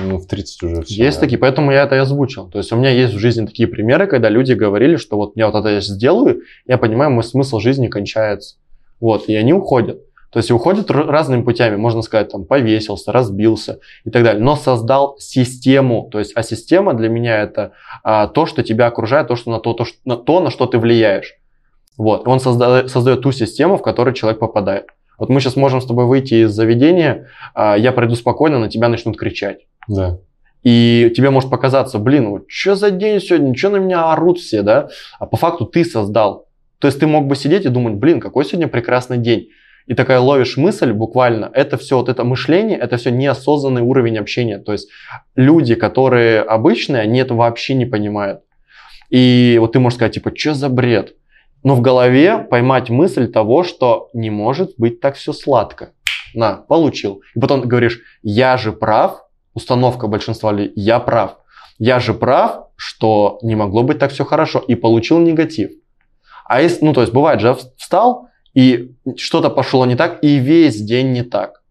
ну, 0.00 0.18
в 0.18 0.26
30 0.26 0.62
уже 0.62 0.82
все. 0.82 1.04
Есть 1.04 1.20
такие, 1.20 1.38
поэтому 1.38 1.70
я 1.72 1.82
это 1.82 1.96
и 1.96 1.98
озвучил. 1.98 2.48
То 2.48 2.58
есть 2.58 2.72
у 2.72 2.76
меня 2.76 2.90
есть 2.90 3.14
в 3.14 3.18
жизни 3.18 3.46
такие 3.46 3.68
примеры, 3.68 4.06
когда 4.06 4.28
люди 4.28 4.52
говорили, 4.52 4.96
что 4.96 5.16
вот 5.16 5.32
я 5.36 5.48
вот 5.48 5.54
это 5.64 5.80
сделаю, 5.80 6.42
я 6.66 6.78
понимаю, 6.78 7.10
мой 7.10 7.24
смысл 7.24 7.58
жизни 7.58 7.88
кончается. 7.88 8.56
Вот, 9.00 9.28
и 9.28 9.34
они 9.34 9.52
уходят. 9.52 10.00
То 10.30 10.38
есть 10.38 10.50
уходят 10.50 10.90
разными 10.90 11.42
путями, 11.42 11.76
можно 11.76 12.00
сказать, 12.00 12.30
там, 12.30 12.46
повесился, 12.46 13.12
разбился 13.12 13.80
и 14.04 14.10
так 14.10 14.24
далее. 14.24 14.42
Но 14.42 14.56
создал 14.56 15.16
систему. 15.18 16.08
То 16.10 16.20
есть, 16.20 16.32
а 16.34 16.42
система 16.42 16.94
для 16.94 17.10
меня 17.10 17.42
это 17.42 17.72
а, 18.02 18.28
то, 18.28 18.46
что 18.46 18.62
тебя 18.62 18.86
окружает, 18.86 19.28
то, 19.28 19.36
что 19.36 19.50
на 19.50 19.60
то, 19.60 19.74
то, 19.74 19.84
что- 19.84 19.98
на 20.06 20.16
то, 20.16 20.40
на 20.40 20.50
что 20.50 20.64
ты 20.64 20.78
влияешь. 20.78 21.34
Вот. 21.98 22.26
Он 22.26 22.40
создает, 22.40 22.90
создает 22.90 23.20
ту 23.20 23.30
систему, 23.30 23.76
в 23.76 23.82
которую 23.82 24.14
человек 24.14 24.40
попадает. 24.40 24.86
Вот 25.18 25.28
мы 25.28 25.40
сейчас 25.40 25.56
можем 25.56 25.80
с 25.80 25.86
тобой 25.86 26.06
выйти 26.06 26.44
из 26.44 26.52
заведения, 26.52 27.28
а, 27.54 27.76
я 27.76 27.92
пройду 27.92 28.14
спокойно, 28.14 28.58
на 28.58 28.68
тебя 28.68 28.88
начнут 28.88 29.18
кричать. 29.18 29.66
Да. 29.88 30.18
И 30.62 31.12
тебе 31.16 31.30
может 31.30 31.50
показаться, 31.50 31.98
блин, 31.98 32.30
вот 32.30 32.44
что 32.48 32.74
за 32.74 32.90
день 32.90 33.20
сегодня, 33.20 33.54
что 33.56 33.70
на 33.70 33.76
меня 33.76 34.12
орут 34.12 34.38
все, 34.38 34.62
да? 34.62 34.88
А 35.18 35.26
по 35.26 35.36
факту 35.36 35.66
ты 35.66 35.84
создал. 35.84 36.46
То 36.78 36.86
есть 36.86 37.00
ты 37.00 37.06
мог 37.06 37.26
бы 37.26 37.36
сидеть 37.36 37.64
и 37.64 37.68
думать, 37.68 37.94
блин, 37.94 38.20
какой 38.20 38.44
сегодня 38.44 38.68
прекрасный 38.68 39.18
день. 39.18 39.48
И 39.86 39.94
такая 39.94 40.20
ловишь 40.20 40.56
мысль 40.56 40.92
буквально, 40.92 41.50
это 41.52 41.76
все, 41.76 41.96
вот 41.96 42.08
это 42.08 42.22
мышление, 42.22 42.78
это 42.78 42.96
все 42.96 43.10
неосознанный 43.10 43.82
уровень 43.82 44.18
общения. 44.18 44.58
То 44.58 44.72
есть 44.72 44.88
люди, 45.34 45.74
которые 45.74 46.40
обычные, 46.40 47.02
они 47.02 47.18
это 47.18 47.34
вообще 47.34 47.74
не 47.74 47.86
понимают. 47.86 48.42
И 49.10 49.56
вот 49.60 49.72
ты 49.72 49.80
можешь 49.80 49.96
сказать, 49.96 50.14
типа, 50.14 50.32
что 50.34 50.54
за 50.54 50.68
бред? 50.68 51.16
Но 51.62 51.74
в 51.74 51.80
голове 51.80 52.38
поймать 52.38 52.90
мысль 52.90 53.30
того, 53.30 53.62
что 53.62 54.08
не 54.12 54.30
может 54.30 54.72
быть 54.78 55.00
так 55.00 55.16
все 55.16 55.32
сладко. 55.32 55.92
На, 56.34 56.56
получил. 56.56 57.22
И 57.34 57.40
потом 57.40 57.60
говоришь, 57.62 58.00
я 58.22 58.56
же 58.56 58.72
прав, 58.72 59.24
установка 59.54 60.06
большинства 60.06 60.50
людей, 60.52 60.72
я 60.76 60.98
прав. 60.98 61.36
Я 61.78 62.00
же 62.00 62.14
прав, 62.14 62.68
что 62.76 63.38
не 63.42 63.54
могло 63.54 63.82
быть 63.82 63.98
так 63.98 64.12
все 64.12 64.24
хорошо, 64.24 64.58
и 64.60 64.74
получил 64.74 65.18
негатив. 65.18 65.70
А 66.44 66.60
если, 66.60 66.84
ну, 66.84 66.92
то 66.92 67.02
есть 67.02 67.12
бывает 67.12 67.40
же, 67.40 67.56
встал, 67.76 68.28
и 68.54 68.92
что-то 69.16 69.50
пошло 69.50 69.86
не 69.86 69.96
так, 69.96 70.22
и 70.22 70.36
весь 70.36 70.80
день 70.80 71.12
не 71.12 71.22
так. 71.22 71.62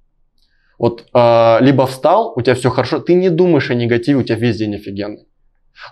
Вот 0.80 1.06
э, 1.14 1.58
либо 1.62 1.86
встал, 1.86 2.34
у 2.36 2.42
тебя 2.42 2.56
все 2.56 2.70
хорошо, 2.72 3.00
ты 3.00 3.14
не 3.14 3.30
думаешь 3.30 3.70
о 3.70 3.76
негативе, 3.76 4.18
у 4.18 4.24
тебя 4.24 4.38
весь 4.38 4.58
день 4.58 4.76
офигенный. 4.76 5.28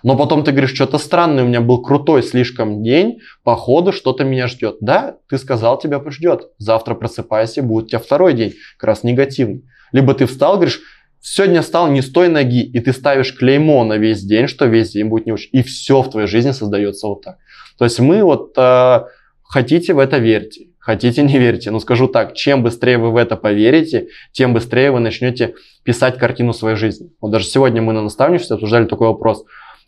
Но 0.02 0.16
потом 0.16 0.44
ты 0.44 0.52
говоришь, 0.52 0.74
что-то 0.74 0.98
странное, 0.98 1.44
у 1.44 1.46
меня 1.46 1.60
был 1.60 1.82
крутой 1.82 2.22
слишком 2.22 2.82
день, 2.82 3.20
походу 3.42 3.92
что-то 3.92 4.24
меня 4.24 4.46
ждет. 4.46 4.76
Да, 4.80 5.16
ты 5.28 5.38
сказал, 5.38 5.78
тебя 5.78 6.02
ждет. 6.10 6.50
Завтра 6.58 6.94
просыпайся, 6.94 7.62
будет 7.62 7.86
у 7.86 7.88
тебя 7.88 7.98
второй 7.98 8.34
день, 8.34 8.54
как 8.78 8.88
раз 8.88 9.02
негативный. 9.02 9.64
Либо 9.92 10.14
ты 10.14 10.26
встал, 10.26 10.54
говоришь, 10.54 10.80
сегодня 11.20 11.62
встал 11.62 11.88
не 11.88 12.02
с 12.02 12.10
той 12.10 12.28
ноги, 12.28 12.62
и 12.62 12.80
ты 12.80 12.92
ставишь 12.92 13.36
клеймо 13.36 13.84
на 13.84 13.98
весь 13.98 14.22
день, 14.22 14.46
что 14.46 14.66
весь 14.66 14.92
день 14.92 15.06
будет 15.06 15.26
не 15.26 15.32
очень. 15.32 15.50
И 15.52 15.62
все 15.62 16.02
в 16.02 16.10
твоей 16.10 16.28
жизни 16.28 16.52
создается 16.52 17.06
вот 17.06 17.22
так. 17.22 17.38
То 17.78 17.84
есть 17.84 17.98
мы 18.00 18.22
вот 18.22 18.52
э, 18.56 19.00
хотите 19.42 19.94
в 19.94 19.98
это 19.98 20.18
верьте, 20.18 20.68
хотите 20.78 21.22
не 21.22 21.38
верьте. 21.38 21.70
Но 21.70 21.80
скажу 21.80 22.08
так, 22.08 22.34
чем 22.34 22.62
быстрее 22.62 22.98
вы 22.98 23.10
в 23.10 23.16
это 23.16 23.36
поверите, 23.36 24.08
тем 24.32 24.54
быстрее 24.54 24.90
вы 24.90 25.00
начнете 25.00 25.54
писать 25.82 26.18
картину 26.18 26.52
своей 26.52 26.76
жизни. 26.76 27.10
Вот 27.20 27.30
даже 27.30 27.46
сегодня 27.46 27.82
мы 27.82 27.92
на 27.92 28.02
наставничестве 28.02 28.54
обсуждали 28.54 28.86
такой 28.86 29.08
вопрос. 29.08 29.44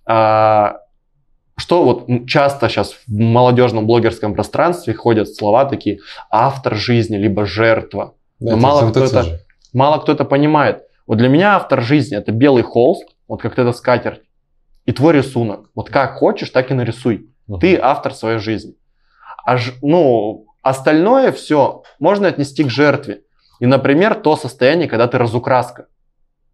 А, 0.07 0.79
что 1.57 1.85
вот 1.85 2.27
часто 2.27 2.69
сейчас 2.69 2.93
в 3.07 3.13
молодежном 3.13 3.87
блогерском 3.87 4.35
пространстве 4.35 4.95
ходят 4.95 5.29
слова 5.29 5.65
такие 5.65 5.99
автор 6.31 6.75
жизни, 6.75 7.17
либо 7.17 7.47
жертва. 7.47 8.15
Да, 8.41 8.57
мало, 8.57 8.91
кто 8.91 9.05
это, 9.05 9.41
мало 9.73 9.99
кто 9.99 10.13
это 10.13 10.25
понимает. 10.25 10.83
Вот 11.07 11.19
для 11.19 11.29
меня 11.29 11.57
автор 11.57 11.83
жизни 11.83 12.17
это 12.17 12.33
белый 12.33 12.63
холст, 12.63 13.07
вот 13.29 13.43
как 13.43 13.59
это 13.59 13.73
скатерть, 13.73 14.23
и 14.87 14.93
твой 14.93 15.15
рисунок. 15.15 15.71
Вот 15.75 15.91
как 15.91 16.17
хочешь, 16.17 16.51
так 16.51 16.71
и 16.71 16.75
нарисуй. 16.75 17.29
Угу. 17.47 17.59
Ты 17.59 17.79
автор 17.81 18.15
своей 18.15 18.39
жизни. 18.39 18.75
А 19.45 19.57
ну, 19.83 20.47
остальное 20.63 21.33
все 21.33 21.83
можно 21.99 22.29
отнести 22.29 22.65
к 22.65 22.71
жертве. 22.71 23.23
И, 23.61 23.67
например, 23.67 24.15
то 24.15 24.37
состояние, 24.37 24.89
когда 24.89 25.07
ты 25.07 25.19
разукраска. 25.19 25.87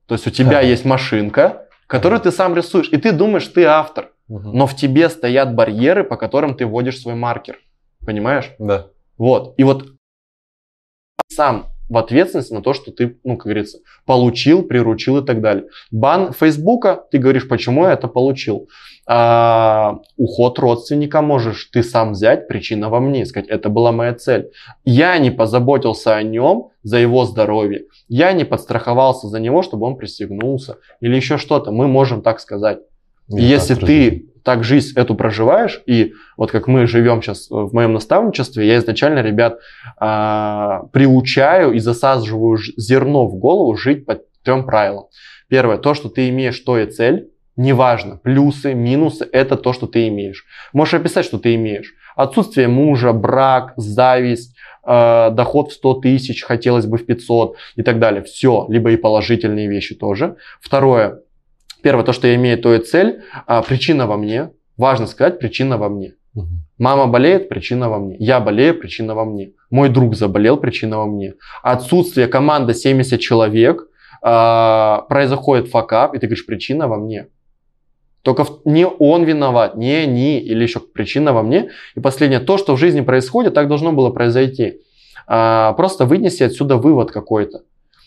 То 0.06 0.14
есть 0.14 0.26
у 0.26 0.30
тебя 0.30 0.52
да. 0.52 0.60
есть 0.60 0.84
машинка, 0.84 1.67
которую 1.88 2.20
ты 2.20 2.30
сам 2.30 2.54
рисуешь, 2.54 2.88
и 2.92 2.98
ты 2.98 3.10
думаешь, 3.10 3.48
ты 3.48 3.64
автор. 3.64 4.12
Угу. 4.28 4.52
Но 4.52 4.66
в 4.66 4.76
тебе 4.76 5.08
стоят 5.08 5.54
барьеры, 5.54 6.04
по 6.04 6.16
которым 6.16 6.54
ты 6.54 6.66
вводишь 6.66 7.00
свой 7.00 7.14
маркер. 7.14 7.58
Понимаешь? 8.06 8.52
Да. 8.58 8.88
Вот. 9.16 9.54
И 9.56 9.64
вот 9.64 9.86
сам 11.28 11.66
в 11.88 11.96
ответственности 11.96 12.52
на 12.52 12.62
то, 12.62 12.74
что 12.74 12.92
ты, 12.92 13.18
ну, 13.24 13.36
как 13.36 13.46
говорится, 13.46 13.78
получил, 14.04 14.62
приручил 14.62 15.18
и 15.18 15.26
так 15.26 15.40
далее. 15.40 15.68
Бан 15.90 16.32
Фейсбука, 16.32 17.02
ты 17.10 17.18
говоришь, 17.18 17.48
почему 17.48 17.86
я 17.86 17.94
это 17.94 18.06
получил. 18.08 18.68
А, 19.10 20.00
уход 20.18 20.58
родственника 20.58 21.22
можешь 21.22 21.70
ты 21.72 21.82
сам 21.82 22.12
взять, 22.12 22.46
причина 22.46 22.90
во 22.90 23.00
мне, 23.00 23.24
сказать, 23.24 23.48
это 23.48 23.70
была 23.70 23.90
моя 23.90 24.12
цель. 24.12 24.50
Я 24.84 25.16
не 25.16 25.30
позаботился 25.30 26.14
о 26.14 26.22
нем, 26.22 26.68
за 26.82 26.98
его 26.98 27.24
здоровье. 27.24 27.86
Я 28.08 28.32
не 28.32 28.44
подстраховался 28.44 29.28
за 29.28 29.40
него, 29.40 29.62
чтобы 29.62 29.86
он 29.86 29.96
пристегнулся 29.96 30.76
или 31.00 31.16
еще 31.16 31.38
что-то. 31.38 31.70
Мы 31.70 31.88
можем 31.88 32.20
так 32.20 32.38
сказать. 32.38 32.80
И 33.28 33.42
если 33.42 33.74
ты 33.74 34.26
так 34.44 34.64
жизнь 34.64 34.98
эту 34.98 35.14
проживаешь, 35.14 35.82
и 35.86 36.12
вот 36.36 36.50
как 36.50 36.66
мы 36.66 36.86
живем 36.86 37.22
сейчас 37.22 37.48
в 37.50 37.74
моем 37.74 37.92
наставничестве, 37.92 38.66
я 38.66 38.78
изначально 38.78 39.20
ребят 39.20 39.58
а, 39.98 40.84
приучаю 40.92 41.72
и 41.72 41.78
засаживаю 41.78 42.58
зерно 42.76 43.26
в 43.26 43.36
голову 43.36 43.74
жить 43.76 44.06
по 44.06 44.20
трем 44.42 44.64
правилам. 44.64 45.06
Первое, 45.48 45.78
то, 45.78 45.94
что 45.94 46.08
ты 46.08 46.28
имеешь, 46.28 46.58
то 46.60 46.78
и 46.78 46.86
цель. 46.86 47.30
Неважно, 47.58 48.16
плюсы, 48.16 48.72
минусы, 48.72 49.28
это 49.30 49.56
то, 49.56 49.74
что 49.74 49.86
ты 49.86 50.08
имеешь. 50.08 50.46
Можешь 50.72 50.94
описать, 50.94 51.26
что 51.26 51.38
ты 51.38 51.54
имеешь. 51.56 51.92
Отсутствие 52.16 52.68
мужа, 52.68 53.12
брак, 53.12 53.74
зависть, 53.76 54.56
э, 54.86 55.30
доход 55.32 55.70
в 55.70 55.74
100 55.74 55.94
тысяч, 55.94 56.42
хотелось 56.42 56.86
бы 56.86 56.96
в 56.96 57.04
500 57.04 57.56
и 57.76 57.82
так 57.82 57.98
далее. 57.98 58.22
Все, 58.22 58.64
либо 58.70 58.92
и 58.92 58.96
положительные 58.96 59.68
вещи 59.68 59.94
тоже. 59.94 60.36
Второе, 60.60 61.20
Первое, 61.82 62.04
то, 62.04 62.12
что 62.12 62.26
я 62.26 62.34
имею, 62.34 62.58
то 62.58 62.74
и 62.74 62.78
цель. 62.78 63.22
А, 63.46 63.62
причина 63.62 64.06
во 64.06 64.16
мне. 64.16 64.50
Важно 64.76 65.06
сказать, 65.06 65.38
причина 65.38 65.78
во 65.78 65.88
мне. 65.88 66.14
Угу. 66.34 66.48
Мама 66.78 67.06
болеет, 67.06 67.48
причина 67.48 67.88
во 67.88 67.98
мне. 67.98 68.16
Я 68.18 68.40
болею, 68.40 68.78
причина 68.78 69.14
во 69.14 69.24
мне. 69.24 69.52
Мой 69.70 69.88
друг 69.88 70.14
заболел, 70.14 70.56
причина 70.56 70.98
во 70.98 71.06
мне. 71.06 71.34
Отсутствие 71.62 72.26
команды 72.26 72.74
70 72.74 73.20
человек, 73.20 73.88
а, 74.22 75.02
происходит 75.08 75.68
факап, 75.68 76.14
и 76.14 76.18
ты 76.18 76.26
говоришь, 76.26 76.46
причина 76.46 76.88
во 76.88 76.96
мне. 76.96 77.28
Только 78.22 78.46
не 78.64 78.86
он 78.86 79.24
виноват, 79.24 79.76
не 79.76 79.92
они, 79.92 80.38
или 80.38 80.62
еще 80.62 80.80
причина 80.80 81.32
во 81.32 81.42
мне. 81.42 81.70
И 81.94 82.00
последнее, 82.00 82.40
то, 82.40 82.58
что 82.58 82.74
в 82.74 82.78
жизни 82.78 83.00
происходит, 83.00 83.54
так 83.54 83.68
должно 83.68 83.92
было 83.92 84.10
произойти. 84.10 84.80
А, 85.26 85.72
просто 85.74 86.04
вынеси 86.04 86.42
отсюда 86.42 86.76
вывод 86.76 87.10
какой-то. 87.10 87.62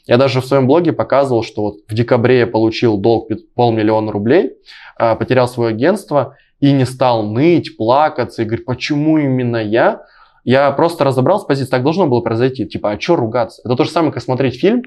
Я 0.07 0.17
даже 0.17 0.41
в 0.41 0.45
своем 0.45 0.67
блоге 0.67 0.93
показывал, 0.93 1.43
что 1.43 1.61
вот 1.61 1.75
в 1.87 1.93
декабре 1.93 2.39
я 2.39 2.47
получил 2.47 2.97
долг 2.97 3.29
полмиллиона 3.55 4.11
рублей, 4.11 4.53
а, 4.97 5.15
потерял 5.15 5.47
свое 5.47 5.69
агентство 5.69 6.35
и 6.59 6.71
не 6.71 6.85
стал 6.85 7.23
ныть, 7.23 7.77
плакаться 7.77 8.41
и 8.41 8.45
говорить, 8.45 8.65
почему 8.65 9.17
именно 9.17 9.57
я? 9.57 10.01
Я 10.43 10.71
просто 10.71 11.03
разобрался 11.03 11.45
с 11.45 11.47
позиции, 11.47 11.69
так 11.69 11.83
должно 11.83 12.07
было 12.07 12.21
произойти. 12.21 12.65
Типа, 12.65 12.91
а 12.91 12.99
что 12.99 13.15
ругаться? 13.15 13.61
Это 13.63 13.75
то 13.75 13.83
же 13.83 13.91
самое, 13.91 14.11
как 14.11 14.23
смотреть 14.23 14.59
фильм, 14.59 14.83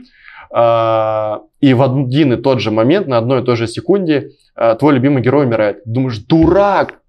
и 0.54 1.74
в 1.74 1.82
один 1.82 2.32
и 2.32 2.36
тот 2.36 2.60
же 2.60 2.70
момент, 2.70 3.08
на 3.08 3.18
одной 3.18 3.42
и 3.42 3.44
той 3.44 3.56
же 3.56 3.66
секунде, 3.66 4.30
а, 4.54 4.76
твой 4.76 4.94
любимый 4.94 5.22
герой 5.22 5.46
умирает. 5.46 5.78
Думаешь, 5.84 6.18
дурак, 6.18 7.00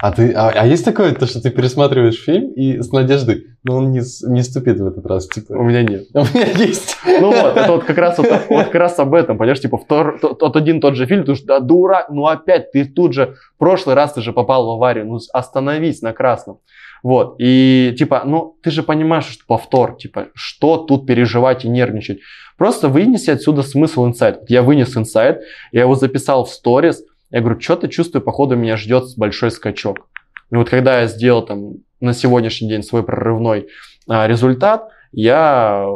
а, 0.00 0.12
ты, 0.12 0.32
а, 0.32 0.50
а 0.50 0.66
есть 0.66 0.84
такое, 0.84 1.14
то, 1.14 1.26
что 1.26 1.40
ты 1.40 1.50
пересматриваешь 1.50 2.22
фильм 2.22 2.50
и 2.52 2.80
с 2.80 2.90
надеждой, 2.92 3.46
но 3.62 3.76
он 3.76 3.90
не, 3.92 4.00
не 4.28 4.42
ступит 4.42 4.78
в 4.78 4.86
этот 4.86 5.06
раз? 5.06 5.28
Типа... 5.28 5.52
У 5.52 5.62
меня 5.62 5.82
нет. 5.82 6.06
У 6.14 6.18
меня 6.18 6.46
есть. 6.46 6.96
Ну 7.06 7.28
вот, 7.28 7.56
это 7.56 7.72
вот 7.72 7.84
как 7.84 7.96
раз, 7.96 8.18
вот, 8.18 8.28
вот 8.48 8.64
как 8.66 8.74
раз 8.74 8.98
об 8.98 9.14
этом, 9.14 9.38
понимаешь, 9.38 9.60
типа 9.60 9.78
втор, 9.78 10.18
тот, 10.20 10.40
тот 10.40 10.56
один 10.56 10.80
тот 10.80 10.96
же 10.96 11.06
фильм, 11.06 11.24
ты 11.24 11.34
что, 11.34 11.46
да 11.46 11.60
дурак, 11.60 12.10
ну 12.10 12.26
опять, 12.26 12.72
ты 12.72 12.84
тут 12.84 13.14
же, 13.14 13.36
в 13.54 13.58
прошлый 13.58 13.94
раз 13.94 14.12
ты 14.12 14.20
же 14.20 14.32
попал 14.32 14.66
в 14.66 14.70
аварию, 14.72 15.06
ну 15.06 15.20
остановись 15.32 16.02
на 16.02 16.12
красном. 16.12 16.58
Вот, 17.04 17.36
и 17.38 17.94
типа, 17.98 18.22
ну 18.24 18.56
ты 18.62 18.70
же 18.70 18.82
понимаешь, 18.82 19.26
что 19.26 19.44
повтор, 19.46 19.94
типа, 19.94 20.28
что 20.34 20.78
тут 20.78 21.06
переживать 21.06 21.66
и 21.66 21.68
нервничать. 21.68 22.20
Просто 22.56 22.88
вынеси 22.88 23.28
отсюда 23.28 23.62
смысл 23.62 24.06
инсайт. 24.06 24.48
Я 24.48 24.62
вынес 24.62 24.96
инсайт, 24.96 25.42
я 25.70 25.82
его 25.82 25.96
записал 25.96 26.46
в 26.46 26.50
сторис, 26.50 27.04
я 27.30 27.40
говорю, 27.40 27.60
что-то 27.60 27.88
чувствую, 27.88 28.22
походу 28.22 28.56
меня 28.56 28.78
ждет 28.78 29.04
большой 29.18 29.50
скачок. 29.50 30.08
И 30.50 30.56
вот 30.56 30.70
когда 30.70 31.00
я 31.02 31.06
сделал 31.06 31.44
там 31.44 31.74
на 32.00 32.14
сегодняшний 32.14 32.70
день 32.70 32.82
свой 32.82 33.02
прорывной 33.02 33.68
а, 34.08 34.26
результат, 34.26 34.88
я 35.12 35.86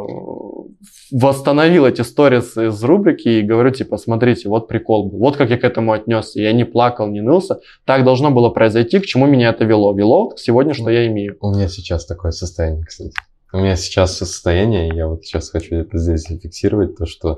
восстановил 1.11 1.85
эти 1.85 2.01
сторис 2.01 2.55
из 2.57 2.83
рубрики 2.83 3.27
и 3.27 3.41
говорю, 3.41 3.71
типа, 3.71 3.97
смотрите, 3.97 4.49
вот 4.49 4.67
прикол 4.67 5.09
был, 5.09 5.19
вот 5.19 5.37
как 5.37 5.49
я 5.49 5.57
к 5.57 5.63
этому 5.63 5.91
отнесся. 5.91 6.41
Я 6.41 6.53
не 6.53 6.63
плакал, 6.63 7.07
не 7.07 7.21
нылся. 7.21 7.59
Так 7.85 8.03
должно 8.03 8.31
было 8.31 8.49
произойти, 8.49 8.99
к 8.99 9.05
чему 9.05 9.25
меня 9.25 9.49
это 9.49 9.65
вело. 9.65 9.93
Вело 9.93 10.33
сегодня, 10.37 10.73
что 10.73 10.89
я 10.89 11.07
имею. 11.07 11.37
У 11.41 11.51
меня 11.51 11.67
сейчас 11.67 12.05
такое 12.05 12.31
состояние, 12.31 12.85
кстати. 12.85 13.13
У 13.51 13.57
меня 13.57 13.75
сейчас 13.75 14.15
состояние, 14.15 14.91
я 14.93 15.07
вот 15.07 15.25
сейчас 15.25 15.49
хочу 15.49 15.75
это 15.75 15.97
здесь 15.97 16.27
зафиксировать, 16.27 16.95
то, 16.95 17.07
что 17.07 17.35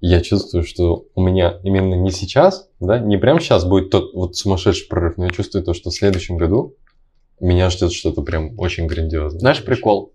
я 0.00 0.20
чувствую, 0.20 0.62
что 0.62 1.06
у 1.14 1.22
меня 1.22 1.58
именно 1.62 1.94
не 1.94 2.10
сейчас, 2.10 2.68
да, 2.80 2.98
не 2.98 3.16
прямо 3.16 3.40
сейчас 3.40 3.64
будет 3.64 3.90
тот 3.90 4.12
вот 4.12 4.36
сумасшедший 4.36 4.88
прорыв, 4.88 5.16
но 5.16 5.24
я 5.24 5.30
чувствую 5.30 5.64
то, 5.64 5.72
что 5.72 5.90
в 5.90 5.94
следующем 5.94 6.36
году 6.36 6.76
меня 7.40 7.70
ждет 7.70 7.92
что-то 7.92 8.22
прям 8.22 8.58
очень 8.58 8.86
грандиозное. 8.86 9.40
Знаешь 9.40 9.64
прикол? 9.64 10.12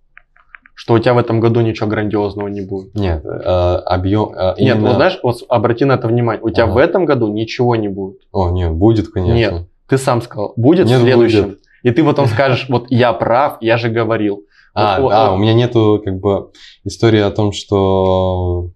Что 0.79 0.93
у 0.93 0.99
тебя 0.99 1.15
в 1.15 1.17
этом 1.17 1.39
году 1.39 1.61
ничего 1.61 1.89
грандиозного 1.89 2.49
не 2.49 2.61
будет. 2.61 2.93
Нет, 2.93 3.25
э, 3.25 3.29
объем... 3.29 4.31
Э, 4.37 4.53
именно... 4.57 4.75
Нет, 4.75 4.83
вот 4.83 4.95
знаешь, 4.97 5.19
вот 5.23 5.37
обрати 5.49 5.85
на 5.85 5.93
это 5.93 6.07
внимание. 6.07 6.43
У 6.43 6.51
тебя 6.51 6.65
ага. 6.65 6.73
в 6.73 6.77
этом 6.77 7.05
году 7.05 7.33
ничего 7.33 7.75
не 7.75 7.87
будет. 7.87 8.19
О, 8.31 8.51
нет, 8.51 8.71
будет, 8.73 9.07
конечно. 9.07 9.33
Нет, 9.33 9.67
ты 9.89 9.97
сам 9.97 10.21
сказал, 10.21 10.53
будет 10.55 10.85
нет, 10.85 10.99
в 10.99 11.01
следующем. 11.01 11.43
Будет. 11.45 11.59
И 11.81 11.89
ты 11.89 12.03
потом 12.03 12.27
скажешь, 12.27 12.67
вот 12.69 12.85
я 12.91 13.11
прав, 13.13 13.57
я 13.59 13.77
же 13.77 13.89
говорил. 13.89 14.43
А, 14.75 15.01
вот, 15.01 15.11
а, 15.11 15.31
вот. 15.31 15.37
у 15.37 15.41
меня 15.41 15.55
нету 15.55 15.99
как 16.05 16.19
бы 16.19 16.51
истории 16.83 17.21
о 17.21 17.31
том, 17.31 17.53
что 17.53 18.69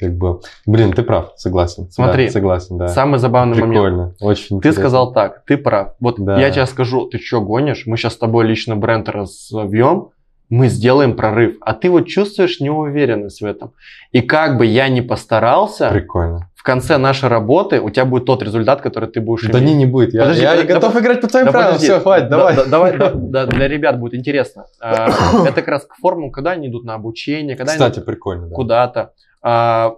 как 0.00 0.16
бы, 0.16 0.40
блин, 0.66 0.92
ты 0.92 1.04
прав, 1.04 1.34
согласен. 1.36 1.88
Смотри, 1.88 2.26
да, 2.26 2.32
согласен, 2.32 2.78
да. 2.78 2.88
Самый 2.88 3.20
забавный 3.20 3.54
Прикольно, 3.54 3.96
момент. 3.96 4.16
очень 4.20 4.48
Ты 4.48 4.54
интересно. 4.56 4.82
сказал 4.82 5.12
так, 5.12 5.44
ты 5.46 5.56
прав. 5.56 5.94
Вот 6.00 6.16
да. 6.18 6.40
я 6.40 6.50
тебе 6.50 6.66
скажу, 6.66 7.06
ты 7.06 7.18
что 7.18 7.40
гонишь? 7.40 7.84
Мы 7.86 7.96
сейчас 7.96 8.14
с 8.14 8.18
тобой 8.18 8.44
лично 8.44 8.74
бренд 8.74 9.08
разовьем, 9.08 10.10
мы 10.50 10.68
сделаем 10.68 11.16
прорыв. 11.16 11.56
А 11.60 11.74
ты 11.74 11.90
вот 11.90 12.06
чувствуешь 12.06 12.60
неуверенность 12.60 13.40
в 13.40 13.44
этом. 13.44 13.72
И 14.12 14.20
как 14.20 14.58
бы 14.58 14.66
я 14.66 14.88
ни 14.88 15.00
постарался, 15.00 15.90
Прикольно. 15.90 16.50
в 16.54 16.62
конце 16.62 16.98
нашей 16.98 17.28
работы 17.28 17.80
у 17.80 17.90
тебя 17.90 18.04
будет 18.04 18.26
тот 18.26 18.42
результат, 18.42 18.80
который 18.80 19.08
ты 19.08 19.20
будешь 19.20 19.42
да 19.48 19.58
иметь. 19.58 19.68
не, 19.68 19.74
не 19.74 19.86
будет. 19.86 20.14
Я, 20.14 20.22
подожди, 20.22 20.42
я 20.42 20.50
подожди, 20.50 20.72
готов 20.72 20.92
да, 20.92 21.00
играть 21.00 21.20
по 21.20 21.28
твоим 21.28 21.46
да, 21.46 21.52
правилам. 21.52 21.78
Все, 21.78 22.00
хватит, 22.00 22.28
да, 22.28 22.36
давай. 22.36 22.56
Да, 22.56 22.64
давай 22.64 22.98
да, 22.98 23.10
да, 23.14 23.46
для 23.46 23.68
ребят 23.68 23.98
будет 23.98 24.14
интересно. 24.14 24.66
А, 24.80 25.08
это 25.46 25.54
как 25.54 25.68
раз 25.68 25.86
к 25.86 25.94
формам, 25.96 26.30
когда 26.30 26.52
они 26.52 26.68
идут 26.68 26.84
на 26.84 26.94
обучение, 26.94 27.56
когда 27.56 27.72
Кстати, 27.72 27.98
они 27.98 28.06
прикольно, 28.06 28.48
да. 28.48 28.54
куда-то. 28.54 29.12
А, 29.42 29.96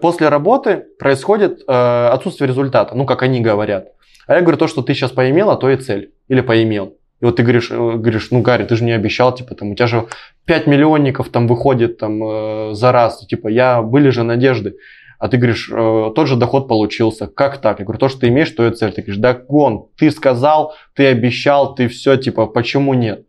после 0.00 0.28
работы 0.28 0.84
происходит 0.98 1.62
э, 1.66 2.06
отсутствие 2.08 2.48
результата, 2.48 2.94
ну, 2.94 3.06
как 3.06 3.22
они 3.22 3.40
говорят. 3.40 3.88
А 4.26 4.34
я 4.34 4.42
говорю, 4.42 4.58
то, 4.58 4.68
что 4.68 4.82
ты 4.82 4.94
сейчас 4.94 5.10
поимел, 5.10 5.50
а 5.50 5.56
то 5.56 5.68
и 5.70 5.76
цель. 5.76 6.12
Или 6.28 6.40
поимел. 6.40 6.94
И 7.20 7.24
вот 7.24 7.36
ты 7.36 7.42
говоришь, 7.42 7.70
э, 7.70 7.74
говоришь, 7.74 8.30
ну, 8.30 8.40
Гарри, 8.40 8.64
ты 8.64 8.76
же 8.76 8.84
не 8.84 8.92
обещал, 8.92 9.34
типа, 9.34 9.54
там, 9.54 9.70
у 9.70 9.74
тебя 9.74 9.86
же 9.86 10.06
5 10.46 10.66
миллионников 10.66 11.28
там 11.28 11.46
выходит 11.46 11.98
там 11.98 12.22
э, 12.22 12.74
за 12.74 12.92
раз, 12.92 13.26
типа, 13.26 13.48
я, 13.48 13.82
были 13.82 14.10
же 14.10 14.22
надежды. 14.22 14.76
А 15.18 15.28
ты 15.28 15.36
говоришь, 15.36 15.70
э, 15.70 16.12
тот 16.14 16.26
же 16.26 16.36
доход 16.36 16.66
получился. 16.66 17.26
Как 17.26 17.58
так? 17.58 17.78
Я 17.78 17.84
говорю, 17.84 17.98
то, 17.98 18.08
что 18.08 18.20
ты 18.20 18.28
имеешь, 18.28 18.50
то 18.50 18.66
и 18.66 18.74
цель. 18.74 18.92
Ты 18.92 19.02
говоришь, 19.02 19.20
да 19.20 19.34
гон, 19.34 19.88
ты 19.98 20.10
сказал, 20.10 20.74
ты 20.94 21.06
обещал, 21.06 21.74
ты 21.74 21.88
все, 21.88 22.16
типа, 22.16 22.46
почему 22.46 22.94
нет? 22.94 23.26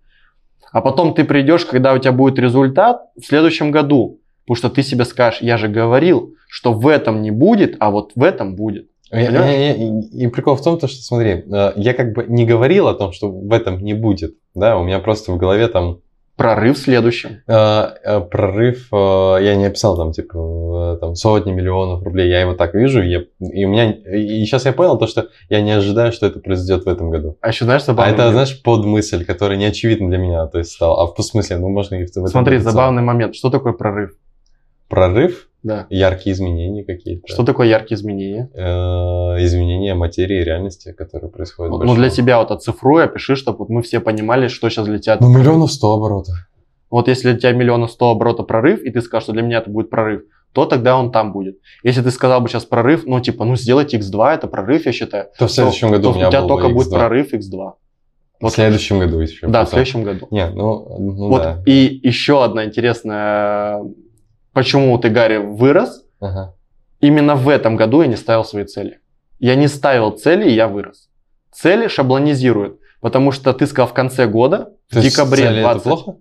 А 0.72 0.80
потом 0.80 1.14
ты 1.14 1.26
придешь, 1.26 1.66
когда 1.66 1.94
у 1.94 1.98
тебя 1.98 2.14
будет 2.14 2.39
результат 2.39 3.02
в 3.18 3.26
следующем 3.26 3.72
году. 3.72 4.22
Потому 4.46 4.56
что 4.56 4.70
ты 4.70 4.84
себе 4.84 5.04
скажешь, 5.04 5.42
я 5.42 5.58
же 5.58 5.68
говорил, 5.68 6.36
что 6.50 6.72
в 6.72 6.88
этом 6.88 7.22
не 7.22 7.32
будет, 7.32 7.76
а 7.80 7.92
вот 7.92 8.14
в 8.16 8.24
этом 8.24 8.56
будет. 8.56 8.88
Я- 9.12 9.30
я- 9.32 9.74
и, 9.76 10.01
и 10.24 10.28
прикол 10.28 10.55
в 10.55 10.64
том, 10.64 10.78
то, 10.80 10.88
что 10.88 11.01
смотри, 11.01 11.43
э, 11.51 11.72
я 11.76 11.93
как 11.93 12.14
бы 12.14 12.26
не 12.28 12.45
говорил 12.45 12.88
о 12.88 12.93
том, 12.93 13.12
что 13.12 13.30
в 13.30 13.51
этом 13.53 13.80
не 13.84 13.93
будет, 13.93 14.36
да, 14.55 14.78
у 14.78 14.84
меня 14.84 14.99
просто 14.99 15.32
в 15.32 15.38
голове 15.38 15.68
там 15.68 15.99
Прорыв 16.38 16.78
в 16.78 16.82
следующем. 16.82 17.41
э, 17.45 17.53
э, 18.03 18.20
прорыв, 18.22 18.88
я 18.91 19.55
не 19.55 19.66
описал 19.66 19.95
там 19.97 20.12
типа 20.12 20.97
там 20.99 21.14
сотни 21.16 21.51
миллионов 21.51 22.03
рублей, 22.03 22.30
я 22.30 22.41
его 22.41 22.53
так 22.55 22.74
вижу, 22.74 23.03
и, 23.03 23.09
я- 23.09 23.24
и 23.39 23.66
у 23.66 23.70
меня, 23.70 23.91
и 23.91 24.43
сейчас 24.45 24.66
я 24.66 24.72
понял 24.74 24.97
то, 24.97 25.05
что 25.07 25.28
я 25.49 25.62
не 25.62 25.72
ожидаю, 25.72 26.12
что 26.12 26.26
это 26.26 26.39
произойдет 26.39 26.86
в 26.86 26.89
этом 26.89 27.12
году. 27.12 27.38
А 27.41 27.49
еще 27.49 27.66
знаешь, 27.66 27.84
А 27.84 27.86
забавный 27.88 28.14
это, 28.14 28.32
знаешь, 28.32 28.59
подмысль, 28.64 29.24
которая 29.26 29.57
не 29.57 29.66
очевидна 29.66 30.09
для 30.09 30.18
меня, 30.18 30.47
то 30.47 30.57
есть 30.57 30.72
стал, 30.72 30.99
а 30.99 31.05
в 31.14 31.22
смысле, 31.22 31.57
ну 31.57 31.70
можно 31.70 31.95
и 31.95 32.05
в 32.05 32.09
этом 32.09 32.26
Смотри, 32.28 32.57
забавный 32.57 33.03
момент. 33.03 33.36
Что 33.36 33.49
такое 33.51 33.74
прорыв? 33.74 34.12
Прорыв, 34.92 35.48
Да. 35.64 35.88
яркие 35.89 36.34
изменения 36.34 36.84
какие-то. 36.84 37.28
Что 37.28 37.44
такое 37.44 37.68
яркие 37.68 37.98
изменения? 37.98 38.50
э, 38.54 39.44
изменения 39.46 39.94
материи 39.96 40.42
и 40.42 40.44
реальности, 40.44 40.92
которые 40.92 41.32
происходят. 41.32 41.72
Ну, 41.72 41.78
большого. 41.80 41.98
для 41.98 42.10
тебя 42.10 42.38
вот 42.39 42.52
оцифруй, 42.52 43.04
опиши, 43.06 43.36
чтобы 43.36 43.60
вот 43.60 43.70
мы 43.70 43.82
все 43.82 44.00
понимали, 44.00 44.48
что 44.48 44.70
сейчас 44.70 44.86
тебя. 44.86 45.18
Ну, 45.20 45.30
миллионов 45.30 45.72
сто 45.72 45.94
оборотов. 45.94 46.36
Вот 46.89 47.08
если 47.08 47.32
для 47.32 47.39
тебя 47.39 47.54
миллиона 47.54 47.88
сто 47.88 48.12
оборота 48.12 48.44
прорыв, 48.44 48.84
и 48.84 48.92
ты 48.92 49.02
скажешь, 49.02 49.24
что 49.24 49.32
для 49.34 49.42
меня 49.44 49.60
это 49.60 49.70
будет 49.70 49.89
прорыв, 49.89 50.24
то 50.52 50.66
тогда 50.66 50.98
он 50.98 51.14
там 51.14 51.32
будет. 51.32 51.58
Если 51.84 52.02
ты 52.02 52.12
сказал 52.12 52.42
бы 52.42 52.50
сейчас 52.50 52.66
прорыв, 52.66 53.06
ну 53.06 53.22
типа, 53.22 53.46
ну 53.46 53.56
сделайте 53.56 53.98
x2, 53.98 54.34
это 54.36 54.48
прорыв, 54.48 54.86
я 54.86 54.92
считаю. 54.92 55.28
То 55.39 55.48
в 55.48 55.52
следующем 55.52 55.88
то, 55.88 55.94
году 55.96 56.04
то 56.04 56.10
у 56.12 56.16
меня 56.16 56.30
тебя 56.30 56.42
был 56.42 56.48
только 56.50 56.68
бы 56.68 56.74
будет 56.76 56.88
X2. 56.88 56.98
прорыв 56.98 57.34
x2. 57.34 57.72
В 58.42 58.50
следующем 58.50 59.00
году 59.00 59.20
еще. 59.20 59.48
Да, 59.48 59.62
в 59.64 59.66
потом. 59.66 59.68
следующем 59.86 60.04
году. 60.04 60.28
Не, 60.32 60.50
ну, 60.50 60.98
ну 61.00 61.30
вот 61.30 61.44
да. 61.44 61.64
и 61.66 62.02
еще 62.04 62.44
одна 62.44 62.66
интересная, 62.66 63.80
почему 64.54 64.97
ты, 64.97 65.10
Гарри, 65.10 65.38
вырос. 65.38 66.04
Ага. 66.20 66.56
Именно 66.99 67.36
в 67.36 67.49
этом 67.49 67.76
году 67.76 68.02
я 68.02 68.08
не 68.08 68.16
ставил 68.16 68.45
свои 68.45 68.66
цели. 68.66 68.99
Я 69.39 69.56
не 69.56 69.68
ставил 69.68 70.12
цели, 70.12 70.49
и 70.49 70.54
я 70.54 70.68
вырос. 70.68 71.10
Цели 71.52 71.88
шаблонизируют, 71.88 72.80
потому 73.02 73.32
что 73.32 73.54
ты 73.54 73.66
сказал 73.66 73.88
в 73.88 73.93
конце 73.93 74.28
года, 74.28 74.74
в 74.88 74.93
То 74.93 74.99
есть 74.99 75.16
декабре 75.16 75.43
цели 75.43 75.62
20, 75.62 75.80
это 75.82 75.89
плохо? 75.89 76.20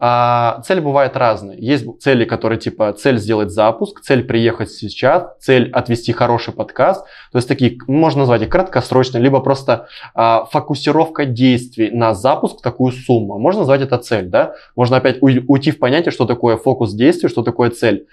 А, 0.00 0.60
цели 0.64 0.80
бывают 0.80 1.16
разные. 1.16 1.58
Есть 1.58 1.84
цели, 2.00 2.24
которые 2.24 2.58
типа 2.58 2.92
цель 2.92 3.18
сделать 3.18 3.50
запуск, 3.50 4.00
цель 4.00 4.22
приехать 4.24 4.70
сейчас, 4.70 5.24
цель 5.40 5.70
отвести 5.70 6.12
хороший 6.12 6.54
подкаст. 6.54 7.04
То 7.32 7.38
есть 7.38 7.48
такие, 7.48 7.78
можно 7.88 8.20
назвать 8.20 8.42
их 8.42 8.48
краткосрочные, 8.48 9.22
либо 9.22 9.40
просто 9.40 9.88
а, 10.14 10.44
фокусировка 10.44 11.24
действий 11.24 11.90
на 11.90 12.14
запуск 12.14 12.62
такую 12.62 12.92
сумму. 12.92 13.38
Можно 13.38 13.60
назвать 13.60 13.82
это 13.82 13.98
цель, 13.98 14.26
да? 14.26 14.54
Можно 14.76 14.98
опять 14.98 15.20
уй- 15.20 15.44
уйти 15.48 15.72
в 15.72 15.78
понятие, 15.78 16.12
что 16.12 16.26
такое 16.26 16.56
фокус 16.56 16.94
действий, 16.94 17.28
что 17.28 17.42
такое 17.42 17.70
цель. 17.70 18.06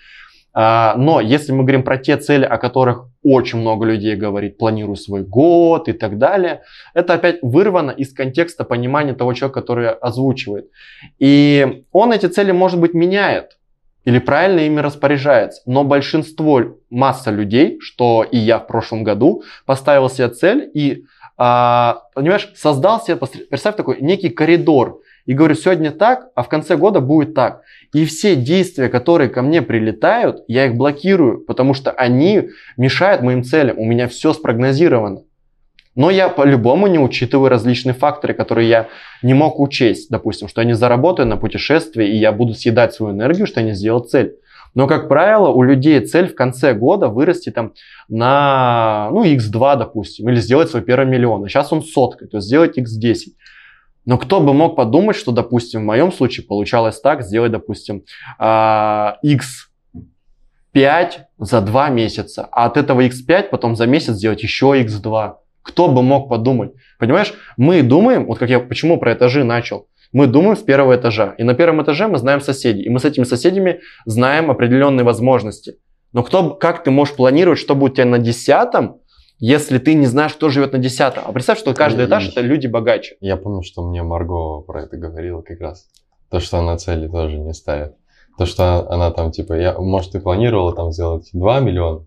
А, 0.58 0.95
но 0.95 1.20
если 1.20 1.51
мы 1.51 1.64
говорим 1.64 1.84
про 1.84 1.97
те 1.97 2.16
цели, 2.16 2.45
о 2.45 2.58
которых 2.58 3.10
очень 3.24 3.60
много 3.60 3.86
людей 3.86 4.16
говорит, 4.16 4.58
планирую 4.58 4.95
свой 4.95 5.24
год 5.24 5.89
и 5.89 5.93
так 5.93 6.18
далее, 6.18 6.62
это 6.93 7.14
опять 7.14 7.39
вырвано 7.41 7.91
из 7.91 8.14
контекста 8.14 8.64
понимания 8.64 9.14
того 9.14 9.34
человека, 9.34 9.60
который 9.60 9.89
озвучивает. 9.89 10.70
И 11.20 11.84
он 11.91 12.14
эти 12.14 12.28
цели, 12.28 12.53
может 12.53 12.80
быть, 12.80 12.93
меняет 12.93 13.58
или 14.06 14.20
правильно 14.20 14.62
ими 14.62 14.80
распоряжается. 14.80 15.62
Но 15.66 15.84
большинство, 15.84 16.62
масса 16.89 17.32
людей, 17.32 17.80
что 17.82 18.24
и 18.24 18.38
я 18.38 18.60
в 18.60 18.68
прошлом 18.68 19.03
году, 19.03 19.43
поставил 19.66 20.10
себе 20.10 20.30
цель 20.30 20.72
и, 20.74 21.03
а, 21.38 22.03
понимаешь, 22.14 22.53
создал 22.56 23.01
себе, 23.03 23.18
представь 23.18 23.76
такой 23.76 23.99
некий 23.99 24.30
коридор. 24.30 25.01
И 25.26 25.34
говорю, 25.34 25.56
сегодня 25.56 25.92
так, 25.92 26.28
а 26.36 26.44
в 26.44 26.50
конце 26.50 26.78
года 26.78 27.02
будет 27.02 27.34
так. 27.34 27.62
И 27.94 28.06
все 28.06 28.36
действия, 28.36 28.90
которые 28.90 29.30
ко 29.30 29.42
мне 29.42 29.62
прилетают, 29.62 30.44
я 30.48 30.66
их 30.66 30.76
блокирую, 30.76 31.40
потому 31.46 31.74
что 31.74 31.92
они 31.92 32.50
мешают 32.78 33.22
моим 33.22 33.44
целям. 33.44 33.80
У 33.80 33.86
меня 33.86 34.08
все 34.08 34.34
спрогнозировано. 34.34 35.24
Но 35.96 36.12
я 36.12 36.30
по-любому 36.30 36.88
не 36.88 37.00
учитываю 37.00 37.50
различные 37.50 37.94
факторы, 37.94 38.34
которые 38.34 38.68
я 38.70 38.88
не 39.24 39.34
мог 39.34 39.60
учесть. 39.60 40.10
Допустим, 40.10 40.48
что 40.48 40.62
я 40.62 40.68
не 40.68 40.74
заработаю 40.74 41.28
на 41.28 41.38
путешествии, 41.38 42.08
и 42.08 42.18
я 42.18 42.32
буду 42.32 42.54
съедать 42.54 42.94
свою 42.94 43.14
энергию, 43.14 43.48
что 43.48 43.62
я 43.62 43.66
не 43.66 43.74
сделал 43.74 44.02
цель. 44.02 44.36
Но, 44.76 44.88
как 44.88 45.08
правило, 45.08 45.48
у 45.48 45.64
людей 45.64 46.02
цель 46.02 46.28
в 46.28 46.36
конце 46.36 46.74
года 46.74 47.08
вырасти 47.08 47.50
там 47.50 47.74
на, 48.10 49.10
ну, 49.12 49.24
x2, 49.24 49.78
допустим, 49.78 50.30
или 50.30 50.36
сделать 50.36 50.70
свой 50.70 50.84
первый 50.84 51.08
миллион. 51.08 51.46
А 51.46 51.48
сейчас 51.48 51.72
он 51.72 51.82
соткой, 51.82 52.28
то 52.28 52.38
есть 52.38 52.48
сделать 52.48 52.78
x10. 52.78 53.32
Но 54.06 54.18
кто 54.18 54.39
бы 54.39 54.53
мог 54.53 54.76
подумать, 54.76 55.16
что, 55.16 55.32
допустим, 55.32 55.82
в 55.82 55.86
моем 55.86 56.12
случае 56.12 56.45
получалось 56.45 56.99
так, 57.01 57.24
сделать, 57.24 57.51
допустим, 57.51 58.03
а, 58.38 59.18
x5 59.26 61.12
за 61.39 61.62
2 61.62 61.89
месяца, 61.89 62.47
а 62.51 62.66
от 62.66 62.78
этого 62.78 63.01
x5 63.01 63.49
потом 63.49 63.76
за 63.76 63.88
месяц 63.88 64.14
сделать 64.16 64.43
еще 64.43 64.68
x2. 64.82 65.36
Кто 65.64 65.88
бы 65.88 66.03
мог 66.03 66.30
подумать? 66.30 66.74
Понимаешь, 66.99 67.34
мы 67.58 67.82
думаем, 67.82 68.28
вот 68.28 68.38
как 68.38 68.49
я 68.49 68.60
почему 68.60 68.99
про 68.99 69.14
этажи 69.14 69.43
начал, 69.43 69.88
мы 70.14 70.28
думаем 70.28 70.56
с 70.56 70.62
первого 70.62 70.95
этажа. 70.95 71.34
И 71.38 71.43
на 71.43 71.56
первом 71.56 71.82
этаже 71.82 72.08
мы 72.08 72.20
знаем 72.20 72.39
соседей. 72.39 72.84
И 72.84 72.89
мы 72.89 72.99
с 72.99 73.06
этими 73.06 73.24
соседями 73.26 73.82
знаем 74.06 74.51
определенные 74.51 75.03
возможности. 75.03 75.78
Но 76.14 76.24
кто, 76.24 76.51
как 76.51 76.84
ты 76.84 76.91
можешь 76.91 77.16
планировать, 77.16 77.60
что 77.60 77.76
будет 77.76 77.93
у 77.93 77.95
тебя 77.95 78.06
на 78.06 78.20
десятом, 78.20 79.01
если 79.40 79.78
ты 79.80 79.94
не 79.94 80.06
знаешь, 80.06 80.34
кто 80.34 80.50
живет 80.50 80.74
на 80.74 80.80
десятом? 80.80 81.24
А 81.28 81.32
представь, 81.32 81.60
что 81.60 81.74
каждый 81.74 82.06
этаж 82.06 82.30
это 82.30 82.42
люди 82.42 82.68
богаче. 82.68 83.16
Я 83.20 83.38
помню, 83.38 83.62
что 83.64 83.82
мне 83.88 84.02
Марго 84.04 84.62
про 84.62 84.84
это 84.84 84.98
говорила 84.98 85.42
как 85.42 85.60
раз. 85.62 85.88
То, 86.30 86.40
что 86.40 86.58
она 86.60 86.78
цели 86.78 87.08
тоже 87.08 87.38
не 87.38 87.54
ставит. 87.54 87.94
То, 88.38 88.46
что 88.46 88.90
она 88.90 89.12
там, 89.12 89.32
типа, 89.32 89.54
я, 89.54 89.78
может, 89.78 90.16
и 90.16 90.20
планировала 90.20 90.74
там 90.76 90.92
сделать 90.92 91.30
2 91.32 91.60
миллиона, 91.62 92.06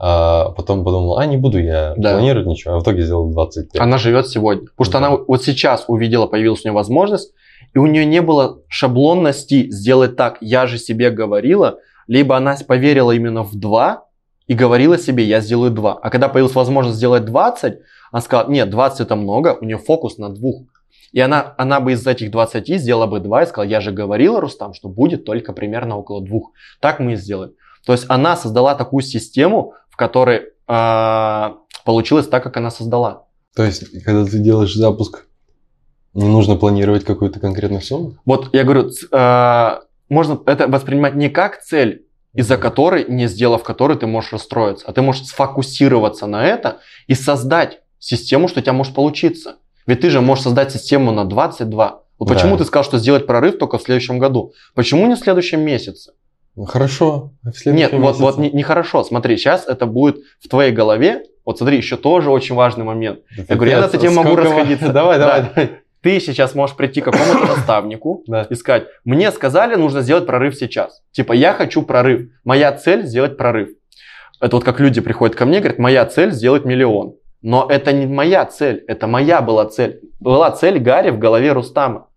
а 0.00 0.50
потом 0.50 0.84
подумала, 0.84 1.20
а, 1.20 1.26
не 1.26 1.36
буду 1.36 1.60
я 1.60 1.94
Да. 1.96 2.12
планировать 2.14 2.46
ничего, 2.48 2.74
а 2.74 2.78
в 2.78 2.82
итоге 2.82 3.02
сделал 3.02 3.30
25. 3.30 3.80
Она 3.80 3.98
живет 3.98 4.28
сегодня. 4.28 4.66
Потому 4.68 4.84
что 4.84 4.98
Да. 5.00 5.06
она 5.06 5.16
вот 5.16 5.42
сейчас 5.44 5.84
увидела, 5.88 6.26
появилась 6.26 6.64
у 6.64 6.68
нее 6.68 6.74
возможность, 6.74 7.32
и 7.74 7.78
у 7.78 7.86
нее 7.86 8.04
не 8.06 8.20
было 8.22 8.60
шаблонности 8.68 9.70
сделать 9.70 10.16
так. 10.16 10.38
Я 10.40 10.66
же 10.66 10.78
себе 10.78 11.10
говорила, 11.10 11.78
либо 12.06 12.36
она 12.36 12.56
поверила 12.66 13.12
именно 13.12 13.42
в 13.42 13.54
2 13.54 14.04
и 14.48 14.54
говорила 14.54 14.98
себе, 14.98 15.24
я 15.24 15.40
сделаю 15.40 15.70
2. 15.70 16.00
А 16.02 16.10
когда 16.10 16.28
появилась 16.28 16.54
возможность 16.54 16.96
сделать 16.96 17.24
20, 17.26 17.78
она 18.10 18.22
сказала, 18.22 18.50
нет, 18.50 18.70
20 18.70 19.00
это 19.00 19.14
много, 19.14 19.56
у 19.60 19.64
нее 19.64 19.78
фокус 19.78 20.18
на 20.18 20.30
двух. 20.30 20.62
И 21.12 21.20
она, 21.20 21.54
она 21.58 21.80
бы 21.80 21.92
из 21.92 22.06
этих 22.06 22.30
20 22.30 22.80
сделала 22.80 23.06
бы 23.06 23.20
2 23.20 23.42
и 23.42 23.46
сказала, 23.46 23.70
я 23.70 23.80
же 23.80 23.92
говорила, 23.92 24.40
Рустам, 24.40 24.72
что 24.72 24.88
будет 24.88 25.24
только 25.24 25.52
примерно 25.52 25.96
около 25.96 26.22
двух. 26.24 26.52
Так 26.80 26.98
мы 26.98 27.12
и 27.12 27.16
сделаем. 27.16 27.52
То 27.84 27.92
есть 27.92 28.06
она 28.08 28.36
создала 28.36 28.74
такую 28.74 29.02
систему, 29.02 29.74
в 29.90 29.96
которой 29.96 30.48
а, 30.66 31.58
получилось 31.84 32.26
так, 32.26 32.42
как 32.42 32.56
она 32.56 32.70
создала. 32.70 33.26
То 33.54 33.64
есть, 33.64 34.02
когда 34.02 34.24
ты 34.24 34.38
делаешь 34.38 34.74
запуск, 34.74 35.26
не 36.14 36.28
нужно 36.28 36.56
планировать 36.56 37.04
какую-то 37.04 37.38
конкретную 37.38 37.82
сумму? 37.82 38.16
Вот 38.24 38.50
я 38.52 38.64
говорю, 38.64 38.90
э, 38.90 39.80
можно 40.08 40.40
это 40.46 40.68
воспринимать 40.68 41.14
не 41.14 41.28
как 41.28 41.62
цель, 41.62 42.07
из-за 42.38 42.56
которой, 42.56 43.04
не 43.08 43.26
сделав 43.28 43.62
которой, 43.64 43.96
ты 43.98 44.06
можешь 44.06 44.32
расстроиться, 44.32 44.86
а 44.86 44.92
ты 44.92 45.02
можешь 45.02 45.24
сфокусироваться 45.26 46.26
на 46.26 46.44
это 46.46 46.78
и 47.08 47.14
создать 47.14 47.80
систему, 47.98 48.46
что 48.48 48.60
у 48.60 48.62
тебя 48.62 48.72
может 48.72 48.94
получиться. 48.94 49.56
Ведь 49.86 50.00
ты 50.00 50.10
же 50.10 50.20
можешь 50.20 50.44
создать 50.44 50.70
систему 50.72 51.10
на 51.10 51.24
22. 51.24 52.02
Вот 52.18 52.28
Да. 52.28 52.34
почему 52.34 52.56
ты 52.56 52.64
сказал, 52.64 52.84
что 52.84 52.98
сделать 52.98 53.26
прорыв 53.26 53.58
только 53.58 53.78
в 53.78 53.82
следующем 53.82 54.18
году? 54.18 54.52
Почему 54.74 55.06
не 55.06 55.14
в 55.14 55.18
следующем 55.18 55.60
месяце? 55.60 56.12
Ну, 56.56 56.64
Хорошо. 56.64 57.32
а 57.44 57.50
в 57.50 57.54
Нет, 57.54 57.56
следующем 57.56 58.00
вот, 58.02 58.16
вот 58.18 58.38
месяце? 58.38 58.54
не- 58.54 58.58
нехорошо. 58.58 59.02
Смотри, 59.04 59.36
сейчас 59.36 59.66
это 59.66 59.86
будет 59.86 60.16
в 60.40 60.48
твоей 60.48 60.72
голове. 60.72 61.22
Вот 61.44 61.58
смотри, 61.58 61.76
еще 61.76 61.96
тоже 61.96 62.30
очень 62.30 62.54
важный 62.54 62.84
момент. 62.84 63.20
Да 63.36 63.44
Я 63.48 63.54
говорю, 63.56 63.70
я 63.72 63.80
над 63.80 63.94
этим 63.94 64.14
могу 64.14 64.36
расходиться. 64.36 64.92
Давай, 64.92 65.18
Да. 65.18 65.26
давай, 65.26 65.42
давай. 65.54 65.70
Ты 66.02 66.20
сейчас 66.20 66.54
можешь 66.54 66.76
прийти 66.76 67.00
к 67.00 67.04
какому-то 67.06 67.46
наставнику, 67.56 68.22
Да. 68.26 68.46
и 68.48 68.54
сказать, 68.54 68.86
мне 69.04 69.30
сказали, 69.32 69.74
нужно 69.74 70.02
сделать 70.02 70.26
прорыв 70.26 70.54
сейчас. 70.54 71.02
Типа, 71.12 71.32
я 71.32 71.52
хочу 71.52 71.82
прорыв. 71.82 72.30
Моя 72.44 72.72
цель 72.72 73.04
сделать 73.04 73.36
прорыв. 73.36 73.70
Это 74.40 74.56
вот 74.56 74.64
как 74.64 74.78
люди 74.80 75.00
приходят 75.00 75.34
ко 75.36 75.44
мне 75.46 75.58
и 75.58 75.60
говорят, 75.60 75.78
моя 75.78 76.06
цель 76.06 76.30
сделать 76.30 76.64
миллион. 76.64 77.14
Но 77.42 77.66
это 77.70 77.92
не 77.92 78.06
моя 78.06 78.44
цель, 78.46 78.84
это 78.86 79.06
моя 79.06 79.40
была 79.42 79.66
цель. 79.66 80.00
Была 80.20 80.50
цель 80.50 80.78
Гарри 80.78 81.10
в 81.10 81.18
голове 81.18 81.52
Рустама. 81.52 82.08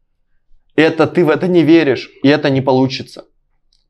Это 0.76 1.06
ты 1.08 1.26
в 1.26 1.30
это 1.30 1.48
не 1.48 1.64
веришь, 1.64 2.10
и 2.24 2.28
это 2.30 2.50
не 2.50 2.62
получится. 2.62 3.26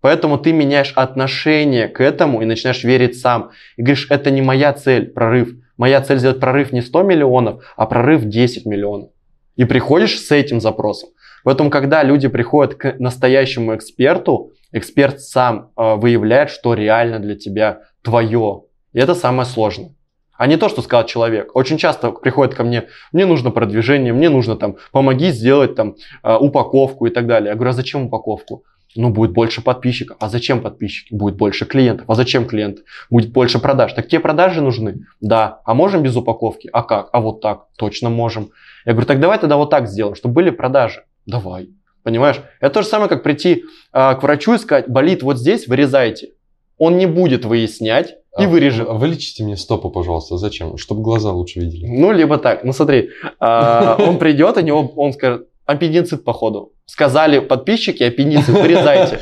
Поэтому 0.01 0.37
ты 0.37 0.51
меняешь 0.51 0.93
отношение 0.95 1.87
к 1.87 2.01
этому 2.01 2.41
и 2.41 2.45
начинаешь 2.45 2.83
верить 2.83 3.19
сам. 3.19 3.51
И 3.77 3.81
говоришь, 3.83 4.07
это 4.09 4.31
не 4.31 4.41
моя 4.41 4.73
цель, 4.73 5.09
прорыв. 5.11 5.49
Моя 5.77 6.01
цель 6.01 6.17
сделать 6.17 6.39
прорыв 6.39 6.71
не 6.71 6.81
100 6.81 7.03
миллионов, 7.03 7.63
а 7.77 7.85
прорыв 7.85 8.23
10 8.25 8.65
миллионов. 8.65 9.09
И 9.55 9.65
приходишь 9.65 10.19
с 10.19 10.31
этим 10.31 10.61
запросом. 10.61 11.09
Поэтому, 11.43 11.69
когда 11.69 12.03
люди 12.03 12.27
приходят 12.27 12.75
к 12.75 12.95
настоящему 12.99 13.75
эксперту, 13.75 14.51
эксперт 14.71 15.21
сам 15.21 15.71
э, 15.75 15.95
выявляет, 15.95 16.49
что 16.49 16.73
реально 16.73 17.19
для 17.19 17.35
тебя 17.35 17.81
твое. 18.03 18.63
И 18.93 18.99
это 18.99 19.15
самое 19.15 19.45
сложное. 19.45 19.95
А 20.37 20.47
не 20.47 20.57
то, 20.57 20.69
что 20.69 20.81
сказал 20.81 21.05
человек. 21.05 21.55
Очень 21.55 21.77
часто 21.77 22.11
приходит 22.11 22.55
ко 22.55 22.63
мне, 22.63 22.87
мне 23.11 23.25
нужно 23.25 23.51
продвижение, 23.51 24.11
мне 24.11 24.29
нужно 24.29 24.55
там, 24.55 24.77
помоги 24.91 25.29
сделать 25.31 25.75
там 25.75 25.95
э, 26.23 26.35
упаковку 26.35 27.05
и 27.05 27.11
так 27.11 27.27
далее. 27.27 27.49
Я 27.49 27.55
говорю, 27.55 27.69
а 27.69 27.73
зачем 27.73 28.05
упаковку? 28.05 28.63
Ну, 28.95 29.09
будет 29.09 29.31
больше 29.31 29.61
подписчиков. 29.61 30.17
А 30.19 30.29
зачем 30.29 30.61
подписчики? 30.61 31.13
Будет 31.13 31.37
больше 31.37 31.65
клиентов. 31.65 32.09
А 32.09 32.15
зачем 32.15 32.45
клиенты? 32.45 32.83
Будет 33.09 33.31
больше 33.31 33.59
продаж. 33.59 33.93
Так 33.93 34.07
те 34.07 34.19
продажи 34.19 34.61
нужны? 34.61 35.05
Да. 35.21 35.61
А 35.65 35.73
можем 35.73 36.03
без 36.03 36.15
упаковки? 36.15 36.69
А 36.73 36.83
как? 36.83 37.09
А 37.13 37.21
вот 37.21 37.41
так. 37.41 37.67
Точно 37.77 38.09
можем. 38.09 38.51
Я 38.85 38.93
говорю, 38.93 39.07
так 39.07 39.19
давай 39.19 39.39
тогда 39.39 39.57
вот 39.57 39.69
так 39.69 39.87
сделаем, 39.87 40.15
чтобы 40.15 40.35
были 40.35 40.49
продажи. 40.49 41.03
Давай. 41.25 41.69
Понимаешь? 42.03 42.41
Это 42.59 42.73
то 42.75 42.81
же 42.81 42.87
самое, 42.87 43.09
как 43.09 43.23
прийти 43.23 43.63
э, 43.93 44.15
к 44.15 44.23
врачу 44.23 44.55
и 44.55 44.57
сказать, 44.57 44.89
болит 44.89 45.23
вот 45.23 45.37
здесь, 45.37 45.67
вырезайте. 45.67 46.31
Он 46.77 46.97
не 46.97 47.05
будет 47.05 47.45
выяснять 47.45 48.17
и 48.39 48.45
А, 48.45 48.47
вырежет. 48.47 48.87
Вылечите 48.89 49.43
мне 49.43 49.55
стопы, 49.55 49.89
пожалуйста. 49.89 50.37
Зачем? 50.37 50.77
Чтобы 50.77 51.01
глаза 51.01 51.31
лучше 51.31 51.59
видели. 51.59 51.85
Ну, 51.85 52.11
либо 52.11 52.37
так. 52.37 52.63
Ну, 52.63 52.73
смотри, 52.73 53.09
а, 53.39 53.97
он 53.99 54.17
придет, 54.17 54.57
и 54.57 54.63
него, 54.63 54.91
он 54.95 55.13
скажет, 55.13 55.47
аппендицит, 55.71 56.23
походу. 56.23 56.73
Сказали 56.85 57.39
подписчики, 57.39 58.03
аппендицит, 58.03 58.49
вырезайте. 58.49 59.19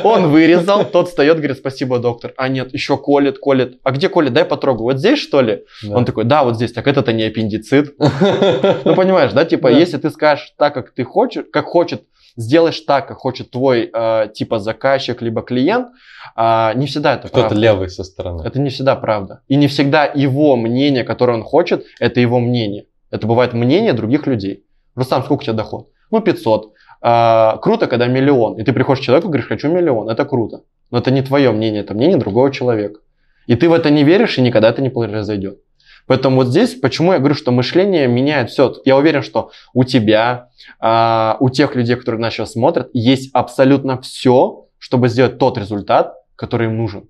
Он 0.04 0.30
вырезал, 0.30 0.84
тот 0.84 1.08
встает, 1.08 1.36
говорит, 1.36 1.58
спасибо, 1.58 1.98
доктор. 1.98 2.32
А 2.36 2.48
нет, 2.48 2.72
еще 2.72 2.96
колет, 2.96 3.38
колет. 3.38 3.78
А 3.82 3.90
где 3.92 4.08
колет? 4.08 4.32
Дай 4.32 4.44
потрогаю. 4.44 4.84
Вот 4.84 4.98
здесь, 4.98 5.18
что 5.18 5.40
ли? 5.42 5.64
Да. 5.82 5.96
Он 5.96 6.04
такой, 6.04 6.24
да, 6.24 6.44
вот 6.44 6.56
здесь. 6.56 6.72
Так 6.72 6.86
это-то 6.88 7.12
не 7.12 7.24
аппендицит. 7.24 7.94
Ну, 7.98 8.94
понимаешь, 8.94 9.32
да? 9.32 9.44
Типа, 9.44 9.70
Да. 9.70 9.78
если 9.78 9.98
ты 9.98 10.10
скажешь 10.10 10.52
так, 10.58 10.74
как 10.74 10.90
ты 10.94 11.04
хочешь, 11.04 11.44
как 11.52 11.66
хочет, 11.66 12.02
сделаешь 12.36 12.80
так, 12.80 13.06
как 13.06 13.18
хочет 13.18 13.50
твой, 13.50 13.90
э, 13.92 14.28
типа, 14.34 14.58
заказчик, 14.58 15.22
либо 15.22 15.42
клиент, 15.42 15.88
а, 16.34 16.72
не 16.74 16.86
всегда 16.86 17.14
это 17.14 17.28
Кто-то 17.28 17.48
правда. 17.48 17.60
левый 17.60 17.88
со 17.90 18.02
стороны. 18.02 18.42
Это 18.44 18.58
не 18.58 18.70
всегда 18.70 18.96
правда. 18.96 19.42
И 19.46 19.56
не 19.56 19.68
всегда 19.68 20.04
его 20.06 20.56
мнение, 20.56 21.04
которое 21.04 21.34
он 21.34 21.42
хочет, 21.44 21.84
это 22.00 22.18
его 22.20 22.40
мнение. 22.40 22.86
Это 23.10 23.28
бывает 23.28 23.52
мнение 23.52 23.92
других 23.92 24.26
людей. 24.26 24.63
Рустам, 24.94 25.22
сколько 25.24 25.42
у 25.42 25.44
тебя 25.44 25.54
доход? 25.54 25.88
Ну, 26.10 26.20
500. 26.20 26.72
А, 27.00 27.58
круто, 27.58 27.86
когда 27.86 28.06
миллион. 28.06 28.58
И 28.58 28.64
ты 28.64 28.72
приходишь 28.72 29.02
к 29.02 29.04
человеку 29.04 29.28
и 29.28 29.30
говоришь, 29.30 29.48
хочу 29.48 29.68
миллион. 29.68 30.08
Это 30.08 30.24
круто. 30.24 30.62
Но 30.90 30.98
это 30.98 31.10
не 31.10 31.22
твое 31.22 31.50
мнение, 31.52 31.82
это 31.82 31.94
мнение 31.94 32.16
другого 32.16 32.50
человека. 32.52 33.00
И 33.46 33.56
ты 33.56 33.68
в 33.68 33.72
это 33.72 33.90
не 33.90 34.04
веришь, 34.04 34.38
и 34.38 34.42
никогда 34.42 34.70
это 34.70 34.80
не 34.80 34.90
произойдет. 34.90 35.58
Поэтому 36.06 36.36
вот 36.36 36.48
здесь, 36.48 36.74
почему 36.74 37.12
я 37.12 37.18
говорю, 37.18 37.34
что 37.34 37.50
мышление 37.50 38.06
меняет 38.06 38.50
все. 38.50 38.74
Я 38.84 38.96
уверен, 38.96 39.22
что 39.22 39.50
у 39.72 39.84
тебя, 39.84 40.48
а, 40.78 41.36
у 41.40 41.48
тех 41.48 41.74
людей, 41.74 41.96
которые 41.96 42.20
нас 42.20 42.34
сейчас 42.34 42.52
смотрят, 42.52 42.90
есть 42.92 43.30
абсолютно 43.34 44.00
все, 44.00 44.66
чтобы 44.78 45.08
сделать 45.08 45.38
тот 45.38 45.56
результат, 45.56 46.14
который 46.36 46.66
им 46.66 46.76
нужен. 46.76 47.08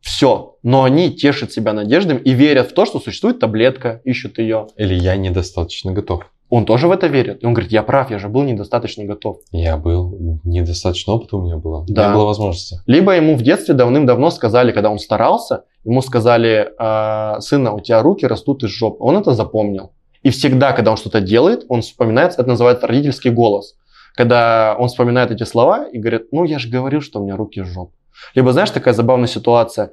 Все. 0.00 0.56
Но 0.62 0.84
они 0.84 1.10
тешат 1.10 1.52
себя 1.52 1.72
надеждами 1.72 2.20
и 2.20 2.32
верят 2.32 2.70
в 2.70 2.74
то, 2.74 2.84
что 2.84 3.00
существует 3.00 3.38
таблетка, 3.38 4.00
ищут 4.04 4.38
ее. 4.38 4.68
Или 4.76 4.94
я 4.94 5.16
недостаточно 5.16 5.92
готов. 5.92 6.30
Он 6.50 6.64
тоже 6.64 6.88
в 6.88 6.92
это 6.92 7.08
верит. 7.08 7.42
И 7.42 7.46
он 7.46 7.52
говорит, 7.52 7.72
я 7.72 7.82
прав, 7.82 8.10
я 8.10 8.18
же 8.18 8.28
был 8.28 8.42
недостаточно 8.42 9.04
готов. 9.04 9.40
Я 9.52 9.76
был, 9.76 10.40
недостаточно 10.44 11.12
опыта 11.12 11.36
у 11.36 11.42
меня 11.42 11.56
было. 11.56 11.84
Да. 11.88 12.08
Не 12.08 12.14
было 12.14 12.24
возможности. 12.24 12.80
Либо 12.86 13.14
ему 13.14 13.36
в 13.36 13.42
детстве 13.42 13.74
давным-давно 13.74 14.30
сказали, 14.30 14.72
когда 14.72 14.90
он 14.90 14.98
старался, 14.98 15.64
ему 15.84 16.00
сказали, 16.00 16.72
«А, 16.78 17.40
сына, 17.40 17.72
у 17.72 17.80
тебя 17.80 18.02
руки 18.02 18.26
растут 18.26 18.64
из 18.64 18.70
жопы. 18.70 18.96
Он 19.00 19.18
это 19.18 19.34
запомнил. 19.34 19.92
И 20.22 20.30
всегда, 20.30 20.72
когда 20.72 20.90
он 20.90 20.96
что-то 20.96 21.20
делает, 21.20 21.64
он 21.68 21.82
вспоминает, 21.82 22.32
это 22.32 22.48
называется 22.48 22.86
родительский 22.86 23.30
голос. 23.30 23.74
Когда 24.14 24.74
он 24.78 24.88
вспоминает 24.88 25.30
эти 25.30 25.44
слова 25.44 25.86
и 25.88 25.98
говорит, 25.98 26.32
ну 26.32 26.44
я 26.44 26.58
же 26.58 26.68
говорил, 26.68 27.00
что 27.00 27.20
у 27.20 27.24
меня 27.24 27.36
руки 27.36 27.60
из 27.60 27.66
жопы. 27.66 27.92
Либо, 28.34 28.52
знаешь, 28.52 28.70
такая 28.70 28.94
забавная 28.94 29.28
ситуация. 29.28 29.92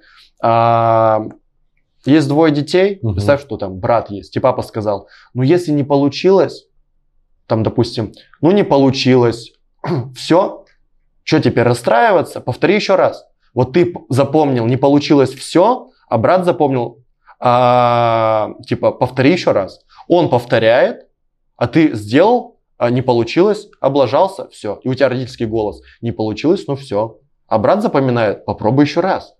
Есть 2.05 2.27
двое 2.27 2.53
детей, 2.53 2.99
Мгм. 3.01 3.13
представь, 3.15 3.41
что 3.41 3.57
там 3.57 3.79
брат 3.79 4.11
есть, 4.11 4.35
и 4.35 4.39
папа 4.39 4.61
сказал, 4.61 5.07
ну 5.33 5.41
если 5.43 5.71
не 5.71 5.83
получилось, 5.83 6.67
там, 7.47 7.63
допустим, 7.63 8.13
ну 8.41 8.51
не 8.51 8.63
получилось, 8.63 9.53
все, 10.15 10.65
что 11.23 11.39
теперь 11.39 11.63
расстраиваться? 11.63 12.39
Повтори 12.41 12.75
еще 12.75 12.95
раз. 12.95 13.25
Вот 13.53 13.73
ты 13.73 13.93
запомнил, 14.09 14.65
не 14.67 14.77
получилось 14.77 15.33
все, 15.33 15.89
а 16.07 16.17
брат 16.17 16.45
запомнил, 16.45 16.99
а, 17.39 18.51
типа, 18.67 18.91
повтори 18.91 19.31
еще 19.31 19.51
раз. 19.51 19.81
Он 20.07 20.29
повторяет, 20.29 21.07
а 21.57 21.67
ты 21.67 21.93
сделал, 21.95 22.57
а 22.77 22.89
не 22.89 23.01
получилось, 23.01 23.67
облажался, 23.79 24.47
все. 24.49 24.79
И 24.83 24.89
у 24.89 24.93
тебя 24.93 25.09
родительский 25.09 25.45
голос. 25.45 25.81
Не 26.01 26.11
получилось, 26.11 26.65
ну 26.67 26.75
все. 26.75 27.17
А 27.47 27.57
брат 27.57 27.81
запоминает, 27.81 28.45
попробуй 28.45 28.85
еще 28.85 28.99
раз. 28.99 29.35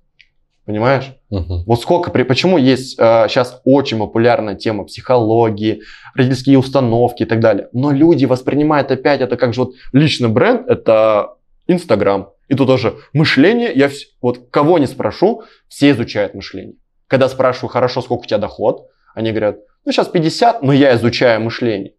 Понимаешь? 0.66 1.14
Мгм. 1.30 1.64
Вот 1.68 1.80
сколько, 1.82 2.10
при- 2.10 2.24
почему 2.24 2.58
есть 2.58 2.92
сейчас 2.96 3.62
очень 3.66 4.00
популярная 4.00 4.56
тема 4.56 4.84
психологии, 4.86 5.82
родительские 6.16 6.58
установки 6.58 7.24
и 7.24 7.26
так 7.26 7.40
далее. 7.40 7.70
Но 7.72 7.92
люди 7.92 8.26
воспринимают 8.26 8.90
опять 8.92 9.22
это 9.22 9.38
как 9.38 9.54
же 9.54 9.62
вот 9.66 9.74
личный 9.94 10.30
бренд, 10.30 10.68
это 10.68 11.36
Инстаграм. 11.68 12.30
И 12.48 12.56
тут 12.56 12.68
тоже 12.68 12.96
мышление, 13.14 13.72
я 13.76 13.88
вс- 13.88 14.06
вот 14.22 14.50
кого 14.52 14.78
не 14.80 14.88
спрошу, 14.88 15.44
все 15.68 15.92
изучают 15.92 16.34
мышление. 16.34 16.76
Когда 17.08 17.30
спрашиваю, 17.30 17.70
хорошо, 17.70 18.02
сколько 18.02 18.24
у 18.24 18.26
тебя 18.26 18.38
доход, 18.40 18.88
они 19.14 19.30
говорят, 19.32 19.58
ну 19.86 19.92
сейчас 19.92 20.08
50, 20.08 20.64
но 20.64 20.74
я 20.74 20.96
изучаю 20.96 21.42
мышление. 21.42 21.94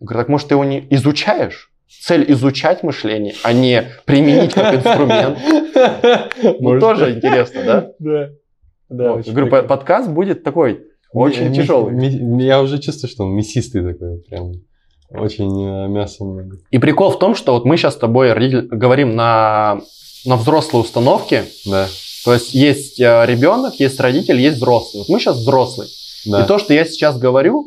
Я 0.00 0.06
говорю, 0.06 0.18
так 0.20 0.28
может 0.28 0.48
ты 0.48 0.54
его 0.54 0.64
не 0.64 0.86
изучаешь? 0.90 1.69
Цель 2.02 2.30
изучать 2.32 2.82
мышление, 2.82 3.34
а 3.42 3.52
не 3.52 3.84
применить 4.04 4.52
как 4.54 4.74
инструмент. 4.74 5.38
Ну 6.60 6.78
тоже 6.80 7.14
интересно, 7.16 7.62
да? 7.64 7.90
Да. 7.98 8.28
Да, 8.88 9.12
Вот. 9.12 9.26
говорю, 9.26 9.46
прикольно. 9.46 9.68
подкаст 9.68 10.08
будет 10.10 10.42
такой 10.42 10.84
очень 11.12 11.48
Ми- 11.48 11.54
тяжелый. 11.56 11.92
ми- 11.92 12.42
Я 12.44 12.60
уже 12.62 12.78
чувствую, 12.78 13.10
что 13.10 13.24
он 13.24 13.34
мясистый 13.34 13.82
такой, 13.84 14.18
прям. 14.28 14.52
Очень 15.10 15.50
э, 15.64 15.88
мяса 15.88 16.24
много. 16.24 16.56
И 16.70 16.78
прикол 16.78 17.10
в 17.10 17.18
том, 17.18 17.34
что 17.34 17.52
вот 17.54 17.64
мы 17.64 17.76
сейчас 17.76 17.94
с 17.94 17.98
тобой 17.98 18.32
говорим 18.68 19.16
на, 19.16 19.80
на 20.24 20.36
взрослой 20.36 20.80
установке. 20.80 21.44
Да. 21.66 21.88
То 22.24 22.34
есть 22.34 22.54
есть 22.54 23.00
э, 23.00 23.24
ребенок, 23.26 23.74
есть 23.80 23.98
родитель, 24.00 24.40
есть 24.40 24.56
взрослый. 24.58 25.00
Вот 25.02 25.08
мы 25.08 25.18
сейчас 25.18 25.36
взрослый. 25.38 25.88
Да. 26.26 26.44
И 26.44 26.46
то, 26.46 26.58
что 26.58 26.74
я 26.74 26.84
сейчас 26.84 27.18
говорю, 27.18 27.66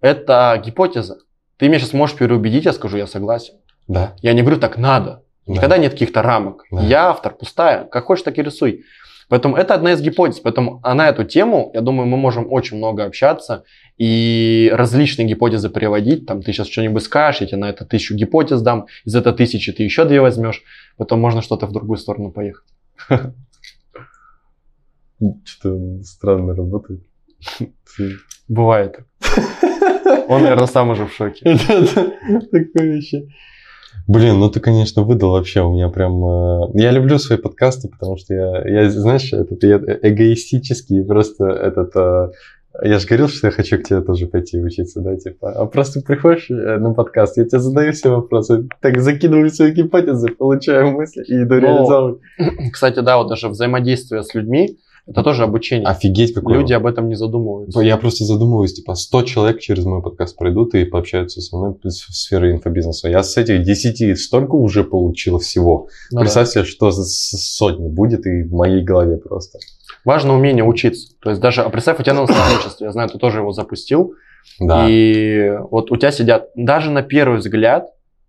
это 0.00 0.60
гипотеза. 0.64 1.18
Ты 1.60 1.68
меня 1.68 1.78
сейчас 1.78 1.92
можешь 1.92 2.16
переубедить, 2.16 2.64
я 2.64 2.72
скажу, 2.72 2.96
я 2.96 3.06
согласен. 3.06 3.54
Да. 3.86 4.16
Я 4.22 4.32
не 4.32 4.40
говорю, 4.40 4.58
так 4.58 4.78
надо. 4.78 5.24
Да. 5.46 5.52
Никогда 5.52 5.76
нет 5.76 5.92
каких-то 5.92 6.22
рамок. 6.22 6.64
Да. 6.70 6.80
Я 6.80 7.10
автор, 7.10 7.34
пустая. 7.34 7.84
Как 7.84 8.06
хочешь, 8.06 8.24
так 8.24 8.38
и 8.38 8.42
рисуй. 8.42 8.84
Поэтому 9.28 9.56
это 9.56 9.74
одна 9.74 9.92
из 9.92 10.00
гипотез. 10.00 10.40
Поэтому 10.40 10.80
а 10.82 10.94
на 10.94 11.10
эту 11.10 11.24
тему, 11.24 11.70
я 11.74 11.82
думаю, 11.82 12.06
мы 12.08 12.16
можем 12.16 12.50
очень 12.50 12.78
много 12.78 13.04
общаться 13.04 13.64
и 13.98 14.72
различные 14.72 15.28
гипотезы 15.28 15.68
приводить. 15.68 16.24
Там 16.24 16.42
ты 16.42 16.50
сейчас 16.54 16.66
что-нибудь 16.66 17.02
скажешь, 17.02 17.42
я 17.42 17.46
тебе 17.46 17.58
на 17.58 17.68
это 17.68 17.84
тысячу 17.84 18.14
гипотез 18.14 18.62
дам. 18.62 18.86
Из 19.04 19.14
этой 19.14 19.34
тысячи 19.34 19.70
ты 19.70 19.82
еще 19.82 20.06
две 20.06 20.22
возьмешь. 20.22 20.62
Потом 20.96 21.20
можно 21.20 21.42
что-то 21.42 21.66
в 21.66 21.72
другую 21.72 21.98
сторону 21.98 22.32
поехать. 22.32 22.64
Что-то 25.44 26.02
странно 26.04 26.54
работает. 26.54 27.02
Бывает. 28.48 29.00
Он, 30.30 30.42
наверное, 30.42 30.66
сам 30.66 30.90
уже 30.90 31.06
в 31.06 31.12
шоке. 31.12 31.42
Такое 32.52 32.94
вообще. 32.94 33.26
Блин, 34.06 34.38
ну 34.38 34.48
ты, 34.50 34.60
конечно, 34.60 35.02
выдал 35.02 35.32
вообще. 35.32 35.60
У 35.62 35.72
меня 35.72 35.88
прям... 35.88 36.24
э, 36.24 36.68
Я 36.74 36.90
люблю 36.92 37.18
свои 37.18 37.38
подкасты, 37.38 37.88
потому 37.88 38.16
что 38.16 38.34
я, 38.34 38.82
я 38.82 38.90
знаешь, 38.90 39.32
этот, 39.32 39.62
я 39.64 39.76
эгоистический, 39.76 41.04
просто 41.04 41.46
этот... 41.46 41.94
э, 41.96 42.30
Я 42.82 42.98
же 42.98 43.06
говорил, 43.06 43.28
что 43.28 43.48
я 43.48 43.50
хочу 43.50 43.78
к 43.78 43.82
тебе 43.82 44.00
тоже 44.00 44.26
пойти 44.26 44.60
учиться, 44.60 45.00
да, 45.00 45.16
типа. 45.16 45.52
А 45.52 45.66
просто 45.66 46.00
приходишь 46.00 46.50
э, 46.50 46.78
на 46.78 46.94
подкаст, 46.94 47.36
я 47.36 47.44
тебе 47.44 47.58
задаю 47.58 47.92
все 47.92 48.10
вопросы, 48.10 48.68
так 48.80 49.00
закидываю 49.00 49.50
свои 49.50 49.72
гипотезы, 49.72 50.28
получаю 50.28 50.92
мысли 50.92 51.24
и 51.26 51.42
иду 51.42 51.54
Ну, 51.56 51.60
реализовывать. 51.60 52.20
Кстати, 52.72 53.00
да, 53.00 53.18
вот 53.18 53.28
даже 53.28 53.48
взаимодействие 53.48 54.22
с 54.22 54.34
людьми, 54.34 54.78
это 55.10 55.22
тоже 55.24 55.42
обучение. 55.42 55.86
Офигеть, 55.86 56.32
какой 56.34 56.54
Люди 56.54 56.72
об 56.72 56.86
этом 56.86 57.08
не 57.08 57.16
задумываются. 57.16 57.80
Я 57.80 57.96
просто 57.96 58.24
задумываюсь, 58.24 58.74
типа, 58.74 58.94
100 58.94 59.22
человек 59.22 59.60
через 59.60 59.84
мой 59.84 60.02
подкаст 60.02 60.36
пройдут 60.36 60.74
и 60.74 60.84
пообщаются 60.84 61.40
со 61.40 61.56
мной 61.56 61.74
в 61.82 61.90
сфере 61.90 62.52
инфобизнеса. 62.52 63.08
Я 63.08 63.22
с 63.22 63.36
этих 63.36 63.62
10 63.62 64.18
столько 64.18 64.54
уже 64.54 64.84
получил 64.84 65.38
всего. 65.38 65.88
Ну 66.12 66.18
да. 66.18 66.20
Представь 66.20 66.48
себе, 66.48 66.64
что 66.64 66.92
сотни 66.92 67.88
будет 67.88 68.24
и 68.26 68.44
в 68.44 68.52
моей 68.52 68.82
голове 68.82 69.16
просто. 69.16 69.58
Важно 70.04 70.34
умение 70.34 70.64
учиться. 70.64 71.14
То 71.20 71.30
есть 71.30 71.42
даже, 71.42 71.62
а 71.62 71.68
представь, 71.70 71.98
у 72.00 72.02
тебя 72.02 72.14
на 72.14 72.22
наставничестве, 72.22 72.86
я 72.86 72.92
знаю, 72.92 73.08
ты 73.08 73.18
тоже 73.18 73.40
его 73.40 73.52
запустил, 73.52 74.14
Да. 74.60 74.86
и 74.88 75.50
вот 75.70 75.90
у 75.90 75.96
тебя 75.96 76.12
сидят, 76.12 76.48
даже 76.54 76.90
на 76.90 77.02
первый 77.02 77.38
взгляд, 77.38 77.88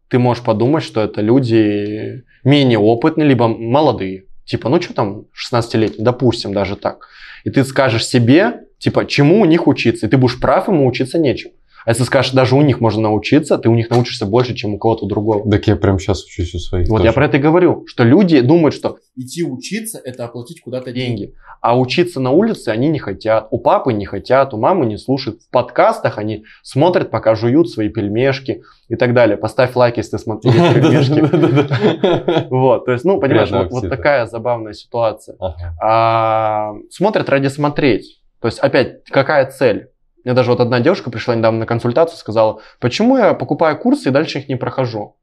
ты 0.09 0.19
можешь 0.19 0.43
подумать, 0.43 0.83
что 0.83 0.99
это 1.01 1.21
люди 1.21 2.23
менее 2.43 2.79
опытные, 2.79 3.27
либо 3.27 3.47
молодые. 3.47 4.25
Типа, 4.51 4.69
ну 4.69 4.81
что 4.81 4.93
там, 4.93 5.25
16-летний, 5.33 6.03
допустим, 6.03 6.53
даже 6.53 6.75
так. 6.75 7.07
И 7.45 7.49
ты 7.49 7.63
скажешь 7.63 8.05
себе, 8.05 8.65
Типа, 8.81 9.05
чему 9.05 9.41
у 9.41 9.45
них 9.45 9.67
учиться? 9.67 10.07
И 10.07 10.09
ты 10.09 10.17
будешь 10.17 10.39
прав, 10.39 10.67
ему 10.67 10.87
учиться 10.87 11.19
нечем. 11.19 11.51
А 11.85 11.91
если 11.91 12.03
скажешь, 12.03 12.31
даже 12.31 12.55
у 12.55 12.61
них 12.61 12.79
можно 12.79 13.01
научиться, 13.03 13.57
ты 13.57 13.69
у 13.69 13.75
них 13.75 13.89
научишься 13.89 14.25
больше, 14.25 14.53
чем 14.53 14.75
у 14.75 14.77
кого-то 14.77 15.05
другого. 15.05 15.49
Так 15.49 15.67
я 15.67 15.75
прям 15.75 15.99
сейчас 15.99 16.23
учусь 16.25 16.53
у 16.53 16.59
своих. 16.59 16.87
Вот 16.89 16.97
тоже. 16.97 17.07
я 17.07 17.13
про 17.13 17.25
это 17.25 17.37
и 17.37 17.39
говорю, 17.39 17.85
что 17.87 18.03
люди 18.03 18.41
думают, 18.41 18.75
что 18.75 18.97
идти 19.15 19.43
учиться– 19.43 19.99
это 20.03 20.25
оплатить 20.25 20.61
куда-то 20.61 20.91
деньги. 20.91 21.33
А 21.61 21.77
учиться 21.77 22.19
на 22.19 22.31
улице 22.31 22.69
они 22.69 22.87
не 22.87 22.99
хотят. 22.99 23.47
У 23.51 23.59
папы 23.59 23.93
не 23.93 24.05
хотят, 24.05 24.53
у 24.53 24.57
мамы 24.57 24.85
не 24.85 24.97
слушают. 24.97 25.41
В 25.41 25.49
подкастах 25.49 26.17
они 26.17 26.45
смотрят, 26.63 27.11
пока 27.11 27.35
жуют 27.35 27.69
свои 27.69 27.89
пельмешки 27.89 28.63
и 28.87 28.95
так 28.95 29.13
далее. 29.13 29.37
Поставь 29.37 29.75
лайк, 29.75 29.97
если 29.97 30.11
ты 30.11 30.19
смотришь 30.19 30.53
пельмешки. 30.73 32.47
Вот, 32.51 32.85
то 32.85 32.91
есть, 32.91 33.05
ну, 33.05 33.19
понимаешь, 33.19 33.49
вот, 33.51 33.89
такая 33.89 34.25
забавная 34.25 34.73
ситуация. 34.73 35.37
А, 35.81 36.73
смотрят 36.89 37.29
ради 37.29 37.47
смотреть. 37.47 38.21
То 38.39 38.47
есть, 38.47 38.59
опять, 38.59 39.03
какая 39.05 39.49
цель? 39.51 39.89
Мне 40.23 40.33
даже 40.33 40.51
вот 40.51 40.59
одна 40.59 40.79
девушка 40.79 41.09
пришла 41.09 41.35
недавно 41.35 41.59
на 41.61 41.65
консультацию, 41.65 42.17
сказала, 42.17 42.61
почему 42.79 43.17
я 43.17 43.33
покупаю 43.33 43.77
курсы 43.77 44.09
и 44.09 44.11
дальше 44.11 44.39
их 44.39 44.49
не 44.49 44.55
прохожу? 44.55 45.15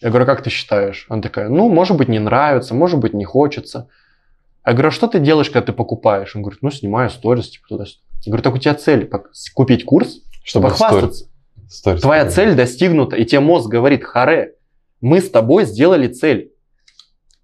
Я 0.00 0.10
говорю, 0.10 0.24
«А 0.24 0.26
как 0.26 0.42
ты 0.42 0.50
считаешь? 0.50 1.06
Она 1.08 1.22
такая, 1.22 1.48
ну, 1.48 1.68
может 1.70 1.96
быть, 1.96 2.08
не 2.08 2.18
нравится, 2.18 2.74
может 2.74 3.00
быть, 3.00 3.14
не 3.14 3.24
хочется. 3.24 3.88
Я 4.66 4.72
говорю, 4.72 4.88
а 4.88 4.90
что 4.90 5.06
ты 5.06 5.18
делаешь, 5.20 5.48
когда 5.48 5.66
ты 5.66 5.72
покупаешь? 5.72 6.36
Он 6.36 6.42
говорит, 6.42 6.60
ну, 6.60 6.70
снимаю 6.70 7.08
сторис, 7.08 7.48
типа 7.48 7.68
туда-сюда. 7.68 8.02
Я 8.22 8.30
говорю, 8.30 8.42
так 8.42 8.54
у 8.54 8.58
тебя 8.58 8.74
цель 8.74 9.10
купить 9.54 9.84
курс, 9.84 10.18
чтобы 10.44 10.68
похвастаться. 10.68 11.26
Сторис 11.68 12.02
Твоя 12.02 12.24
показать. 12.24 12.48
цель 12.48 12.54
достигнута, 12.56 13.16
и 13.16 13.24
тебе 13.24 13.40
мозг 13.40 13.68
говорит, 13.68 14.04
харе, 14.04 14.54
мы 15.00 15.20
с 15.20 15.30
тобой 15.30 15.64
сделали 15.64 16.08
цель. 16.08 16.52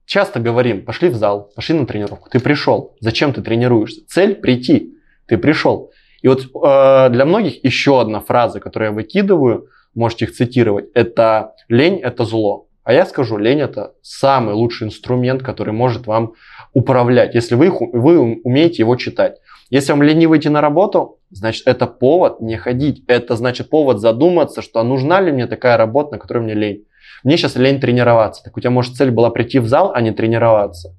Часто 0.04 0.40
говорим, 0.40 0.84
пошли 0.84 1.08
в 1.08 1.16
зал, 1.16 1.52
пошли 1.54 1.78
на 1.78 1.86
тренировку. 1.86 2.28
Ты 2.28 2.40
пришел. 2.40 2.96
Зачем 3.00 3.32
ты 3.32 3.40
тренируешься? 3.40 4.02
Цель 4.08 4.34
прийти. 4.34 4.94
Ты 5.26 5.38
пришел. 5.38 5.91
И 6.22 6.28
вот 6.28 6.42
э, 6.42 7.08
для 7.10 7.24
многих 7.24 7.64
еще 7.64 8.00
одна 8.00 8.20
фраза, 8.20 8.60
которую 8.60 8.90
я 8.90 8.94
выкидываю, 8.94 9.66
можете 9.94 10.24
их 10.24 10.32
цитировать, 10.32 10.86
это 10.94 11.54
лень– 11.68 12.00
это 12.02 12.24
зло. 12.24 12.68
А 12.84 12.92
я 12.92 13.06
скажу, 13.06 13.36
лень– 13.36 13.60
это 13.60 13.92
самый 14.02 14.54
лучший 14.54 14.86
инструмент, 14.86 15.42
который 15.42 15.72
может 15.72 16.06
вам 16.06 16.32
управлять, 16.72 17.34
если 17.34 17.54
вы, 17.54 17.66
их- 17.66 17.80
вы 17.80 18.40
умеете 18.42 18.82
его 18.82 18.96
читать. 18.96 19.38
Если 19.70 19.92
вам 19.92 20.02
лень 20.02 20.26
выйти 20.26 20.48
на 20.48 20.60
работу, 20.60 21.18
значит, 21.30 21.66
это 21.66 21.86
повод 21.86 22.40
не 22.40 22.56
ходить. 22.56 23.04
Это 23.08 23.36
значит 23.36 23.70
повод 23.70 24.00
задуматься, 24.00 24.62
что 24.62 24.80
а 24.80 24.84
нужна 24.84 25.20
ли 25.20 25.32
мне 25.32 25.46
такая 25.46 25.76
работа, 25.76 26.12
на 26.12 26.18
которой 26.18 26.40
мне 26.40 26.54
лень. 26.54 26.84
Мне 27.24 27.36
сейчас 27.36 27.56
лень 27.56 27.80
тренироваться. 27.80 28.42
Так 28.42 28.56
у 28.56 28.60
тебя, 28.60 28.70
может, 28.70 28.96
цель 28.96 29.10
была 29.10 29.30
прийти 29.30 29.60
в 29.60 29.66
зал, 29.66 29.92
а 29.94 30.00
не 30.00 30.10
тренироваться. 30.10 30.94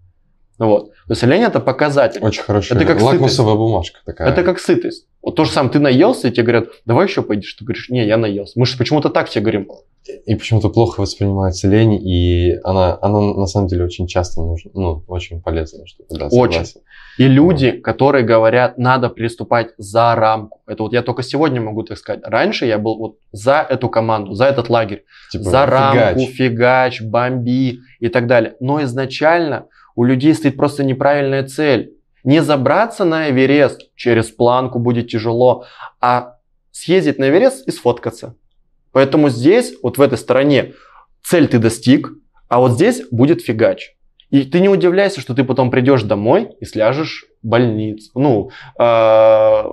Вот. 0.59 0.91
То 1.07 1.11
есть 1.11 1.23
лень 1.23 1.43
это 1.43 1.59
показатель. 1.59 2.21
Очень 2.21 2.43
хорошая. 2.43 2.77
Это 2.77 2.87
как 2.87 3.01
лакмусовая 3.01 3.55
бумажка 3.55 3.99
такая. 4.05 4.29
Это 4.29 4.43
как 4.43 4.59
сытость. 4.59 5.07
Вот 5.21 5.35
то 5.35 5.45
же 5.45 5.51
самое, 5.51 5.71
ты 5.71 5.79
наелся, 5.79 6.27
и 6.27 6.31
тебе 6.31 6.43
говорят, 6.43 6.65
давай 6.85 7.07
еще 7.07 7.23
пойдешь. 7.23 7.53
Ты 7.53 7.63
говоришь, 7.65 7.89
не, 7.89 8.05
я 8.05 8.17
наелся. 8.17 8.59
Мы 8.59 8.65
же 8.65 8.77
почему-то 8.77 9.09
так 9.09 9.29
тебе 9.29 9.41
говорим. 9.41 9.67
И 10.25 10.35
почему-то 10.35 10.69
плохо 10.69 10.99
воспринимается 10.99 11.69
лень, 11.69 11.93
и 11.93 12.59
она, 12.65 12.97
она 13.01 13.21
на 13.21 13.47
самом 13.47 13.67
деле 13.67 13.85
очень 13.85 14.05
часто 14.05 14.41
нужна, 14.41 14.69
ну, 14.73 15.03
очень 15.07 15.41
полезная 15.41 15.85
штука, 15.85 16.13
да, 16.15 16.25
Очень. 16.25 16.65
согласен. 16.65 16.81
И 17.17 17.27
люди, 17.27 17.71
которые 17.71 18.25
говорят, 18.25 18.77
надо 18.77 19.07
приступать 19.09 19.69
за 19.77 20.13
рамку. 20.15 20.59
Это 20.67 20.83
вот 20.83 20.91
я 20.91 21.03
только 21.03 21.23
сегодня 21.23 21.61
могу 21.61 21.83
так 21.83 21.97
сказать. 21.97 22.21
Раньше 22.25 22.65
я 22.65 22.77
был 22.77 22.97
вот 22.97 23.15
за 23.31 23.65
эту 23.67 23.87
команду, 23.87 24.33
за 24.33 24.45
этот 24.45 24.69
лагерь. 24.69 25.05
Типа, 25.31 25.45
за 25.45 25.65
рамку, 25.65 26.19
фигач. 26.19 26.35
фигач, 26.35 27.01
бомби 27.01 27.79
и 27.99 28.09
так 28.09 28.27
далее. 28.27 28.55
Но 28.59 28.83
изначально 28.83 29.67
у 29.95 30.03
людей 30.03 30.33
стоит 30.33 30.57
просто 30.57 30.83
неправильная 30.83 31.47
цель. 31.47 31.93
Не 32.23 32.41
забраться 32.41 33.03
на 33.05 33.29
Эверест, 33.29 33.89
через 33.95 34.29
планку 34.29 34.79
будет 34.79 35.09
тяжело, 35.09 35.65
а 35.99 36.37
съездить 36.71 37.19
на 37.19 37.29
Эверест 37.29 37.67
и 37.67 37.71
сфоткаться. 37.71 38.35
Поэтому 38.91 39.29
здесь, 39.29 39.73
вот 39.83 39.97
в 39.97 40.01
этой 40.01 40.17
стороне, 40.17 40.73
цель 41.23 41.47
ты 41.47 41.59
достиг, 41.59 42.11
а 42.47 42.59
вот 42.59 42.73
здесь 42.73 43.03
будет 43.11 43.41
фигач. 43.41 43.95
И 44.29 44.43
ты 44.43 44.59
не 44.61 44.69
удивляйся, 44.69 45.21
что 45.21 45.35
ты 45.35 45.43
потом 45.43 45.69
придешь 45.69 46.03
домой 46.03 46.49
и 46.59 46.65
сляжешь 46.65 47.25
в 47.43 47.47
больницу. 47.47 48.09
Ну, 48.15 48.49
э, 48.79 49.63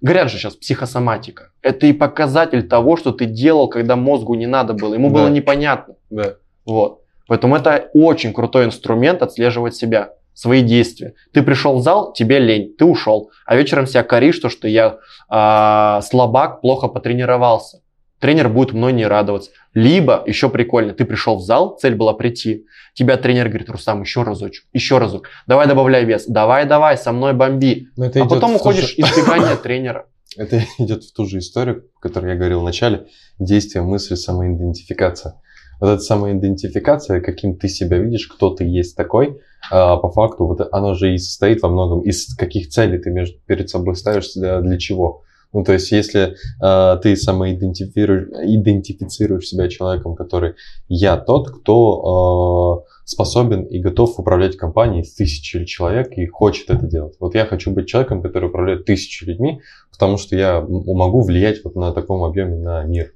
говорят 0.00 0.30
же 0.30 0.38
сейчас 0.38 0.56
психосоматика. 0.56 1.52
Это 1.62 1.86
и 1.86 1.92
показатель 1.92 2.66
того, 2.66 2.96
что 2.96 3.12
ты 3.12 3.26
делал, 3.26 3.68
когда 3.68 3.96
мозгу 3.96 4.34
не 4.34 4.46
надо 4.46 4.74
было. 4.74 4.94
Ему 4.94 5.08
Да. 5.08 5.14
было 5.14 5.28
непонятно. 5.28 5.94
Да. 6.10 6.34
Вот. 6.66 7.00
Поэтому 7.30 7.54
это 7.54 7.90
очень 7.94 8.32
крутой 8.32 8.64
инструмент 8.64 9.22
отслеживать 9.22 9.76
себя, 9.76 10.14
свои 10.34 10.62
действия. 10.62 11.14
Ты 11.32 11.44
пришел 11.44 11.78
в 11.78 11.80
зал, 11.80 12.12
тебе 12.12 12.40
лень, 12.40 12.74
ты 12.76 12.84
ушел, 12.84 13.30
а 13.46 13.54
вечером 13.54 13.86
себя 13.86 14.02
коришь, 14.02 14.40
то, 14.40 14.48
что 14.48 14.66
я 14.66 14.98
а, 15.28 16.02
слабак, 16.02 16.60
плохо 16.60 16.88
потренировался. 16.88 17.82
Тренер 18.18 18.48
будет 18.48 18.72
мной 18.72 18.92
не 18.92 19.06
радоваться. 19.06 19.52
Либо, 19.74 20.24
еще 20.26 20.48
прикольно, 20.48 20.92
ты 20.92 21.04
пришел 21.04 21.36
в 21.36 21.42
зал, 21.42 21.76
цель 21.80 21.94
была 21.94 22.14
прийти. 22.14 22.66
Тебя 22.94 23.16
тренер 23.16 23.48
говорит, 23.48 23.70
Рустам, 23.70 24.02
еще 24.02 24.24
разочек, 24.24 24.64
еще 24.72 24.98
разок. 24.98 25.28
Давай 25.46 25.68
добавляй 25.68 26.04
вес, 26.04 26.24
давай, 26.26 26.66
давай, 26.66 26.98
со 26.98 27.12
мной 27.12 27.32
бомби. 27.32 27.90
А 27.96 28.26
потом 28.26 28.56
уходишь 28.56 28.96
же- 28.96 29.02
избегание 29.02 29.54
тренера. 29.54 30.06
Это 30.36 30.64
идет 30.78 31.04
в 31.04 31.12
ту 31.12 31.26
же 31.26 31.38
историю, 31.38 31.84
о 31.96 32.00
которой 32.00 32.32
я 32.32 32.36
говорил 32.36 32.60
в 32.60 32.64
начале. 32.64 33.06
Действие, 33.38 33.84
мысль, 33.84 34.16
самоидентификация. 34.16 35.40
Вот 35.80 35.88
эта 35.88 36.00
самоидентификация, 36.00 37.20
каким 37.20 37.56
ты 37.56 37.68
себя 37.68 37.98
видишь, 37.98 38.28
кто 38.28 38.50
ты 38.50 38.64
есть 38.64 38.96
такой, 38.96 39.40
а, 39.70 39.96
по 39.96 40.10
факту 40.10 40.46
вот 40.46 40.60
оно 40.72 40.94
же 40.94 41.14
и 41.14 41.18
состоит 41.18 41.62
во 41.62 41.68
многом 41.68 42.02
из 42.02 42.34
каких 42.34 42.68
целей 42.68 42.98
ты 42.98 43.10
между, 43.10 43.38
перед 43.46 43.70
собой 43.70 43.96
ставишь, 43.96 44.34
для, 44.34 44.60
для 44.60 44.78
чего. 44.78 45.22
Ну, 45.52 45.64
то 45.64 45.72
есть, 45.72 45.90
если 45.90 46.36
а, 46.60 46.96
ты 46.96 47.16
самоидентифицируешь 47.16 48.28
идентифицируешь 48.42 49.48
себя 49.48 49.68
человеком, 49.68 50.14
который 50.14 50.54
я 50.88 51.16
тот, 51.16 51.50
кто 51.50 52.84
а, 52.86 52.90
способен 53.04 53.64
и 53.64 53.80
готов 53.80 54.18
управлять 54.18 54.56
компанией 54.56 55.02
с 55.02 55.14
тысячей 55.14 55.66
человек 55.66 56.12
и 56.16 56.26
хочет 56.26 56.70
это 56.70 56.86
делать. 56.86 57.16
Вот 57.18 57.34
я 57.34 57.44
хочу 57.46 57.72
быть 57.72 57.88
человеком, 57.88 58.22
который 58.22 58.48
управляет 58.48 58.84
тысячей 58.84 59.26
людьми, 59.26 59.60
потому 59.90 60.18
что 60.18 60.36
я 60.36 60.60
могу 60.60 61.22
влиять 61.22 61.64
вот 61.64 61.74
на 61.74 61.92
таком 61.92 62.22
объеме 62.22 62.56
на 62.56 62.84
мир. 62.84 63.12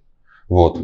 Вот, 0.48 0.78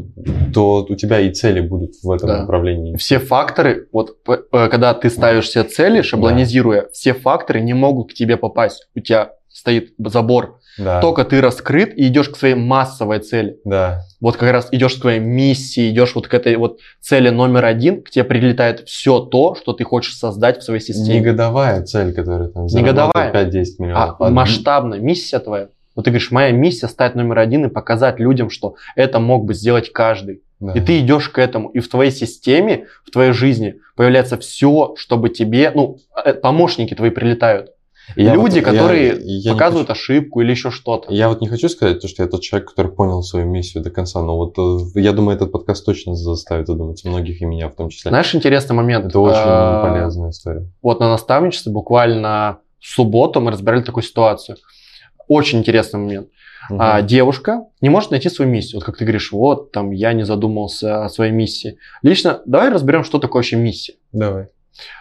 то 0.54 0.86
у 0.88 0.94
тебя 0.94 1.20
и 1.20 1.30
цели 1.32 1.61
будут 1.61 1.92
в 2.02 2.11
этом 2.11 2.28
Да. 2.28 2.40
направлении. 2.40 2.96
Все 2.96 3.18
факторы, 3.18 3.88
вот 3.92 4.22
п- 4.24 4.40
э, 4.52 4.68
когда 4.68 4.94
ты 4.94 5.11
ставишь 5.11 5.50
себе 5.50 5.64
цели, 5.64 6.02
шаблонизируя, 6.02 6.88
все 6.92 7.12
факторы 7.12 7.61
не 7.61 7.74
могут 7.74 8.11
к 8.11 8.14
тебе 8.14 8.36
попасть. 8.36 8.88
У 8.94 9.00
тебя 9.00 9.32
стоит 9.48 9.92
забор. 9.98 10.58
Да, 10.78 11.00
Только 11.00 11.24
ты 11.24 11.40
раскрыт 11.42 11.92
и 11.98 12.06
идешь 12.06 12.28
к 12.30 12.36
своей 12.36 12.54
массовой 12.54 13.18
цели. 13.18 13.58
да, 13.64 14.00
Вот 14.20 14.36
как 14.36 14.50
раз 14.52 14.68
идешь 14.70 14.94
к 14.94 15.00
своей 15.00 15.18
миссии, 15.18 15.90
идешь 15.90 16.14
вот 16.14 16.28
к 16.28 16.32
этой 16.32 16.56
вот 16.56 16.78
цели 17.00 17.28
номер 17.28 17.64
один, 17.66 18.02
к 18.02 18.08
тебе 18.11 18.24
прилетает 18.24 18.88
все 18.88 19.18
то, 19.20 19.56
что 19.56 19.72
ты 19.72 19.84
хочешь 19.84 20.16
создать 20.16 20.58
в 20.58 20.62
своей 20.62 20.80
не 20.80 20.86
системе. 20.86 21.20
годовая 21.20 21.82
цель, 21.82 22.14
которая 22.14 22.48
там 22.48 22.66
Не 22.66 22.82
годовая. 22.82 23.11
зарабатывает 23.14 23.54
5-10 23.54 23.74
А 23.78 23.82
миллионов. 23.82 24.16
а 24.20 24.30
масштабная 24.30 24.98
миссия 25.00 25.40
твоя. 25.40 25.68
Вот 25.97 26.05
ты 26.05 26.11
говоришь, 26.11 26.30
моя 26.30 26.53
миссия 26.53 26.88
стать 26.88 27.14
номер 27.14 27.38
один 27.38 27.64
и 27.66 27.68
показать 27.68 28.20
людям, 28.20 28.49
что 28.51 28.74
это 28.97 29.18
мог 29.20 29.45
бы 29.45 29.55
сделать 29.55 29.93
каждый. 29.93 30.43
да. 30.61 30.72
И 30.72 30.80
ты 30.80 31.01
идешь 31.01 31.28
к 31.30 31.38
этому. 31.38 31.68
И 31.70 31.80
в 31.80 31.88
твоей 31.88 32.11
системе, 32.12 32.86
в 33.05 33.11
твоей 33.11 33.32
жизни 33.32 33.76
появляется 33.97 34.36
все, 34.36 34.95
чтобы 34.97 35.30
тебе, 35.30 35.72
ну, 35.74 35.99
э, 36.24 36.34
помощники 36.34 36.95
твои 36.95 37.11
прилетают. 37.11 37.70
И 38.16 38.24
я 38.24 38.34
Люди, 38.34 38.41
вот- 38.43 38.55
я- 38.57 38.62
которые 38.62 39.09
я 39.24 39.51
не 39.51 39.55
показывают 39.57 39.88
хочу- 39.88 40.01
ошибку 40.01 40.41
или 40.41 40.51
еще 40.51 40.70
что-то. 40.70 41.12
Я 41.12 41.28
вот 41.28 41.41
не 41.41 41.47
хочу 41.49 41.68
сказать, 41.68 42.01
то, 42.01 42.09
что 42.09 42.22
я 42.24 42.28
тот 42.28 42.41
человек, 42.41 42.68
который 42.70 42.91
понял 42.91 43.22
свою 43.22 43.47
миссию 43.47 43.84
до 43.84 43.91
конца, 43.91 44.20
но 44.22 44.36
вот 44.36 44.59
э, 44.59 45.01
я 45.01 45.12
думаю, 45.12 45.36
этот 45.36 45.53
подкаст 45.53 45.84
точно 45.86 46.14
заставит 46.16 46.66
задуматься 46.66 47.09
многих 47.09 47.41
и 47.41 47.45
меня 47.47 47.68
в 47.68 47.74
том 47.76 47.88
числе. 47.88 48.09
Знаешь, 48.11 48.34
интересный 48.34 48.74
момент. 48.74 49.07
Это 49.07 49.18
очень 49.20 49.34
А, 49.45 49.82
полезная 49.88 50.30
история. 50.30 50.66
Вот 50.82 50.99
на 51.01 51.09
наставничестве 51.09 51.70
буквально 51.72 52.59
в 52.80 52.86
субботу 52.86 53.41
мы 53.41 53.51
разбирали 53.53 53.82
такую 53.82 54.03
ситуацию. 54.03 54.57
Очень 55.31 55.61
интересный 55.61 56.01
момент. 56.01 56.28
Мгм. 56.68 56.81
А, 56.83 57.03
девушка 57.03 57.62
не 57.81 57.89
может 57.89 58.11
найти 58.11 58.28
свою 58.28 58.51
миссию. 58.51 58.81
Вот 58.81 58.85
как 58.85 58.97
ты 58.97 59.05
говоришь, 59.05 59.31
вот 59.31 59.70
там 59.70 59.93
я 59.93 60.12
не 60.12 60.24
задумался 60.24 61.05
о 61.05 61.09
своей 61.09 61.31
миссии. 61.31 61.78
Лично 62.03 62.41
давай 62.47 62.70
разберем, 62.70 63.05
что 63.05 63.20
такое 63.20 63.39
вообще 63.39 63.55
миссия. 63.55 63.95
Давай. 64.11 64.49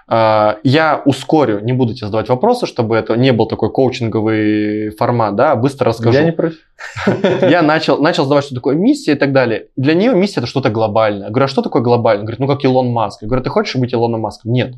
А, 0.08 0.60
Я 0.64 1.02
ускорю, 1.04 1.62
не 1.62 1.74
буду 1.74 1.96
тебе 1.96 2.06
задавать 2.06 2.30
вопросы, 2.30 2.68
чтобы 2.68 2.96
это 2.96 3.16
не 3.16 3.34
был 3.34 3.48
такой 3.48 3.72
коучинговый 3.72 4.92
формат, 4.92 5.36
да, 5.36 5.56
быстро 5.56 5.88
расскажу. 5.88 6.20
Я 6.20 6.26
не 6.26 6.32
против. 6.32 6.60
Я 7.42 7.64
начал, 7.64 8.00
начал 8.00 8.26
задавать, 8.26 8.46
что 8.46 8.54
такое 8.54 8.76
миссия 8.76 9.14
и 9.14 9.16
так 9.16 9.34
далее. 9.34 9.70
Для 9.78 9.96
нее 9.96 10.14
миссия 10.14 10.42
это 10.42 10.48
что-то 10.48 10.70
глобальное. 10.70 11.26
Я 11.26 11.30
говорю, 11.32 11.46
а 11.46 11.48
что 11.48 11.64
такое 11.64 11.82
глобальное? 11.82 12.26
Говорит, 12.26 12.40
ну 12.40 12.46
как 12.46 12.64
Илон 12.64 12.92
Маск. 12.92 13.24
Я 13.24 13.28
говорю, 13.28 13.44
ты 13.44 13.50
хочешь 13.50 13.78
быть 13.78 13.96
Илоном 13.96 14.22
Маском? 14.22 14.52
Нет. 14.52 14.76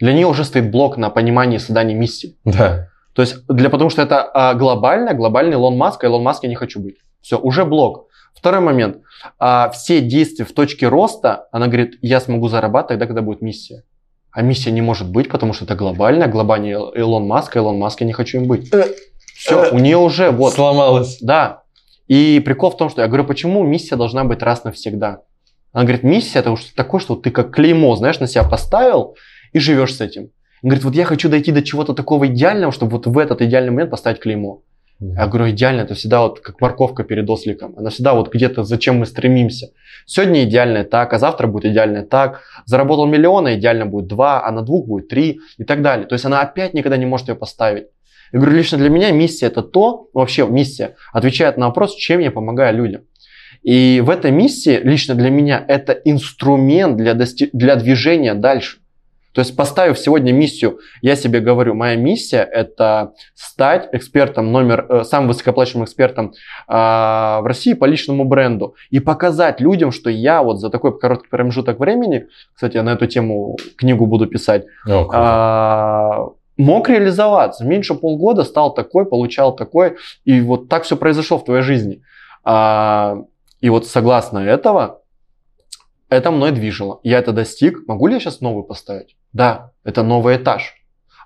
Для 0.00 0.12
нее 0.12 0.26
уже 0.26 0.44
стоит 0.44 0.72
блок 0.72 0.96
на 0.96 1.08
понимание 1.08 1.60
создания 1.60 1.94
миссии. 1.94 2.36
Да. 2.44 2.89
То 3.20 3.24
есть, 3.24 3.46
для, 3.48 3.68
потому 3.68 3.90
что 3.90 4.00
это 4.00 4.22
а, 4.22 4.54
глобально, 4.54 5.12
глобальный 5.12 5.52
Илон 5.52 5.76
Маск, 5.76 6.02
а 6.02 6.06
Илон 6.06 6.22
Маск 6.22 6.42
я 6.44 6.48
не 6.48 6.54
хочу 6.54 6.80
быть. 6.80 6.96
Все, 7.20 7.38
уже 7.38 7.66
блок. 7.66 8.06
Второй 8.32 8.62
момент. 8.62 9.02
А, 9.38 9.68
все 9.74 10.00
действия 10.00 10.46
в 10.46 10.52
точке 10.52 10.88
роста, 10.88 11.46
она 11.52 11.66
говорит, 11.66 11.98
я 12.00 12.18
смогу 12.20 12.48
зарабатывать 12.48 12.98
тогда, 12.98 13.06
когда 13.08 13.20
будет 13.20 13.42
миссия. 13.42 13.82
А 14.32 14.40
миссия 14.40 14.70
не 14.70 14.80
может 14.80 15.10
быть, 15.10 15.28
потому 15.28 15.52
что 15.52 15.66
это 15.66 15.74
глобально, 15.74 16.28
глобальный 16.28 16.70
Ил- 16.70 16.88
Илон 16.92 17.26
Маск, 17.26 17.56
а 17.56 17.58
Илон 17.58 17.76
Маск 17.76 18.00
я 18.00 18.06
не 18.06 18.14
хочу 18.14 18.38
им 18.38 18.46
быть. 18.46 18.72
Все, 19.36 19.70
у 19.70 19.78
нее 19.78 19.98
уже 19.98 20.30
вот. 20.30 20.54
Сломалось. 20.54 21.18
Да. 21.20 21.64
И 22.08 22.40
прикол 22.42 22.70
в 22.70 22.78
том, 22.78 22.88
что 22.88 23.02
я 23.02 23.06
говорю, 23.06 23.24
почему 23.24 23.62
миссия 23.64 23.96
должна 23.96 24.24
быть 24.24 24.42
раз 24.42 24.64
навсегда? 24.64 25.20
Она 25.74 25.84
говорит, 25.84 26.04
миссия 26.04 26.38
это 26.38 26.56
что 26.56 26.74
такое, 26.74 27.02
что 27.02 27.16
ты 27.16 27.30
как 27.30 27.54
клеймо, 27.54 27.94
знаешь, 27.96 28.18
на 28.18 28.26
себя 28.26 28.44
поставил 28.44 29.14
и 29.52 29.58
живешь 29.58 29.94
с 29.94 30.00
этим. 30.00 30.30
Он 30.62 30.68
говорит, 30.70 30.84
вот 30.84 30.94
я 30.94 31.04
хочу 31.04 31.28
дойти 31.28 31.52
до 31.52 31.62
чего-то 31.62 31.94
такого 31.94 32.26
идеального, 32.26 32.72
чтобы 32.72 32.92
вот 32.92 33.06
в 33.06 33.18
этот 33.18 33.42
идеальный 33.42 33.70
момент 33.70 33.90
поставить 33.90 34.20
клеймо. 34.20 34.62
Я 35.00 35.26
говорю, 35.28 35.50
идеально, 35.50 35.80
это 35.80 35.94
всегда 35.94 36.20
вот 36.20 36.40
как 36.40 36.60
морковка 36.60 37.04
перед 37.04 37.28
осликом. 37.30 37.74
Она 37.78 37.88
всегда 37.88 38.12
вот 38.12 38.30
где-то, 38.30 38.64
зачем 38.64 38.98
мы 38.98 39.06
стремимся. 39.06 39.70
Сегодня 40.04 40.44
идеальное 40.44 40.84
так, 40.84 41.14
а 41.14 41.18
завтра 41.18 41.46
будет 41.46 41.64
идеальное 41.64 42.02
так. 42.02 42.42
Заработал 42.66 43.06
миллион, 43.06 43.46
а 43.46 43.54
идеально 43.54 43.86
будет 43.86 44.08
два, 44.08 44.46
а 44.46 44.50
на 44.50 44.60
двух 44.60 44.86
будет 44.86 45.08
три 45.08 45.40
и 45.56 45.64
так 45.64 45.80
далее. 45.80 46.06
То 46.06 46.12
есть 46.12 46.26
она 46.26 46.42
опять 46.42 46.74
никогда 46.74 46.98
не 46.98 47.06
может 47.06 47.28
ее 47.28 47.34
поставить. 47.34 47.86
Я 48.30 48.40
говорю, 48.40 48.58
лично 48.58 48.76
для 48.76 48.90
меня 48.90 49.10
миссия 49.10 49.46
это 49.46 49.62
то, 49.62 50.10
вообще 50.12 50.46
миссия 50.46 50.96
отвечает 51.14 51.56
на 51.56 51.68
вопрос, 51.68 51.94
чем 51.96 52.20
я 52.20 52.30
помогаю 52.30 52.76
людям. 52.76 53.02
И 53.62 54.02
в 54.04 54.10
этой 54.10 54.30
миссии 54.30 54.80
лично 54.82 55.14
для 55.14 55.30
меня 55.30 55.64
это 55.66 55.92
инструмент 55.92 56.98
для, 56.98 57.14
дости- 57.14 57.50
для 57.54 57.76
движения 57.76 58.34
дальше. 58.34 58.79
То 59.32 59.40
есть 59.40 59.56
поставив 59.56 59.98
сегодня 59.98 60.32
миссию, 60.32 60.80
я 61.02 61.16
себе 61.16 61.40
говорю, 61.40 61.74
моя 61.74 61.96
миссия 61.96 62.42
это 62.42 63.12
стать 63.34 63.88
экспертом 63.92 64.50
номер, 64.50 64.86
э, 64.88 65.04
самым 65.04 65.28
высокоплачиваемым 65.28 65.84
экспертом 65.84 66.32
э, 66.68 66.72
в 66.72 67.42
России 67.44 67.74
по 67.74 67.84
личному 67.84 68.24
бренду 68.24 68.74
и 68.90 68.98
показать 68.98 69.60
людям, 69.60 69.92
что 69.92 70.10
я 70.10 70.42
вот 70.42 70.58
за 70.58 70.70
такой 70.70 70.98
короткий 70.98 71.28
промежуток 71.28 71.78
времени, 71.78 72.26
кстати, 72.54 72.76
я 72.76 72.82
на 72.82 72.90
эту 72.90 73.06
тему 73.06 73.56
книгу 73.76 74.06
буду 74.06 74.26
писать, 74.26 74.64
О, 74.86 76.28
э, 76.28 76.40
мог 76.60 76.88
реализоваться. 76.88 77.64
Меньше 77.64 77.94
полгода 77.94 78.44
стал 78.44 78.74
такой, 78.74 79.06
получал 79.06 79.54
такой, 79.54 79.96
и 80.24 80.40
вот 80.40 80.68
так 80.68 80.84
все 80.84 80.96
произошло 80.96 81.38
в 81.38 81.44
твоей 81.44 81.62
жизни. 81.62 82.02
А, 82.44 83.18
и 83.60 83.70
вот 83.70 83.86
согласно 83.86 84.38
этого, 84.38 84.99
это 86.10 86.30
мной 86.30 86.50
движило. 86.50 87.00
Я 87.02 87.18
это 87.18 87.32
достиг. 87.32 87.86
Могу 87.86 88.08
ли 88.08 88.14
я 88.14 88.20
сейчас 88.20 88.40
новый 88.40 88.64
поставить? 88.64 89.16
Да, 89.32 89.72
это 89.84 90.02
новый 90.02 90.36
этаж. 90.36 90.74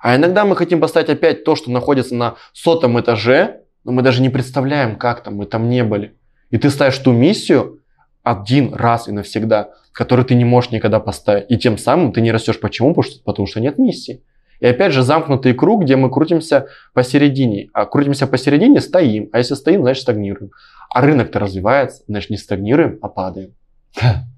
А 0.03 0.15
иногда 0.15 0.45
мы 0.45 0.55
хотим 0.55 0.81
поставить 0.81 1.09
опять 1.09 1.45
то, 1.45 1.57
что 1.57 1.71
находится 1.71 2.15
на 2.15 2.35
сотом 2.53 3.01
этаже, 3.01 3.63
но 3.85 3.93
мы 3.93 4.03
даже 4.03 4.21
не 4.21 4.29
представляем, 4.29 4.97
как 4.97 5.23
там, 5.23 5.37
мы 5.37 5.47
там 5.47 5.71
не 5.71 5.83
были. 5.83 6.15
И 6.51 6.59
ты 6.59 6.69
ставишь 6.69 6.99
ту 6.99 7.13
миссию 7.13 7.81
один 8.23 8.75
раз 8.75 9.09
и 9.09 9.13
навсегда, 9.13 9.71
которую 9.93 10.27
ты 10.27 10.35
не 10.35 10.45
можешь 10.45 10.71
никогда 10.71 11.01
поставить. 11.01 11.51
И 11.51 11.57
тем 11.57 11.79
самым 11.79 12.13
ты 12.13 12.21
не 12.21 12.31
растешь. 12.31 12.61
Почему? 12.61 12.91
Потому 12.91 13.03
что, 13.03 13.25
потому 13.25 13.47
что 13.47 13.61
нет 13.61 13.79
миссии. 13.79 14.23
И 14.61 14.67
опять 14.67 14.93
же 14.93 15.03
замкнутый 15.03 15.55
круг, 15.55 15.85
где 15.85 15.97
мы 15.97 16.11
крутимся 16.11 16.69
посередине. 16.93 17.71
А 17.73 17.87
крутимся 17.87 18.27
посередине, 18.27 18.83
стоим. 18.83 19.31
А 19.33 19.39
если 19.39 19.55
стоим, 19.55 19.83
значит 19.83 20.03
стагнируем. 20.03 20.51
А 20.91 21.01
рынок-то 21.01 21.39
развивается, 21.39 22.03
значит 22.07 22.29
не 22.31 22.37
стагнируем, 22.37 22.99
а 23.01 23.09
падаем. 23.09 23.55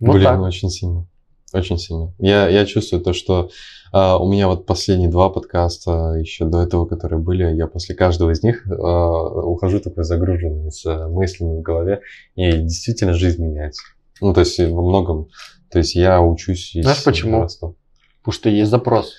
Вот 0.00 0.14
Блин, 0.14 0.24
так. 0.24 0.40
очень 0.40 0.70
сильно. 0.70 1.06
Очень 1.52 1.78
сильно. 1.78 2.14
Я, 2.18 2.48
я 2.48 2.64
чувствую 2.64 3.02
то, 3.02 3.12
что 3.12 3.50
а, 3.92 4.18
у 4.18 4.30
меня 4.30 4.46
вот 4.46 4.66
последние 4.66 5.10
два 5.10 5.30
подкаста, 5.30 6.14
еще 6.18 6.44
до 6.44 6.62
этого, 6.62 6.86
которые 6.86 7.18
были, 7.18 7.44
я 7.54 7.66
после 7.66 7.94
каждого 7.94 8.30
из 8.30 8.42
них 8.42 8.66
а, 8.70 9.10
ухожу 9.42 9.80
такой 9.80 10.04
загруженный 10.04 10.70
с 10.70 10.86
а, 10.86 11.08
мыслями 11.08 11.58
в 11.58 11.62
голове, 11.62 12.02
и 12.36 12.52
действительно 12.52 13.14
жизнь 13.14 13.44
меняется. 13.44 13.82
Ну, 14.20 14.32
то 14.32 14.40
есть 14.40 14.58
во 14.60 14.82
многом, 14.82 15.28
то 15.70 15.78
есть 15.78 15.94
я 15.96 16.22
учусь 16.22 16.74
и 16.74 16.82
Знаешь, 16.82 17.02
почему? 17.02 17.42
расту. 17.42 17.76
Потому 18.20 18.32
что 18.32 18.48
есть 18.48 18.70
запрос. 18.70 19.14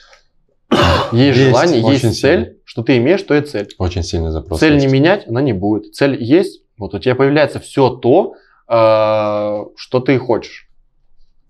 Есть, 1.12 1.38
Есть, 1.38 1.50
желание, 1.50 1.82
есть 1.82 2.22
цель. 2.22 2.62
Что 2.64 2.84
ты 2.84 2.96
имеешь, 2.96 3.22
то 3.24 3.36
и 3.36 3.42
цель. 3.42 3.68
Очень 3.78 4.04
сильный 4.04 4.32
запрос. 4.32 4.60
цель 4.60 4.78
не 4.78 4.84
есть. 4.84 4.94
менять, 4.94 5.28
она 5.28 5.42
не 5.42 5.52
будет. 5.52 5.94
Цель 5.94 6.24
есть, 6.24 6.62
вот 6.78 6.94
у 6.94 7.00
тебя 7.00 7.16
появляется 7.16 7.60
все 7.60 7.90
то, 7.90 8.36
э, 8.70 9.66
что 9.76 10.00
ты 10.00 10.18
хочешь. 10.18 10.71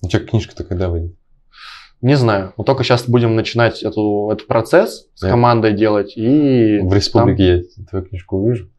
У 0.02 0.08
тебя 0.08 0.20
книжка-то 0.26 0.64
когда 0.64 0.90
выйдет? 0.90 1.16
Не 2.02 2.16
знаю. 2.16 2.54
Вот 2.58 2.66
только 2.66 2.84
сейчас 2.84 3.08
будем 3.08 3.36
начинать 3.36 3.84
эту, 3.84 4.30
этот 4.34 4.48
процесс 4.48 5.08
с 5.14 5.22
Да. 5.22 5.30
командой 5.30 5.74
делать. 5.74 6.14
И 6.18 6.80
В 6.80 6.92
республике 6.94 7.66
я 7.78 7.86
твою 7.90 8.06
книжку 8.06 8.38
увижу. 8.38 8.70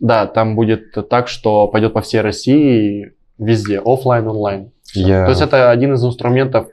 Да, 0.00 0.26
там 0.26 0.54
будет 0.56 0.92
так, 1.08 1.28
что 1.28 1.66
пойдет 1.68 1.94
по 1.94 2.02
всей 2.02 2.20
России 2.20 3.12
везде, 3.38 3.80
офлайн, 3.82 4.28
онлайн. 4.28 4.72
Я- 4.94 5.24
То 5.24 5.30
есть 5.30 5.40
это 5.40 5.70
один 5.70 5.94
из 5.94 6.04
инструментов 6.04 6.68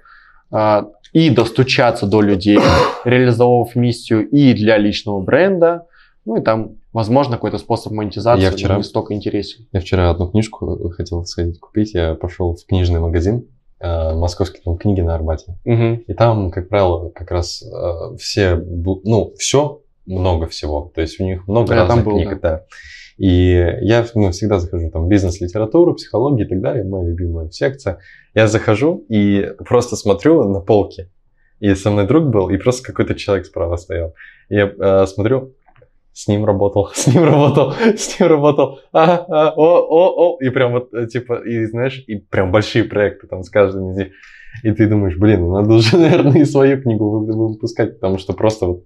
а, 0.52 0.90
и 1.14 1.30
достучаться 1.30 2.06
до 2.06 2.20
людей, 2.22 2.60
реализовав 3.06 3.74
миссию 3.76 4.28
и 4.30 4.54
для 4.54 4.78
личного 4.78 5.22
бренда, 5.22 5.86
ну 6.26 6.36
и 6.36 6.42
там, 6.44 6.76
возможно, 6.92 7.36
какой-то 7.38 7.58
способ 7.58 7.94
монетизации 7.94 8.44
Я 8.44 8.52
вчера- 8.52 8.76
не 8.76 8.84
столько 8.84 9.14
интересен. 9.14 9.68
Я 9.72 9.80
вчера 9.80 10.10
одну 10.10 10.28
книжку 10.28 10.90
хотел 10.90 11.24
сходить 11.26 11.60
купить. 11.62 11.94
Я 11.94 12.16
пошел 12.16 12.56
в 12.56 12.66
книжный 12.66 13.00
магазин, 13.00 13.46
московский 13.84 14.62
дом 14.64 14.78
книги 14.78 15.02
на 15.02 15.16
Арбате. 15.16 15.58
Мгм. 15.66 16.04
И 16.08 16.14
там, 16.14 16.52
как 16.52 16.70
правило, 16.70 17.10
как 17.10 17.32
раз 17.32 17.64
э, 17.64 18.16
все, 18.18 18.56
ну, 18.56 19.34
все, 19.38 19.82
много 20.06 20.48
всего. 20.48 20.92
То 20.94 21.02
есть 21.02 21.20
у 21.20 21.24
них 21.24 21.48
много 21.48 21.70
Да, 21.70 21.76
я 21.76 21.80
там 21.82 21.90
разных 21.90 22.06
был, 22.06 22.14
книг, 22.14 22.40
да. 22.42 22.66
И 23.18 23.78
я 23.82 24.06
ну, 24.16 24.32
всегда 24.32 24.60
захожу, 24.60 24.90
там, 24.90 25.08
бизнес-литературу, 25.08 25.94
психология 25.94 26.46
и 26.46 26.48
так 26.48 26.62
далее, 26.62 26.84
моя 26.84 27.08
любимая 27.08 27.50
секция. 27.52 28.00
Я 28.34 28.48
захожу 28.48 29.06
и 29.10 29.54
просто 29.60 29.96
смотрю 29.96 30.44
на 30.50 30.60
полки. 30.60 31.10
И 31.60 31.76
со 31.76 31.92
мной 31.92 32.08
друг 32.08 32.26
был, 32.26 32.50
и 32.50 32.58
просто 32.58 32.84
какой-то 32.84 33.14
человек 33.14 33.46
справа 33.46 33.76
стоял. 33.76 34.16
И 34.50 34.56
я 34.56 34.72
э, 34.76 35.06
смотрю, 35.06 35.54
с 36.22 36.28
ним 36.28 36.46
работал, 36.46 36.90
с 36.94 37.08
ним 37.08 37.24
работал, 37.24 37.74
с 37.74 38.20
ним 38.20 38.30
работал, 38.30 38.80
а, 38.92 39.26
а, 39.28 39.54
о, 39.56 39.80
о, 39.80 40.36
о, 40.36 40.38
и 40.42 40.50
прям 40.50 40.74
вот, 40.74 40.94
э, 40.94 41.08
типа, 41.08 41.42
и 41.46 41.66
знаешь, 41.66 42.04
и 42.08 42.16
прям 42.16 42.52
большие 42.52 42.84
проекты 42.84 43.28
там 43.28 43.44
с 43.44 43.50
каждым 43.50 43.92
из 43.92 43.98
них. 43.98 44.08
И 44.64 44.72
ты 44.72 44.88
думаешь, 44.88 45.18
блин, 45.18 45.50
надо 45.50 45.76
уже, 45.76 45.98
наверное, 45.98 46.42
и 46.42 46.46
свою 46.46 46.82
книгу 46.82 47.10
вы- 47.10 47.48
выпускать, 47.48 47.96
потому 48.00 48.18
что 48.18 48.34
просто 48.34 48.66
вот... 48.66 48.84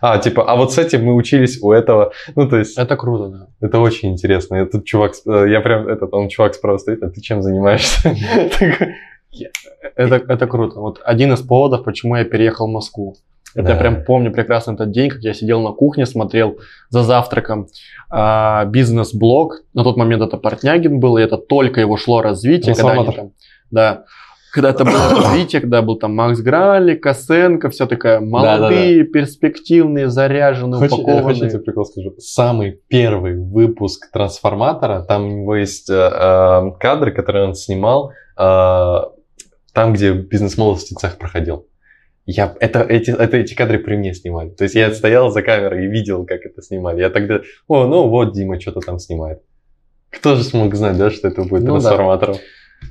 А, 0.00 0.18
типа, 0.18 0.44
а 0.50 0.56
вот 0.56 0.72
с 0.72 0.78
этим 0.78 1.04
мы 1.04 1.14
учились 1.14 1.62
у 1.62 1.72
этого. 1.72 2.12
Ну, 2.34 2.48
то 2.48 2.58
есть, 2.58 2.78
Это 2.78 2.96
круто, 2.96 3.28
да. 3.28 3.66
это 3.66 3.78
очень 3.78 4.12
интересно. 4.12 4.56
И 4.56 4.66
тут 4.66 4.84
чувак, 4.84 5.12
э, 5.26 5.46
я 5.48 5.60
прям, 5.60 5.88
этот, 5.88 6.12
он 6.12 6.28
чувак 6.28 6.54
справа 6.54 6.78
стоит, 6.78 7.02
а 7.02 7.08
ты 7.10 7.20
чем 7.20 7.42
занимаешься? 7.42 8.14
Это, 9.96 10.16
это 10.16 10.46
круто. 10.46 10.80
Вот 10.80 11.00
один 11.04 11.32
из 11.32 11.40
поводов, 11.40 11.84
почему 11.84 12.16
я 12.16 12.24
переехал 12.24 12.66
в 12.68 12.72
Москву. 12.72 13.16
Это 13.56 13.70
я 13.70 13.74
Да. 13.74 13.80
прям 13.80 14.04
помню 14.04 14.30
прекрасно 14.30 14.72
этот 14.72 14.90
день, 14.90 15.08
как 15.08 15.22
я 15.22 15.32
сидел 15.32 15.62
на 15.62 15.72
кухне, 15.72 16.04
смотрел 16.06 16.58
за 16.90 17.02
завтраком 17.02 17.68
а, 18.10 18.66
бизнес-блог. 18.66 19.62
На 19.72 19.82
тот 19.82 19.96
момент 19.96 20.22
это 20.22 20.36
Портнягин 20.36 21.00
был, 21.00 21.16
и 21.16 21.22
это 21.22 21.38
только 21.38 21.80
его 21.80 21.96
шло 21.96 22.20
развитие. 22.20 22.74
Когда 22.74 22.92
они 22.92 23.12
там, 23.12 23.32
да, 23.70 24.04
когда 24.52 24.70
это 24.70 24.84
было 24.84 25.10
развитие, 25.22 25.60
когда 25.60 25.82
был 25.82 25.96
там 25.96 26.14
Макс 26.14 26.40
Грали, 26.40 26.94
Косенко, 26.94 27.70
все 27.70 27.86
такая 27.86 28.20
молодые, 28.20 29.04
перспективные, 29.04 30.08
заряженные, 30.08 30.78
Хочешь, 30.78 30.98
я 30.98 31.04
хочу 31.04 31.12
упакованные. 31.18 31.50
тебе 31.50 31.60
прикол 31.60 31.84
скажу. 31.86 32.14
Самый 32.18 32.80
первый 32.88 33.36
выпуск 33.36 34.10
«Трансформатора», 34.12 35.02
там 35.02 35.24
у 35.24 35.28
него 35.28 35.56
есть 35.56 35.90
э, 35.90 35.94
э, 35.94 36.70
кадры, 36.78 37.10
которые 37.12 37.46
он 37.46 37.54
снимал 37.54 38.12
э, 38.38 38.96
там, 39.72 39.92
где 39.92 40.12
бизнес-молодости 40.12 40.94
цех 40.94 41.18
проходил. 41.18 41.66
Я, 42.26 42.56
это, 42.58 42.80
эти, 42.80 43.10
это 43.10 43.36
эти 43.36 43.54
кадры 43.54 43.78
при 43.78 43.96
мне 43.96 44.12
снимали. 44.12 44.50
То 44.50 44.64
есть 44.64 44.74
я 44.74 44.92
стоял 44.92 45.30
за 45.30 45.42
камерой 45.42 45.84
и 45.84 45.88
видел, 45.88 46.26
как 46.26 46.40
это 46.44 46.60
снимали. 46.60 47.00
Я 47.00 47.10
тогда, 47.10 47.40
о, 47.68 47.86
ну 47.86 48.08
вот 48.08 48.32
Дима 48.32 48.60
что-то 48.60 48.80
там 48.80 48.98
снимает. 48.98 49.42
Кто 50.10 50.34
же 50.34 50.42
смог 50.42 50.74
знать, 50.74 50.98
да, 50.98 51.10
что 51.10 51.28
это 51.28 51.42
будет 51.42 51.62
Ну 51.62 51.74
да. 51.76 51.80
трансформатором? 51.82 52.36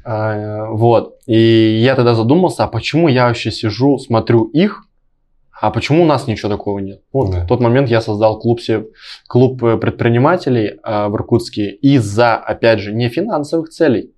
А, 0.06 0.70
вот. 0.70 1.18
И 1.26 1.80
я 1.82 1.96
тогда 1.96 2.16
задумался, 2.16 2.64
а 2.64 2.68
почему 2.68 3.10
я 3.10 3.28
вообще 3.28 3.52
сижу, 3.52 3.98
смотрю 3.98 4.46
их, 4.46 4.84
а 5.60 5.70
почему 5.72 6.04
у 6.04 6.06
нас 6.06 6.28
ничего 6.28 6.50
такого 6.50 6.80
нет? 6.80 7.02
Вот 7.12 7.32
Да. 7.32 7.44
в 7.44 7.48
тот 7.48 7.60
момент 7.60 7.90
я 7.90 8.00
создал 8.02 8.40
клуб, 8.40 8.60
клуб 9.28 9.64
э, 9.64 9.78
предпринимателей 9.78 10.80
а, 10.84 11.10
в 11.10 11.16
Иркутске 11.16 11.72
из-за, 11.72 12.36
опять 12.36 12.80
же, 12.80 12.94
не 12.94 13.10
финансовых 13.10 13.70
целей, 13.70 14.14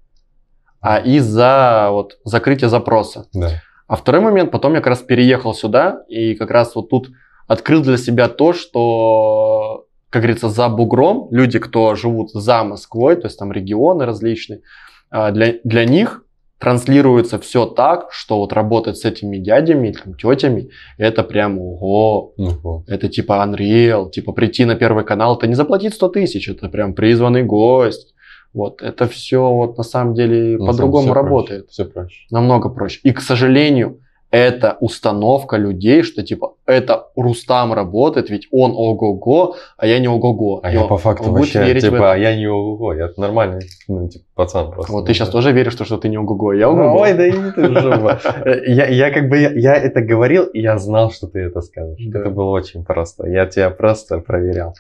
а 0.81 0.99
из-за 0.99 1.89
вот, 1.91 2.17
закрытия 2.23 2.69
запроса. 2.69 3.27
Да. 3.33 3.51
А 3.87 3.95
второй 3.95 4.21
момент, 4.21 4.51
потом 4.51 4.73
я 4.73 4.79
как 4.79 4.87
раз 4.87 4.99
переехал 4.99 5.53
сюда 5.53 6.03
и 6.09 6.35
как 6.35 6.51
раз 6.51 6.75
вот 6.75 6.89
тут 6.89 7.09
открыл 7.47 7.81
для 7.81 7.97
себя 7.97 8.27
то, 8.27 8.53
что, 8.53 9.85
как 10.09 10.23
говорится, 10.23 10.49
за 10.49 10.67
бугром, 10.67 11.29
люди, 11.31 11.59
кто 11.59 11.95
живут 11.95 12.31
за 12.31 12.63
Москвой, 12.63 13.15
то 13.15 13.27
есть 13.27 13.39
там 13.39 13.51
регионы 13.51 14.05
различные, 14.05 14.61
а, 15.09 15.31
для, 15.31 15.55
для 15.63 15.85
них 15.85 16.23
транслируется 16.59 17.39
все 17.39 17.65
так, 17.65 18.07
что 18.11 18.39
вот 18.39 18.51
работать 18.51 18.97
с 18.97 19.05
этими 19.05 19.37
дядями, 19.37 19.91
там, 19.91 20.15
тетями, 20.15 20.69
это 20.97 21.23
прям 21.23 21.59
ого, 21.59 22.33
вот. 22.37 22.89
это 22.89 23.07
типа 23.07 23.45
Unreal, 23.47 24.09
типа 24.09 24.31
прийти 24.33 24.65
на 24.65 24.75
первый 24.75 25.05
канал, 25.05 25.37
это 25.37 25.47
не 25.47 25.53
заплатить 25.53 25.93
100 25.93 26.09
тысяч, 26.09 26.49
это 26.49 26.67
прям 26.69 26.93
призванный 26.93 27.43
гость. 27.43 28.15
Вот, 28.57 28.81
это 28.81 29.05
все 29.07 29.37
вот 29.51 29.77
на 29.77 29.83
самом 29.83 30.13
деле 30.15 30.57
Ну, 30.57 30.65
по-другому 30.67 31.03
всё 31.05 31.13
проще, 31.13 31.25
работает 31.25 31.69
Все 31.69 31.85
проще. 31.85 32.25
намного 32.31 32.69
проще. 32.69 32.99
И, 33.03 33.11
к 33.11 33.21
сожалению, 33.21 33.99
это 34.31 34.75
установка 34.81 35.57
людей, 35.57 36.03
что 36.03 36.21
типа 36.23 36.53
это 36.65 37.05
Рустам 37.15 37.71
работает, 37.73 38.29
ведь 38.29 38.47
он 38.51 38.71
ого-го, 38.75 39.55
а 39.77 39.85
я 39.87 39.99
не 39.99 40.07
ого-го. 40.09 40.59
А 40.63 40.69
И 40.71 40.73
я 40.73 40.81
он- 40.81 40.87
по 40.89 40.97
факту 40.97 41.31
вообще, 41.31 41.79
типа, 41.79 42.11
а 42.13 42.17
я 42.17 42.35
не 42.35 42.47
ого 42.49 42.93
я 42.93 43.09
нормальный, 43.17 43.61
ну, 43.87 44.09
типа, 44.09 44.25
пацан 44.35 44.71
просто. 44.71 44.91
Вот 44.91 45.05
ты 45.05 45.13
сейчас 45.13 45.29
тоже 45.29 45.51
веришь, 45.53 45.73
что, 45.73 45.85
что 45.85 45.97
ты 45.97 46.09
не 46.09 46.17
ого-го, 46.17 46.51
я 46.53 46.67
ого-го. 46.69 46.99
Ой, 47.01 47.13
да 47.13 47.29
иди 47.29 47.51
ты 47.55 47.69
в 47.69 47.73
жопу. 47.81 48.07
Э, 48.45 48.63
Я, 48.67 48.87
я 48.87 49.11
как 49.11 49.29
бы, 49.29 49.37
я, 49.37 49.51
я 49.53 49.75
это 49.75 50.01
говорил, 50.01 50.43
и 50.55 50.59
я 50.61 50.77
знал, 50.77 51.11
что 51.11 51.27
ты 51.27 51.39
это 51.39 51.61
скажешь. 51.61 52.03
Да. 52.07 52.19
Это 52.19 52.29
было 52.31 52.49
очень 52.49 52.83
просто. 52.83 53.27
Я 53.29 53.45
тебя 53.45 53.69
просто 53.69 54.17
проверял. 54.19 54.73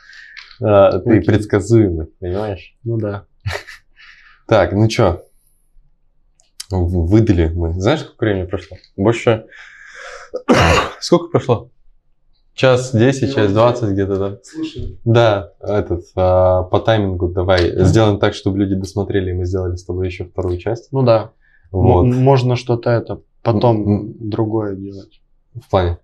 А, 0.61 0.99
ты 0.99 1.21
предсказуемый, 1.21 2.07
понимаешь? 2.19 2.75
Ну 2.83 2.97
да. 2.97 3.23
Так, 4.47 4.71
ну 4.71 4.87
чё? 4.87 5.23
Выдали 6.69 7.49
мы. 7.53 7.73
Знаешь, 7.79 8.01
сколько 8.01 8.25
времени 8.25 8.45
прошло? 8.45 8.77
Больше... 8.95 9.45
Сколько 10.99 11.29
прошло? 11.29 11.69
Час 12.53 12.93
10, 12.93 13.35
час 13.35 13.51
20 13.53 13.89
где-то, 13.91 14.17
да? 14.17 14.37
Слушай, 14.43 14.97
Да, 15.05 15.51
этот, 15.59 16.05
а, 16.15 16.63
по 16.63 16.79
таймингу 16.79 17.27
давай 17.29 17.71
сделаем 17.85 18.19
так, 18.19 18.33
чтобы 18.33 18.57
люди 18.57 18.73
досмотрели, 18.75 19.29
и 19.29 19.33
мы 19.33 19.45
сделали 19.45 19.75
с 19.75 19.83
тобой 19.85 20.07
еще 20.07 20.25
вторую 20.25 20.57
часть. 20.57 20.89
ну 20.91 21.03
да. 21.03 21.31
Вот, 21.71 22.03
М- 22.05 22.15
Можно 22.23 22.55
что-то 22.55 22.89
это 22.89 23.21
потом 23.43 23.87
М- 23.87 24.29
другое 24.29 24.75
делать. 24.75 25.21
в 25.53 25.69
плане. 25.69 25.99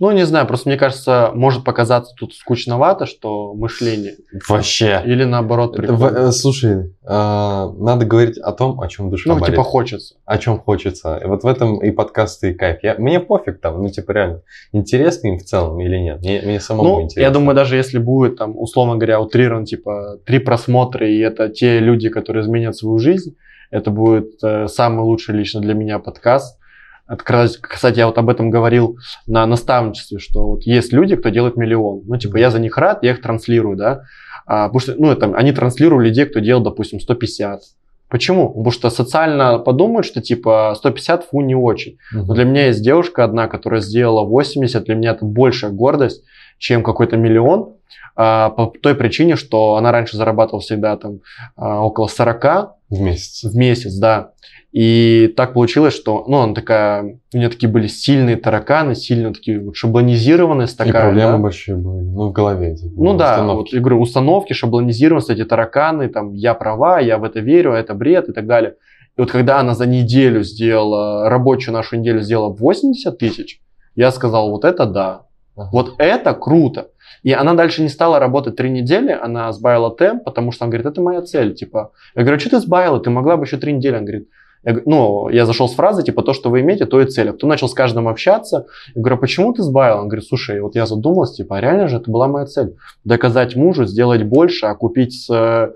Ну, 0.00 0.10
не 0.10 0.26
знаю, 0.26 0.46
просто 0.46 0.68
мне 0.68 0.76
кажется, 0.76 1.30
может 1.34 1.64
показаться 1.64 2.14
тут 2.18 2.34
скучновато, 2.34 3.06
что 3.06 3.54
мышление. 3.54 4.16
Вообще. 4.48 5.00
Или 5.06 5.24
наоборот, 5.24 5.78
в- 5.78 6.04
э, 6.04 6.32
слушай, 6.32 6.92
а, 7.04 7.70
надо 7.78 8.04
говорить 8.04 8.36
о 8.38 8.52
том, 8.52 8.80
о 8.80 8.88
чем 8.88 9.08
душа 9.10 9.30
Ну, 9.30 9.38
болит, 9.38 9.54
типа 9.54 9.62
хочется. 9.62 10.16
о 10.24 10.38
чем 10.38 10.58
хочется. 10.58 11.16
И 11.22 11.26
вот 11.26 11.44
в 11.44 11.46
этом 11.46 11.78
и 11.78 11.90
подкасты, 11.92 12.50
и 12.50 12.54
кайф. 12.54 12.78
Я, 12.82 12.96
мне 12.98 13.20
пофиг 13.20 13.60
там, 13.60 13.80
ну, 13.82 13.88
типа, 13.88 14.10
реально, 14.12 14.40
интересно 14.72 15.28
им 15.28 15.38
в 15.38 15.44
целом 15.44 15.80
или 15.80 15.96
нет. 15.96 16.20
Мне, 16.20 16.42
мне 16.44 16.60
самому 16.60 16.88
Ну, 16.96 17.02
интересно. 17.02 17.20
я 17.20 17.30
думаю, 17.30 17.54
даже 17.54 17.76
если 17.76 17.98
будет, 17.98 18.36
там, 18.36 18.58
условно 18.58 18.96
говоря, 18.96 19.20
утрирован, 19.20 19.64
типа, 19.64 20.18
три 20.26 20.40
просмотра, 20.40 21.08
и 21.08 21.18
это 21.20 21.48
те 21.48 21.78
люди, 21.78 22.08
которые 22.08 22.42
изменят 22.42 22.76
свою 22.76 22.98
жизнь, 22.98 23.36
это 23.70 23.90
будет 23.90 24.42
э, 24.42 24.66
самый 24.68 25.02
лучший 25.04 25.34
лично 25.36 25.60
для 25.60 25.74
меня 25.74 25.98
подкаст. 26.00 26.58
Кстати, 27.06 27.98
я 27.98 28.06
вот 28.06 28.18
об 28.18 28.30
этом 28.30 28.50
говорил 28.50 28.98
на 29.26 29.46
наставничестве, 29.46 30.18
что 30.18 30.46
вот 30.46 30.62
есть 30.62 30.92
люди, 30.92 31.16
кто 31.16 31.28
делает 31.28 31.56
миллион. 31.56 32.02
Ну, 32.06 32.16
типа, 32.16 32.38
я 32.38 32.50
за 32.50 32.58
них 32.58 32.78
рад, 32.78 33.02
я 33.02 33.12
их 33.12 33.20
транслирую, 33.20 33.76
да. 33.76 34.02
А, 34.46 34.68
потому 34.68 34.80
что, 34.80 34.94
ну, 34.96 35.10
это, 35.10 35.26
они 35.34 35.52
транслируют 35.52 36.08
людей, 36.08 36.26
кто 36.26 36.40
делал, 36.40 36.62
допустим, 36.62 37.00
150. 37.00 37.60
Почему? 38.08 38.48
Потому 38.48 38.70
что 38.70 38.90
социально 38.90 39.58
подумают, 39.58 40.06
что 40.06 40.20
типа 40.20 40.74
150 40.76 41.24
фу 41.24 41.40
не 41.40 41.54
очень. 41.54 41.98
Но 42.12 42.34
для 42.34 42.44
меня 42.44 42.66
есть 42.66 42.82
девушка 42.82 43.24
одна, 43.24 43.48
которая 43.48 43.80
сделала 43.80 44.24
80, 44.24 44.84
для 44.84 44.94
меня 44.94 45.10
это 45.12 45.24
большая 45.24 45.72
гордость, 45.72 46.22
чем 46.58 46.82
какой-то 46.82 47.16
миллион, 47.16 47.74
а, 48.16 48.50
по 48.50 48.66
той 48.66 48.94
причине, 48.94 49.36
что 49.36 49.76
она 49.76 49.90
раньше 49.92 50.16
зарабатывала 50.16 50.60
всегда 50.60 50.96
там 50.96 51.20
а, 51.56 51.84
около 51.84 52.06
40 52.06 52.44
В 52.90 53.00
месяц. 53.00 53.44
в 53.44 53.56
месяц, 53.56 53.94
да. 53.96 54.30
И 54.72 55.32
так 55.36 55.52
получилось, 55.52 55.94
что, 55.94 56.24
ну, 56.26 56.38
она 56.38 56.52
такая, 56.52 57.18
у 57.32 57.36
нее 57.36 57.48
такие 57.48 57.68
были 57.70 57.86
сильные 57.86 58.34
тараканы, 58.36 58.96
сильно 58.96 59.32
такие 59.32 59.60
вот 59.60 59.76
шаблонизированные, 59.76 60.66
И 60.66 60.76
такая, 60.76 61.02
проблемы 61.04 61.32
да. 61.32 61.38
большие 61.38 61.76
были. 61.76 62.02
Ну, 62.02 62.28
в 62.28 62.32
голове. 62.32 62.74
Типа, 62.76 62.92
Ну 62.96 63.16
да, 63.16 63.32
установки. 63.34 63.56
вот 63.58 63.68
я 63.72 63.80
говорю, 63.80 64.00
установки, 64.00 64.52
шаблонизированность, 64.52 65.30
эти 65.30 65.44
тараканы, 65.44 66.08
там, 66.08 66.32
я 66.32 66.54
права, 66.54 66.98
я 66.98 67.18
в 67.18 67.24
это 67.24 67.38
верю, 67.38 67.74
а 67.74 67.78
это 67.78 67.94
бред 67.94 68.28
и 68.28 68.32
так 68.32 68.46
далее. 68.46 68.74
И 69.16 69.20
вот 69.20 69.30
когда 69.30 69.60
она 69.60 69.74
за 69.74 69.86
неделю 69.86 70.42
сделала, 70.42 71.28
рабочую 71.28 71.72
нашу 71.72 71.96
неделю 71.96 72.20
сделала 72.20 72.52
80 72.52 73.16
тысяч, 73.16 73.60
я 73.94 74.10
сказал, 74.10 74.50
вот 74.50 74.64
это 74.64 74.86
да, 74.86 75.23
Вот 75.56 75.94
это 75.98 76.34
круто. 76.34 76.88
И 77.22 77.32
она 77.32 77.54
дальше 77.54 77.82
не 77.82 77.88
стала 77.88 78.18
работать 78.18 78.56
три 78.56 78.70
недели, 78.70 79.10
она 79.10 79.50
сбавила 79.52 79.94
темп, 79.94 80.24
потому 80.24 80.52
что 80.52 80.64
она 80.64 80.70
говорит, 80.70 80.86
это 80.86 81.00
моя 81.00 81.22
цель, 81.22 81.54
типа. 81.54 81.92
Я 82.14 82.22
говорю, 82.22 82.38
что 82.38 82.50
ты 82.50 82.60
сбавила, 82.60 83.00
ты 83.00 83.10
могла 83.10 83.36
бы 83.36 83.44
еще 83.44 83.56
три 83.56 83.72
недели. 83.72 83.94
Она 83.94 84.04
говорит, 84.04 84.28
я 84.64 84.80
ну, 84.86 85.28
я 85.28 85.46
зашел 85.46 85.68
с 85.68 85.74
фразы, 85.74 86.02
типа, 86.02 86.22
то, 86.22 86.32
что 86.32 86.50
вы 86.50 86.60
имеете, 86.60 86.86
то 86.86 87.00
и 87.00 87.06
цель. 87.06 87.28
А 87.28 87.32
потом 87.32 87.50
начал 87.50 87.68
с 87.68 87.74
каждым 87.74 88.08
общаться. 88.08 88.66
Я 88.94 89.00
говорю, 89.00 89.16
а 89.16 89.18
почему 89.18 89.52
ты 89.52 89.62
сбавил? 89.62 89.98
Он 89.98 90.08
говорит, 90.08 90.26
слушай, 90.26 90.60
вот 90.60 90.74
я 90.74 90.86
задумалась, 90.86 91.32
типа, 91.32 91.58
а 91.58 91.60
реально 91.60 91.88
же 91.88 91.96
это 91.96 92.10
была 92.10 92.28
моя 92.28 92.46
цель. 92.46 92.76
Доказать 93.04 93.56
мужу, 93.56 93.84
сделать 93.84 94.22
больше, 94.22 94.66
окупить 94.66 95.26
э, 95.30 95.68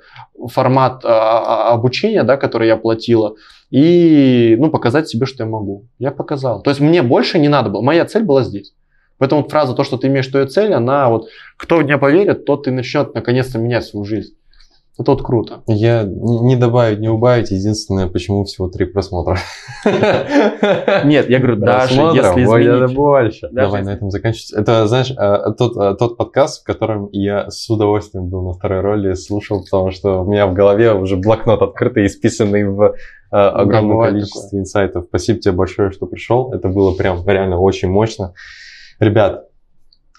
формат 0.49 1.05
а, 1.05 1.69
а, 1.69 1.73
обучения, 1.73 2.25
да, 2.25 2.37
который 2.37 2.69
я 2.69 2.77
платила, 2.77 3.35
и, 3.71 4.57
ну, 4.59 4.71
показать 4.71 5.09
себе, 5.09 5.27
что 5.27 5.45
я 5.45 5.49
могу. 5.51 5.87
Я 5.99 6.11
показал. 6.11 6.63
То 6.63 6.71
есть 6.71 6.81
мне 6.81 7.03
больше 7.03 7.39
не 7.39 7.49
надо 7.49 7.69
было. 7.69 7.83
Моя 7.83 8.07
цель 8.07 8.25
была 8.25 8.43
здесь. 8.43 8.75
Поэтому 9.19 9.43
вот 9.43 9.51
фраза, 9.51 9.75
то, 9.75 9.85
что 9.85 9.97
ты 9.97 10.07
имеешь 10.07 10.27
твою 10.27 10.47
цель, 10.47 10.73
она 10.73 11.09
вот, 11.09 11.29
кто 11.57 11.79
в 11.79 11.85
меня 11.85 11.99
поверит, 11.99 12.45
тот 12.45 12.69
и 12.69 12.71
начнет 12.71 13.15
наконец-то 13.15 13.59
менять 13.59 13.85
свою 13.85 14.05
жизнь. 14.05 14.35
Это 14.99 15.13
вот 15.13 15.23
круто. 15.23 15.63
Я 15.69 16.03
не 16.03 16.57
добавить, 16.57 16.99
не 16.99 17.09
убавить. 17.09 17.53
Единственное, 17.53 18.09
почему 18.09 18.43
всего 18.45 18.69
три 18.69 18.85
просмотра. 18.85 19.39
Нет, 19.85 21.31
я 21.31 21.39
говорю, 21.39 21.57
даже 21.57 21.95
если 21.95 22.43
изменить... 22.43 22.97
больше. 22.97 23.49
Давай 23.53 23.85
на 23.85 23.91
этом 23.91 24.11
заканчивать. 24.11 24.53
Это, 24.55 24.89
знаешь, 24.89 25.13
а, 25.17 25.53
тот, 25.53 25.77
а, 25.77 25.95
тот 25.95 26.17
подкаст, 26.17 26.63
в 26.63 26.65
котором 26.65 27.09
я 27.13 27.49
с 27.49 27.71
удовольствием 27.71 28.27
был 28.27 28.43
на 28.43 28.55
второй 28.55 28.81
роли, 28.81 29.15
слушал, 29.15 29.63
потому 29.63 29.93
что 29.93 30.23
у 30.23 30.25
меня 30.29 30.49
в 30.49 30.53
голове 30.53 30.93
уже 30.93 31.17
блокнот 31.17 31.63
открытый, 31.63 32.07
исписанный 32.07 32.65
в 32.65 32.97
а, 33.31 33.51
огромном 33.51 34.01
количестве 34.01 34.59
инсайтов. 34.59 35.05
Спасибо 35.11 35.39
тебе 35.39 35.53
большое, 35.53 35.93
что 35.93 36.07
пришел. 36.07 36.53
Это 36.53 36.67
было 36.67 36.93
прям 36.93 37.25
реально 37.25 37.61
очень 37.61 37.89
мощно. 37.89 38.35
Ребят, 38.99 39.49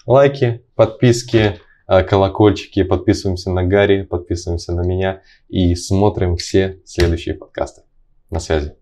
лайки, 0.06 0.64
подписки, 0.74 1.60
а, 1.86 2.02
колокольчики, 2.02 2.82
подписываемся 2.82 3.50
на 3.50 3.62
Гарри, 3.64 4.02
подписываемся 4.02 4.72
на 4.72 4.80
меня 4.80 5.22
и 5.48 5.74
смотрим 5.74 6.36
все 6.36 6.80
следующие 6.86 7.34
подкасты. 7.34 7.82
На 8.30 8.40
связи. 8.40 8.74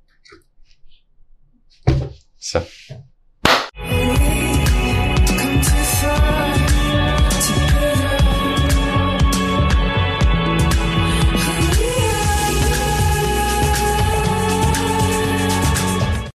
Все. 2.38 2.62